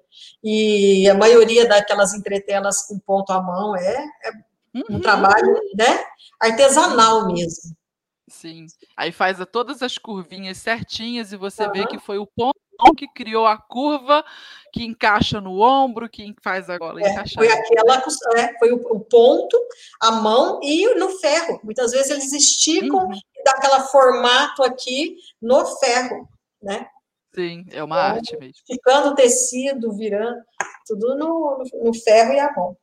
e 0.44 1.08
a 1.10 1.14
maioria 1.14 1.68
daquelas 1.68 2.14
entretelas 2.14 2.82
com 2.88 3.00
ponto 3.00 3.32
à 3.32 3.42
mão 3.42 3.76
é, 3.76 3.98
é 4.24 4.32
um 4.74 4.96
uhum. 4.96 5.02
trabalho 5.02 5.54
né, 5.76 6.04
artesanal 6.40 7.28
mesmo. 7.28 7.76
Sim, 8.28 8.66
aí 8.96 9.12
faz 9.12 9.38
todas 9.52 9.82
as 9.82 9.98
curvinhas 9.98 10.58
certinhas 10.58 11.34
e 11.34 11.38
você 11.38 11.66
uhum. 11.66 11.72
vê 11.74 11.86
que 11.86 12.00
foi 12.00 12.18
o 12.18 12.26
ponto 12.26 12.60
que 12.98 13.08
criou 13.08 13.46
a 13.46 13.58
curva 13.58 14.26
que 14.74 14.84
encaixa 14.84 15.40
no 15.40 15.62
ombro, 15.62 16.10
que 16.10 16.34
faz 16.42 16.70
a 16.70 16.78
gola 16.78 17.00
é, 17.02 17.12
encaixar. 17.12 17.44
Foi 17.44 17.52
aquela, 17.52 18.04
é, 18.38 18.58
foi 18.58 18.72
o, 18.72 18.78
o, 18.90 19.00
ponto, 19.02 19.58
a 20.02 20.12
mão 20.12 20.60
e 20.64 20.96
no 20.96 21.10
ferro. 21.20 21.60
Muitas 21.64 21.92
vezes 21.92 22.10
eles 22.10 22.34
esticam 22.34 23.06
uhum. 23.06 23.14
e 23.14 23.44
dá 23.44 23.52
aquela 23.52 23.82
formato 23.82 24.64
aqui 24.64 25.18
no 25.42 25.64
ferro, 25.78 26.28
né? 26.62 26.88
Sim, 27.34 27.66
é 27.72 27.84
uma 27.84 27.96
então, 27.98 28.16
arte 28.16 28.38
mesmo. 28.38 28.62
Ficando 28.68 29.16
tecido, 29.16 29.94
virando, 29.94 30.42
tudo 30.86 31.16
no, 31.16 31.64
no, 31.82 31.94
ferro 31.94 32.34
e 32.34 32.40
a 32.40 32.52
mão. 32.54 32.78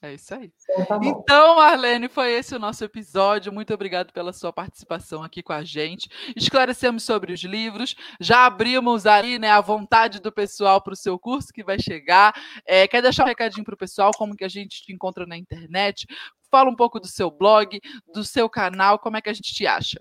É 0.00 0.14
isso 0.14 0.32
aí. 0.32 0.52
Então, 0.70 0.86
tá 0.86 1.00
então, 1.02 1.56
Marlene, 1.56 2.08
foi 2.08 2.32
esse 2.32 2.54
o 2.54 2.58
nosso 2.58 2.84
episódio. 2.84 3.52
Muito 3.52 3.74
obrigado 3.74 4.12
pela 4.12 4.32
sua 4.32 4.52
participação 4.52 5.24
aqui 5.24 5.42
com 5.42 5.52
a 5.52 5.64
gente. 5.64 6.08
Esclarecemos 6.36 7.02
sobre 7.02 7.32
os 7.32 7.42
livros, 7.42 7.96
já 8.20 8.46
abrimos 8.46 9.06
aí 9.06 9.40
né, 9.40 9.50
a 9.50 9.60
vontade 9.60 10.20
do 10.20 10.30
pessoal 10.30 10.80
para 10.80 10.92
o 10.92 10.96
seu 10.96 11.18
curso 11.18 11.52
que 11.52 11.64
vai 11.64 11.80
chegar. 11.80 12.32
É, 12.64 12.86
quer 12.86 13.02
deixar 13.02 13.24
um 13.24 13.28
recadinho 13.28 13.64
para 13.64 13.74
o 13.74 13.78
pessoal, 13.78 14.12
como 14.16 14.36
que 14.36 14.44
a 14.44 14.48
gente 14.48 14.82
te 14.82 14.92
encontra 14.92 15.26
na 15.26 15.36
internet? 15.36 16.06
Fala 16.48 16.70
um 16.70 16.76
pouco 16.76 17.00
do 17.00 17.08
seu 17.08 17.28
blog, 17.28 17.80
do 18.14 18.24
seu 18.24 18.48
canal, 18.48 19.00
como 19.00 19.16
é 19.16 19.20
que 19.20 19.28
a 19.28 19.34
gente 19.34 19.52
te 19.52 19.66
acha? 19.66 20.00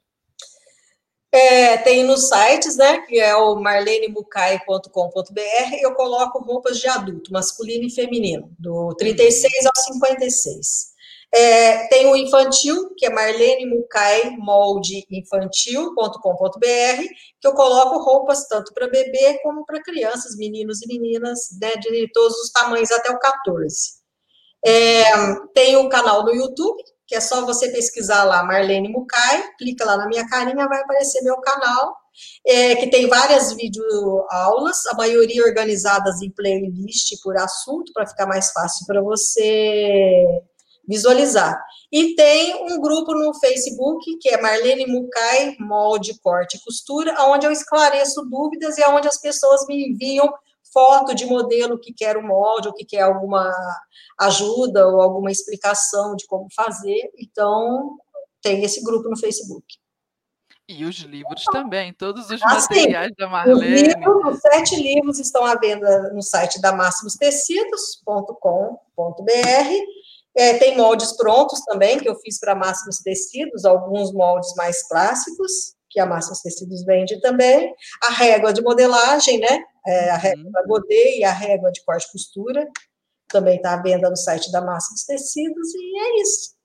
É, 1.32 1.78
tem 1.78 2.04
nos 2.06 2.30
sites, 2.30 2.78
né, 2.78 3.02
que 3.02 3.20
é 3.20 3.36
o 3.36 3.58
marlenemucai.com.br, 3.58 5.76
eu 5.82 5.94
coloco 5.94 6.40
roupas 6.40 6.80
de 6.80 6.88
adulto, 6.88 7.34
masculino 7.34 7.84
e 7.84 7.94
feminino, 7.94 8.50
do 8.58 8.96
36 8.96 9.66
ao 9.66 9.84
56. 9.94 10.96
É, 11.34 11.88
tem 11.90 12.08
o 12.08 12.16
infantil, 12.16 12.94
que 12.96 13.06
é 13.06 13.10
Marlene 13.10 13.66
Mucai 13.66 14.30
Molde 14.38 15.06
Infantil.com.br, 15.12 17.04
que 17.42 17.48
eu 17.48 17.54
coloco 17.54 18.00
roupas 18.00 18.48
tanto 18.48 18.74
para 18.74 18.88
bebê 18.88 19.38
como 19.44 19.66
para 19.66 19.84
crianças, 19.84 20.38
meninos 20.38 20.82
e 20.82 20.88
meninas, 20.88 21.50
né, 21.62 21.76
de 21.76 22.10
todos 22.14 22.38
os 22.38 22.52
tamanhos 22.52 22.92
até 22.92 23.12
o 23.12 23.20
14. 23.20 23.98
É, 24.66 25.04
tem 25.54 25.76
o 25.76 25.90
canal 25.90 26.24
no 26.24 26.34
YouTube, 26.34 26.82
que 27.08 27.16
é 27.16 27.22
só 27.22 27.46
você 27.46 27.70
pesquisar 27.70 28.26
lá 28.26 28.44
Marlene 28.44 28.90
Mucai, 28.90 29.50
clica 29.58 29.86
lá 29.86 29.98
na 29.98 30.08
minha 30.08 30.28
carinha, 30.28 30.68
vai 30.68 30.82
aparecer 30.82 31.24
meu 31.24 31.38
canal, 31.40 31.96
é, 32.46 32.76
que 32.76 32.90
tem 32.90 33.08
várias 33.08 33.54
videoaulas, 33.54 34.86
a 34.88 34.96
maioria 34.96 35.44
organizadas 35.44 36.22
em 36.22 36.30
playlist 36.32 37.14
por 37.24 37.38
assunto, 37.38 37.94
para 37.94 38.08
ficar 38.08 38.26
mais 38.26 38.52
fácil 38.52 38.86
para 38.86 39.02
você 39.02 40.26
visualizar. 40.88 41.58
E 41.92 42.16
tem 42.16 42.56
um 42.70 42.82
grupo 42.82 43.14
no 43.14 43.34
Facebook, 43.40 44.18
que 44.20 44.30
é 44.30 44.42
Marlene 44.42 44.88
Mucai 44.88 45.56
Molde, 45.60 46.20
Corte 46.22 46.58
e 46.58 46.60
Costura, 46.62 47.16
onde 47.26 47.46
eu 47.46 47.52
esclareço 47.52 48.22
dúvidas 48.30 48.78
e 48.78 48.86
onde 48.86 49.08
as 49.08 49.20
pessoas 49.20 49.66
me 49.68 49.90
enviam 49.90 50.30
foto 50.74 51.16
de 51.16 51.26
modelo 51.26 51.80
que 51.80 51.94
quer 51.94 52.18
o 52.18 52.26
molde 52.26 52.68
ou 52.68 52.74
que 52.74 52.86
quer 52.86 53.02
alguma 53.02 53.52
ajuda 54.20 54.88
ou 54.88 55.02
alguma 55.02 55.32
explicação 55.32 56.16
de 56.16 56.26
como 56.26 56.48
fazer. 56.56 57.12
Então, 57.18 57.98
tem 58.42 58.64
esse 58.64 58.84
grupo 58.84 59.10
no 59.10 59.18
Facebook. 59.18 59.66
E 60.70 60.84
os 60.84 60.98
livros 60.98 61.46
também, 61.46 61.94
todos 61.94 62.30
os 62.30 62.42
ah, 62.42 62.56
materiais 62.56 63.08
sim. 63.08 63.14
da 63.18 63.30
Marlene. 63.30 63.74
Os, 63.74 63.94
livros, 63.94 64.36
os 64.36 64.42
sete 64.42 64.76
livros 64.76 65.18
estão 65.18 65.46
à 65.46 65.56
venda 65.56 66.12
no 66.14 66.22
site 66.22 66.60
da 66.60 66.74
máximostecidos.com.br. 66.74 69.72
É, 70.38 70.58
tem 70.58 70.76
moldes 70.76 71.14
prontos 71.14 71.62
também, 71.62 71.98
que 71.98 72.08
eu 72.08 72.16
fiz 72.20 72.40
para 72.40 72.54
Máximos 72.54 73.00
Tecidos, 73.00 73.66
alguns 73.66 74.14
moldes 74.14 74.54
mais 74.56 74.88
clássicos, 74.88 75.74
que 75.90 76.00
a 76.00 76.06
Máximos 76.06 76.42
Tecidos 76.42 76.84
vende 76.84 77.20
também. 77.22 77.74
A 78.04 78.12
régua 78.12 78.52
de 78.52 78.62
modelagem, 78.62 79.40
né? 79.40 79.64
É, 79.88 80.10
a 80.10 80.18
régua 80.18 80.44
uhum. 80.44 80.68
Godet 80.68 81.20
e 81.20 81.24
a 81.24 81.32
régua 81.32 81.72
de 81.72 81.84
corte 81.84 82.08
e 82.08 82.12
costura, 82.12 82.68
também 83.30 83.58
está 83.58 83.74
à 83.74 83.82
venda 83.82 84.10
no 84.10 84.18
site 84.18 84.52
da 84.52 84.62
Máximos 84.62 85.04
Tecidos, 85.04 85.74
e 85.74 86.00
é 86.00 86.22
isso. 86.22 86.58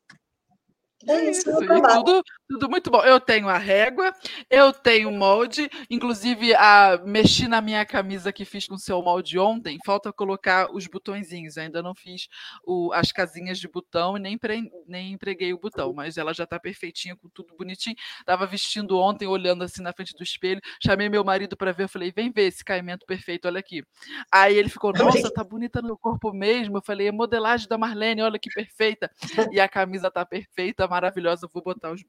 É 1.09 1.31
isso, 1.31 1.51
isso 1.51 1.67
tudo, 2.05 2.23
tudo 2.49 2.69
muito 2.69 2.91
bom. 2.91 3.03
Eu 3.03 3.19
tenho 3.19 3.49
a 3.49 3.57
régua, 3.57 4.13
eu 4.51 4.73
tenho 4.73 5.09
o 5.09 5.13
molde, 5.13 5.71
inclusive 5.89 6.55
a 6.55 7.01
mexi 7.05 7.49
na 7.49 7.61
minha 7.61 7.85
camisa 7.87 8.33
que 8.33 8.45
fiz 8.45 8.67
com 8.67 8.75
o 8.75 8.79
seu 8.79 9.03
molde 9.03 9.39
ontem. 9.39 9.79
Falta 9.85 10.13
colocar 10.13 10.71
os 10.73 10.87
botõezinhos. 10.87 11.57
Ainda 11.57 11.83
não 11.83 11.95
fiz 11.95 12.29
o, 12.65 12.93
as 12.93 13.11
casinhas 13.11 13.59
de 13.59 13.69
botão 13.69 14.17
e 14.17 14.21
nem, 14.21 14.37
pre, 14.37 14.71
nem 14.87 15.13
empreguei 15.13 15.53
o 15.53 15.59
botão, 15.59 15.93
mas 15.93 16.17
ela 16.19 16.33
já 16.35 16.45
está 16.45 16.61
perfeitinha, 16.61 17.17
com 17.17 17.29
tudo 17.29 17.55
bonitinho. 17.57 17.97
Tava 18.27 18.47
vestindo 18.47 18.99
ontem, 18.99 19.27
olhando 19.27 19.65
assim 19.65 19.83
na 19.83 19.93
frente 19.93 20.15
do 20.15 20.23
espelho. 20.23 20.61
Chamei 20.83 21.09
meu 21.09 21.25
marido 21.25 21.57
para 21.57 21.73
ver. 21.73 21.85
Eu 21.85 21.89
falei, 21.89 22.13
vem 22.15 22.31
ver 22.31 22.49
esse 22.49 22.65
caimento 22.65 23.07
perfeito, 23.07 23.47
olha 23.47 23.61
aqui. 23.61 23.83
Aí 24.31 24.57
ele 24.57 24.69
ficou, 24.69 24.93
nossa, 24.93 25.33
tá 25.33 25.43
bonita 25.43 25.81
no 25.81 25.97
corpo 25.97 26.33
mesmo. 26.33 26.79
Eu 26.79 26.83
falei, 26.83 27.09
é 27.09 27.13
modelagem 27.13 27.69
da 27.69 27.79
Marlene, 27.79 28.23
olha 28.23 28.39
que 28.39 28.51
perfeita. 28.51 29.11
E 29.51 29.61
a 29.61 29.69
camisa 29.69 30.11
tá 30.11 30.25
perfeita, 30.25 30.87
maravilhosa. 30.87 31.49
vou 31.53 31.63
botar 31.63 31.91
os 31.91 32.03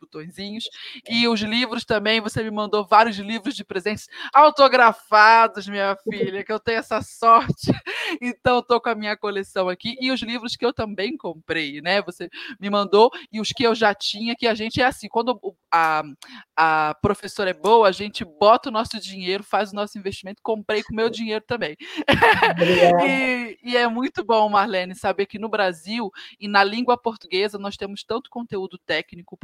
E 1.10 1.28
os 1.28 1.42
livros 1.42 1.86
também, 1.86 2.22
você 2.22 2.44
me 2.44 2.52
mandou 2.52 2.86
vários 2.86 3.18
livros 3.18 3.56
de 3.56 3.64
presentes 3.64 4.08
autografados, 4.34 5.68
minha 5.68 5.96
filha, 6.10 6.44
que 6.44 6.52
eu 6.52 6.60
tenho 6.60 6.80
essa 6.80 7.02
sorte. 7.02 7.72
Então, 8.22 8.60
estou 8.60 8.80
com 8.80 8.90
a 8.90 8.96
minha 8.96 9.18
coleção 9.18 9.68
aqui. 9.70 9.96
E 10.00 10.12
os 10.12 10.22
livros 10.22 10.56
que 10.56 10.64
eu 10.64 10.72
também 10.72 11.18
comprei, 11.18 11.82
né? 11.82 12.02
Você 12.04 12.30
me 12.60 12.70
mandou, 12.70 13.10
e 13.32 13.42
os 13.42 13.50
que 13.50 13.64
eu 13.64 13.74
já 13.74 13.94
tinha, 13.94 14.36
que 14.36 14.46
a 14.46 14.54
gente 14.54 14.82
é 14.82 14.86
assim, 14.86 15.08
quando 15.08 15.40
a, 15.72 16.04
a 16.56 16.96
professora 17.02 17.50
é 17.50 17.54
boa, 17.54 17.88
a 17.88 17.92
gente 17.92 18.24
bota 18.24 18.70
o 18.70 18.72
nosso 18.72 19.00
dinheiro, 19.00 19.44
faz 19.44 19.72
o 19.72 19.76
nosso 19.76 19.98
investimento, 19.98 20.42
comprei 20.44 20.84
com 20.84 20.94
o 20.94 20.96
meu 20.96 21.10
dinheiro 21.10 21.44
também. 21.48 21.76
e, 23.04 23.58
e 23.64 23.78
é 23.78 23.88
muito 23.88 24.24
bom, 24.24 24.48
Marlene, 24.50 24.96
saber 24.96 25.26
que 25.26 25.40
no 25.40 25.50
Brasil 25.50 26.12
e 26.40 26.48
na 26.48 26.64
língua 26.64 26.98
portuguesa 26.98 27.58
nós 27.58 27.76
temos 27.76 28.04
tanto 28.04 28.30
conteúdo 28.30 28.78
técnico, 28.78 29.38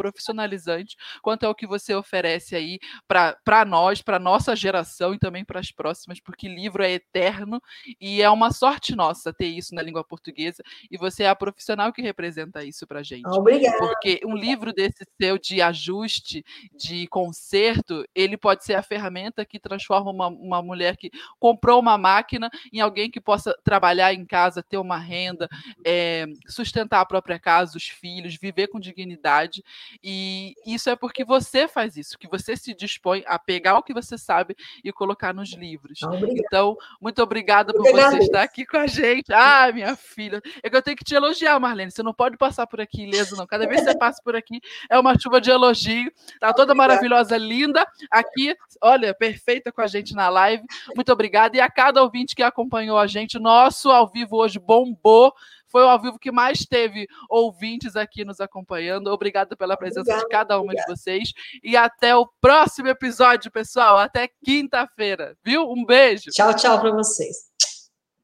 profissionalizante, 0.69 0.95
quanto 1.21 1.45
é 1.45 1.49
o 1.49 1.55
que 1.55 1.65
você 1.65 1.93
oferece 1.95 2.55
aí 2.55 2.79
para 3.07 3.65
nós, 3.65 4.01
para 4.01 4.19
nossa 4.19 4.55
geração 4.55 5.13
e 5.13 5.19
também 5.19 5.43
para 5.43 5.59
as 5.59 5.71
próximas, 5.71 6.19
porque 6.19 6.47
livro 6.47 6.83
é 6.83 6.91
eterno 6.91 7.61
e 7.99 8.21
é 8.21 8.29
uma 8.29 8.51
sorte 8.51 8.95
nossa 8.95 9.33
ter 9.33 9.47
isso 9.47 9.73
na 9.73 9.81
língua 9.81 10.03
portuguesa 10.03 10.63
e 10.89 10.97
você 10.97 11.23
é 11.23 11.29
a 11.29 11.35
profissional 11.35 11.91
que 11.91 12.01
representa 12.01 12.63
isso 12.63 12.85
para 12.85 13.03
gente. 13.03 13.27
Obrigada. 13.27 13.77
Porque 13.77 14.21
um 14.25 14.35
livro 14.35 14.71
desse 14.73 15.05
seu 15.19 15.37
de 15.37 15.61
ajuste, 15.61 16.45
de 16.73 17.07
conserto, 17.07 18.05
ele 18.13 18.37
pode 18.37 18.63
ser 18.63 18.75
a 18.75 18.83
ferramenta 18.83 19.45
que 19.45 19.59
transforma 19.59 20.11
uma, 20.11 20.27
uma 20.27 20.61
mulher 20.61 20.97
que 20.97 21.09
comprou 21.39 21.79
uma 21.79 21.97
máquina 21.97 22.49
em 22.71 22.79
alguém 22.79 23.09
que 23.09 23.19
possa 23.19 23.55
trabalhar 23.63 24.13
em 24.13 24.19
em 24.19 24.25
casa, 24.25 24.61
ter 24.61 24.77
uma 24.77 24.97
renda, 24.97 25.47
é, 25.85 26.25
sustentar 26.47 26.99
a 26.99 27.05
própria 27.05 27.39
casa, 27.39 27.77
os 27.77 27.87
filhos, 27.87 28.35
viver 28.35 28.67
com 28.67 28.79
dignidade. 28.79 29.63
E 30.03 30.53
isso 30.65 30.89
é 30.89 30.95
porque 30.95 31.23
você 31.23 31.67
faz 31.67 31.97
isso, 31.97 32.17
que 32.17 32.27
você 32.27 32.55
se 32.55 32.73
dispõe 32.73 33.23
a 33.27 33.37
pegar 33.37 33.77
o 33.77 33.83
que 33.83 33.93
você 33.93 34.17
sabe 34.17 34.55
e 34.83 34.91
colocar 34.91 35.33
nos 35.33 35.53
livros. 35.53 35.99
Ah, 36.03 36.11
então, 36.21 36.77
muito 37.01 37.21
obrigada 37.21 37.73
por 37.73 37.83
você 37.83 38.17
estar 38.19 38.41
aqui 38.41 38.65
com 38.65 38.77
a 38.77 38.87
gente. 38.87 39.31
Ah, 39.33 39.71
minha 39.73 39.95
filha, 39.95 40.41
é 40.61 40.69
que 40.69 40.75
eu 40.75 40.81
tenho 40.81 40.97
que 40.97 41.03
te 41.03 41.15
elogiar, 41.15 41.59
Marlene. 41.59 41.91
Você 41.91 42.03
não 42.03 42.13
pode 42.13 42.37
passar 42.37 42.67
por 42.67 42.81
aqui 42.81 43.03
ileso, 43.03 43.35
não. 43.35 43.47
Cada 43.47 43.67
vez 43.67 43.81
que 43.81 43.87
você 43.87 43.97
passa 43.97 44.21
por 44.23 44.35
aqui, 44.35 44.59
é 44.89 44.97
uma 44.99 45.17
chuva 45.17 45.39
de 45.39 45.49
elogio. 45.49 46.11
Tá 46.39 46.53
toda 46.53 46.75
maravilhosa, 46.75 47.37
linda. 47.37 47.85
Aqui, 48.11 48.55
olha, 48.81 49.13
perfeita 49.13 49.71
com 49.71 49.81
a 49.81 49.87
gente 49.87 50.13
na 50.13 50.29
live. 50.29 50.63
Muito 50.95 51.11
obrigada. 51.11 51.57
E 51.57 51.61
a 51.61 51.69
cada 51.69 52.01
ouvinte 52.03 52.35
que 52.35 52.43
acompanhou 52.43 52.97
a 52.97 53.07
gente, 53.07 53.39
nosso 53.39 53.89
ao 53.89 54.07
vivo 54.07 54.37
hoje 54.37 54.59
bombou. 54.59 55.33
Foi 55.69 55.83
o 55.83 55.87
ao 55.87 56.01
vivo 56.01 56.19
que 56.19 56.31
mais 56.31 56.59
teve 56.59 57.07
ouvintes 57.29 57.95
aqui 57.95 58.25
nos 58.25 58.39
acompanhando. 58.39 59.07
Obrigada 59.07 59.55
pela 59.55 59.77
presença 59.77 60.01
obrigada, 60.01 60.23
de 60.23 60.29
cada 60.29 60.55
uma 60.57 60.65
obrigada. 60.65 60.93
de 60.93 60.99
vocês. 60.99 61.33
E 61.63 61.77
até 61.77 62.15
o 62.15 62.27
próximo 62.41 62.87
episódio, 62.87 63.51
pessoal. 63.51 63.97
Até 63.97 64.29
quinta-feira, 64.43 65.37
viu? 65.43 65.69
Um 65.69 65.85
beijo. 65.85 66.31
Tchau, 66.31 66.53
tchau 66.55 66.79
para 66.79 66.91
vocês. 66.91 67.49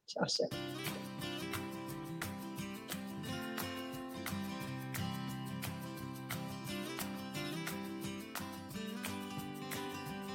Tchau, 0.06 0.26
tchau. 0.26 0.75